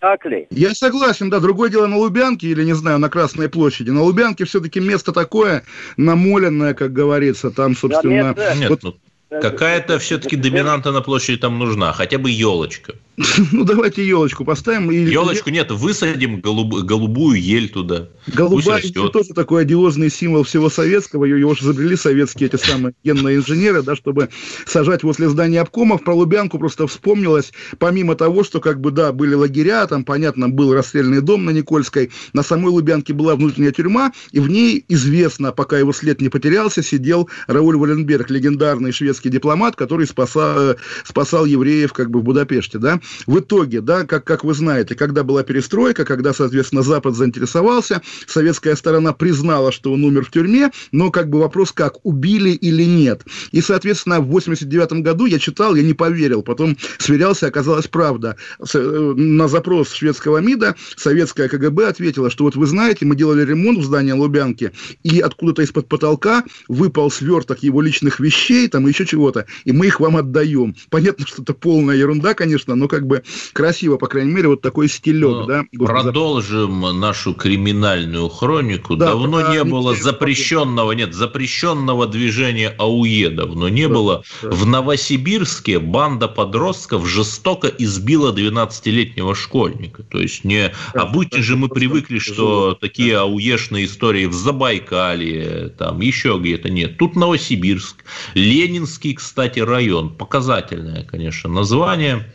Так 0.00 0.24
ли? 0.26 0.46
Я 0.50 0.74
согласен, 0.74 1.28
да. 1.28 1.40
Другое 1.40 1.70
дело 1.70 1.86
на 1.86 1.96
Лубянке 1.96 2.46
или, 2.46 2.62
не 2.64 2.74
знаю, 2.74 2.98
на 2.98 3.10
Красной 3.10 3.48
площади. 3.48 3.90
На 3.90 4.02
Лубянке 4.02 4.44
все-таки 4.44 4.80
место 4.80 5.12
такое 5.12 5.64
намоленное, 5.96 6.74
как 6.74 6.92
говорится. 6.92 7.50
Там, 7.50 7.74
собственно... 7.74 8.32
Да, 8.34 8.54
нет, 8.54 8.70
вот... 8.70 8.82
ну, 8.82 8.96
Какая-то 9.40 9.98
все-таки 9.98 10.36
доминанта 10.36 10.92
на 10.92 11.02
площади 11.02 11.38
там 11.38 11.58
нужна, 11.58 11.92
хотя 11.92 12.18
бы 12.18 12.30
елочка. 12.30 12.94
Ну, 13.52 13.64
давайте 13.64 14.06
елочку 14.06 14.44
поставим. 14.44 14.90
Елочку 14.90 15.50
нет, 15.50 15.70
высадим 15.70 16.40
голубую 16.40 17.40
ель 17.40 17.68
туда. 17.68 18.08
Голубая 18.26 18.80
ель 18.82 18.92
тоже 19.10 19.30
такой 19.34 19.62
одиозный 19.62 20.10
символ 20.10 20.44
всего 20.44 20.70
советского. 20.70 21.24
Его 21.24 21.54
же 21.54 21.64
изобрели 21.64 21.96
советские 21.96 22.48
эти 22.48 22.56
самые 22.56 22.94
генные 23.04 23.36
инженеры, 23.36 23.82
да, 23.82 23.96
чтобы 23.96 24.28
сажать 24.66 25.02
возле 25.02 25.28
здания 25.28 25.60
обкомов. 25.60 26.04
Про 26.04 26.14
Лубянку 26.14 26.58
просто 26.58 26.86
вспомнилось, 26.86 27.52
помимо 27.78 28.14
того, 28.14 28.44
что, 28.44 28.60
как 28.60 28.80
бы, 28.80 28.90
да, 28.90 29.12
были 29.12 29.34
лагеря, 29.34 29.86
там, 29.86 30.04
понятно, 30.04 30.48
был 30.48 30.72
расстрельный 30.72 31.20
дом 31.20 31.44
на 31.44 31.50
Никольской, 31.50 32.10
на 32.32 32.42
самой 32.42 32.70
Лубянке 32.70 33.12
была 33.12 33.34
внутренняя 33.34 33.72
тюрьма, 33.72 34.12
и 34.30 34.40
в 34.40 34.48
ней 34.48 34.84
известно, 34.88 35.52
пока 35.52 35.78
его 35.78 35.92
след 35.92 36.20
не 36.20 36.28
потерялся, 36.28 36.82
сидел 36.82 37.28
Рауль 37.46 37.76
Валенберг, 37.76 38.30
легендарный 38.30 38.92
шведский 38.92 39.30
дипломат, 39.30 39.76
который 39.76 40.06
спасал, 40.06 40.76
спасал 41.04 41.46
евреев 41.46 41.92
как 41.92 42.10
бы 42.10 42.20
в 42.20 42.22
Будапеште, 42.22 42.78
да. 42.78 43.00
В 43.26 43.40
итоге, 43.40 43.80
да, 43.80 44.04
как, 44.04 44.24
как 44.24 44.44
вы 44.44 44.54
знаете, 44.54 44.94
когда 44.94 45.22
была 45.22 45.42
перестройка, 45.42 46.04
когда, 46.04 46.32
соответственно, 46.32 46.82
Запад 46.82 47.14
заинтересовался, 47.14 48.02
советская 48.26 48.76
сторона 48.76 49.12
признала, 49.12 49.72
что 49.72 49.92
он 49.92 50.04
умер 50.04 50.24
в 50.24 50.30
тюрьме, 50.30 50.70
но 50.92 51.10
как 51.10 51.28
бы 51.28 51.38
вопрос, 51.38 51.72
как, 51.72 52.04
убили 52.04 52.50
или 52.50 52.84
нет. 52.84 53.22
И, 53.52 53.60
соответственно, 53.60 54.20
в 54.20 54.26
89 54.28 55.04
году 55.04 55.26
я 55.26 55.38
читал, 55.38 55.74
я 55.74 55.82
не 55.82 55.94
поверил, 55.94 56.42
потом 56.42 56.76
сверялся, 56.98 57.46
оказалось 57.46 57.88
правда. 57.88 58.36
Э, 58.74 59.14
на 59.16 59.48
запрос 59.48 59.92
шведского 59.92 60.38
МИДа 60.38 60.76
советская 60.96 61.48
КГБ 61.48 61.88
ответила, 61.88 62.30
что 62.30 62.44
вот 62.44 62.56
вы 62.56 62.66
знаете, 62.66 63.06
мы 63.06 63.16
делали 63.16 63.44
ремонт 63.44 63.78
в 63.78 63.84
здании 63.84 64.12
Лубянки, 64.12 64.72
и 65.02 65.20
откуда-то 65.20 65.62
из-под 65.62 65.88
потолка 65.88 66.44
выпал 66.68 67.10
сверток 67.10 67.62
его 67.62 67.80
личных 67.80 68.20
вещей, 68.20 68.68
там 68.68 68.86
еще 68.86 69.06
чего-то, 69.06 69.46
и 69.64 69.72
мы 69.72 69.86
их 69.86 70.00
вам 70.00 70.16
отдаем. 70.16 70.74
Понятно, 70.90 71.26
что 71.26 71.42
это 71.42 71.54
полная 71.54 71.96
ерунда, 71.96 72.34
конечно, 72.34 72.74
но 72.74 72.88
как 72.88 72.97
бы 73.06 73.22
красиво, 73.52 73.96
по 73.96 74.06
крайней 74.06 74.32
мере, 74.32 74.48
вот 74.48 74.60
такой 74.60 74.88
стилек, 74.88 75.46
да. 75.46 75.64
Продолжим 75.78 76.80
нашу 76.98 77.34
криминальную 77.34 78.28
хронику. 78.28 78.96
Да, 78.96 79.06
давно 79.06 79.40
да, 79.40 79.52
не 79.52 79.64
было 79.64 79.94
запрещенного, 79.94 80.92
нет, 80.92 81.14
запрещенного 81.14 82.06
движения 82.06 82.74
АУЕ 82.78 83.30
давно 83.30 83.68
не 83.68 83.88
да, 83.88 83.94
было. 83.94 84.24
Да. 84.42 84.50
В 84.50 84.66
Новосибирске 84.66 85.78
банда 85.78 86.28
подростков 86.28 87.06
жестоко 87.06 87.68
избила 87.68 88.32
12-летнего 88.32 89.34
школьника. 89.34 90.02
То 90.02 90.18
есть 90.18 90.44
не 90.44 90.72
да, 90.94 91.02
обычно 91.02 91.42
же 91.42 91.56
мы 91.56 91.68
привыкли, 91.68 92.18
что 92.18 92.74
такие 92.74 93.18
АУЕшные 93.18 93.86
истории 93.86 94.26
в 94.26 94.34
Забайкалье, 94.34 95.72
там 95.78 96.00
еще 96.00 96.38
где-то 96.40 96.70
нет. 96.70 96.98
Тут 96.98 97.16
Новосибирск, 97.16 97.96
Ленинск 98.34 98.78
Ленинский, 98.88 99.14
кстати, 99.14 99.60
район. 99.60 100.14
Показательное, 100.14 101.04
конечно, 101.04 101.50
название. 101.50 102.32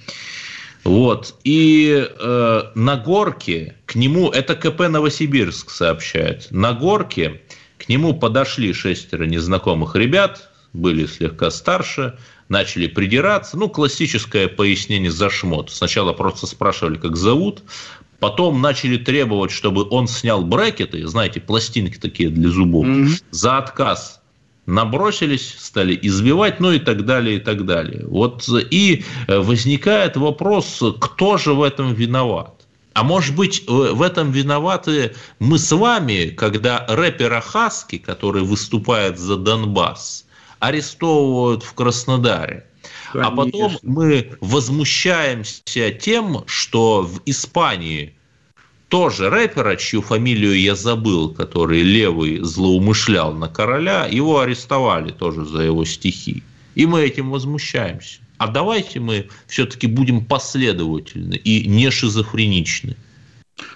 Вот. 0.83 1.35
И 1.43 2.07
э, 2.07 2.61
на 2.75 2.97
горке 2.97 3.75
к 3.85 3.95
нему, 3.95 4.29
это 4.29 4.55
КП 4.55 4.81
Новосибирск 4.89 5.69
сообщает, 5.69 6.47
на 6.51 6.73
горке 6.73 7.41
к 7.77 7.89
нему 7.89 8.13
подошли 8.13 8.73
шестеро 8.73 9.23
незнакомых 9.23 9.95
ребят, 9.95 10.49
были 10.73 11.05
слегка 11.05 11.51
старше, 11.51 12.17
начали 12.49 12.87
придираться. 12.87 13.57
Ну, 13.57 13.69
классическое 13.69 14.47
пояснение 14.47 15.11
за 15.11 15.29
шмот. 15.29 15.69
Сначала 15.69 16.13
просто 16.13 16.47
спрашивали, 16.47 16.97
как 16.97 17.15
зовут, 17.15 17.63
потом 18.19 18.61
начали 18.61 18.97
требовать, 18.97 19.51
чтобы 19.51 19.87
он 19.89 20.07
снял 20.07 20.43
брекеты, 20.43 21.05
знаете, 21.07 21.39
пластинки 21.39 21.97
такие 21.97 22.29
для 22.29 22.49
зубов, 22.49 22.85
mm-hmm. 22.85 23.23
за 23.31 23.57
отказ 23.57 24.22
набросились, 24.65 25.55
стали 25.57 25.97
избивать, 26.01 26.59
ну 26.59 26.71
и 26.71 26.79
так 26.79 27.05
далее, 27.05 27.37
и 27.37 27.39
так 27.39 27.65
далее. 27.65 28.05
Вот 28.07 28.47
и 28.49 29.03
э, 29.27 29.39
возникает 29.39 30.17
вопрос, 30.17 30.81
кто 30.99 31.37
же 31.37 31.53
в 31.53 31.61
этом 31.61 31.93
виноват? 31.93 32.63
А 32.93 33.03
может 33.03 33.35
быть, 33.35 33.67
в 33.67 34.01
этом 34.01 34.31
виноваты 34.31 35.15
мы 35.39 35.57
с 35.57 35.71
вами, 35.71 36.29
когда 36.29 36.85
рэпера 36.87 37.41
Хаски, 37.41 37.97
который 37.97 38.43
выступает 38.43 39.17
за 39.17 39.35
Донбасс, 39.37 40.25
арестовывают 40.59 41.63
в 41.63 41.73
Краснодаре. 41.73 42.67
Конечно. 43.11 43.31
А 43.31 43.35
потом 43.35 43.77
мы 43.81 44.37
возмущаемся 44.41 45.91
тем, 45.91 46.43
что 46.45 47.01
в 47.01 47.21
Испании 47.25 48.15
тоже 48.93 49.31
рэпера, 49.31 49.75
чью 49.75 50.03
фамилию 50.03 50.53
я 50.61 50.75
забыл, 50.75 51.33
который 51.33 51.81
левый 51.81 52.41
злоумышлял 52.41 53.33
на 53.33 53.47
короля, 53.47 54.05
его 54.05 54.39
арестовали 54.39 55.09
тоже 55.09 55.45
за 55.45 55.63
его 55.63 55.83
стихи. 55.83 56.43
И 56.75 56.85
мы 56.85 57.01
этим 57.01 57.31
возмущаемся. 57.31 58.19
А 58.37 58.47
давайте 58.49 58.99
мы 58.99 59.29
все-таки 59.47 59.87
будем 59.87 60.23
последовательны 60.23 61.33
и 61.33 61.67
не 61.67 61.89
шизофреничны. 61.89 62.95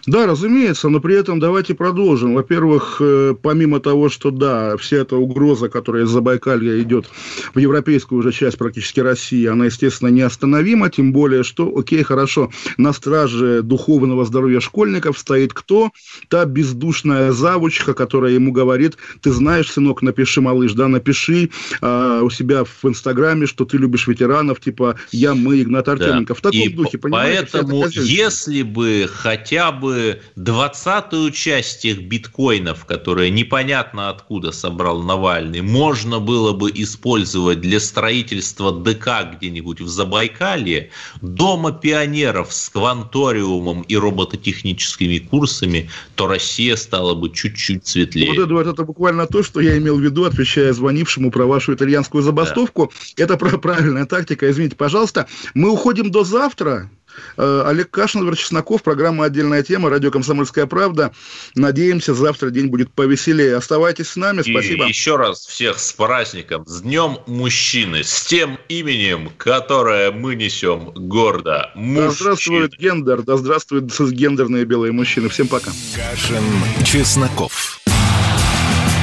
Да, 0.08 0.26
разумеется, 0.26 0.88
но 0.88 1.02
при 1.02 1.16
этом 1.16 1.42
давайте 1.42 1.76
продолжим. 1.76 2.34
Во-первых, 2.34 3.02
э, 3.02 3.36
помимо 3.42 3.82
того, 3.82 4.08
что 4.08 4.32
да, 4.32 4.78
вся 4.78 4.98
эта 4.98 5.18
угроза, 5.18 5.68
которая 5.68 6.06
из 6.06 6.10
Забайкалья 6.10 6.82
идет 6.82 7.10
в 7.54 7.60
европейскую 7.60 8.20
уже 8.20 8.32
часть 8.32 8.58
практически 8.58 9.02
России, 9.02 9.46
она, 9.46 9.66
естественно, 9.66 10.08
неостановима, 10.08 10.90
тем 10.90 11.12
более, 11.12 11.44
что, 11.44 11.78
окей, 11.78 12.04
хорошо, 12.04 12.50
на 12.78 12.94
страже 12.94 13.62
духовного 13.64 14.24
здоровья 14.24 14.62
школьников 14.62 15.18
стоит 15.20 15.52
кто? 15.54 15.92
Та 16.30 16.46
бездушная 16.46 17.34
завучка, 17.34 17.94
которая 17.94 18.32
ему 18.32 18.54
говорит, 18.54 18.96
ты 19.22 19.32
знаешь, 19.34 19.70
сынок, 19.70 20.02
напиши, 20.02 20.40
малыш, 20.40 20.72
да, 20.72 20.88
напиши 20.88 21.50
а, 21.82 22.22
у 22.22 22.30
себя 22.30 22.64
в 22.64 22.86
Инстаграме, 22.86 23.46
что 23.46 23.66
ты 23.66 23.78
любишь 23.78 24.08
ветеранов, 24.08 24.62
типа 24.62 24.96
я, 25.12 25.36
мы, 25.36 25.62
Игнат 25.62 25.90
Артеменко. 25.90 26.34
Да. 26.34 26.38
В 26.38 26.42
таком 26.42 26.60
И 26.62 26.70
духе, 26.70 26.98
понимаете? 26.98 27.48
Поэтому, 27.52 27.86
если 27.90 28.62
бы 28.62 29.10
хотя 29.14 29.74
бы 29.74 29.97
двадцатую 30.36 31.32
часть 31.32 31.82
тех 31.82 32.04
биткоинов, 32.04 32.86
которые 32.86 33.32
непонятно 33.32 34.10
откуда 34.10 34.52
собрал 34.52 35.02
Навальный, 35.02 35.62
можно 35.62 36.20
было 36.20 36.54
бы 36.54 36.72
использовать 36.74 37.62
для 37.62 37.80
строительства 37.80 38.72
ДК 38.72 39.36
где-нибудь 39.36 39.82
в 39.82 39.88
Забайкалье, 39.88 40.90
Дома 41.22 41.72
пионеров 41.72 42.54
с 42.54 42.70
кванториумом 42.70 43.82
и 43.82 43.96
робототехническими 43.96 45.20
курсами, 45.20 45.90
то 46.16 46.28
Россия 46.28 46.76
стала 46.76 47.14
бы 47.14 47.30
чуть-чуть 47.32 47.86
светлее. 47.88 48.30
Вот, 48.30 48.46
Эдуард, 48.46 48.68
это 48.68 48.84
буквально 48.84 49.28
то, 49.28 49.44
что 49.44 49.60
я 49.60 49.78
имел 49.78 49.98
в 49.98 50.02
виду, 50.02 50.26
отвечая 50.26 50.74
звонившему 50.74 51.32
про 51.32 51.46
вашу 51.46 51.74
итальянскую 51.74 52.24
забастовку. 52.24 52.92
Да. 53.18 53.24
Это 53.24 53.38
правильная 53.38 54.06
тактика, 54.06 54.50
извините, 54.50 54.76
пожалуйста. 54.76 55.28
Мы 55.54 55.72
уходим 55.72 56.12
до 56.12 56.24
завтра. 56.24 56.90
Э, 57.38 57.64
Олег 57.66 57.90
Кашин, 57.92 58.22
Владимир 58.22 58.38
Чесноков, 58.38 58.84
программа 58.84 59.26
«Отдельная 59.26 59.64
тема», 59.64 59.90
радио 59.90 60.12
«Комсомольская 60.12 60.66
правда». 60.66 61.14
Надеемся, 61.56 62.14
завтра 62.14 62.50
день 62.50 62.68
будет 62.68 62.92
повеселее. 62.92 63.56
Оставайтесь 63.56 64.10
с 64.10 64.16
нами, 64.16 64.42
спасибо. 64.42 64.86
И 64.86 64.90
еще 64.90 65.16
раз 65.16 65.46
всех 65.46 65.80
с 65.80 65.94
праздником, 65.94 66.66
с 66.66 66.82
Днем 66.82 67.18
Мужчины, 67.28 68.04
с 68.04 68.24
тем 68.24 68.60
именем, 68.70 69.32
которое 69.38 70.12
мы 70.12 70.36
несем 70.36 70.92
гордо. 70.96 71.72
Мужчины. 71.76 72.08
Да 72.08 72.12
здравствует 72.12 72.78
гендер, 72.78 73.22
да 73.24 73.38
здравствуют 73.38 73.92
гендерные 74.12 74.66
белые 74.66 74.92
мужчины. 74.92 75.30
Всем 75.30 75.48
пока. 75.48 75.72
Кашин, 75.96 76.44
Чесноков. 76.86 77.80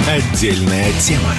Отдельная 0.07 0.93
тема. 1.01 1.35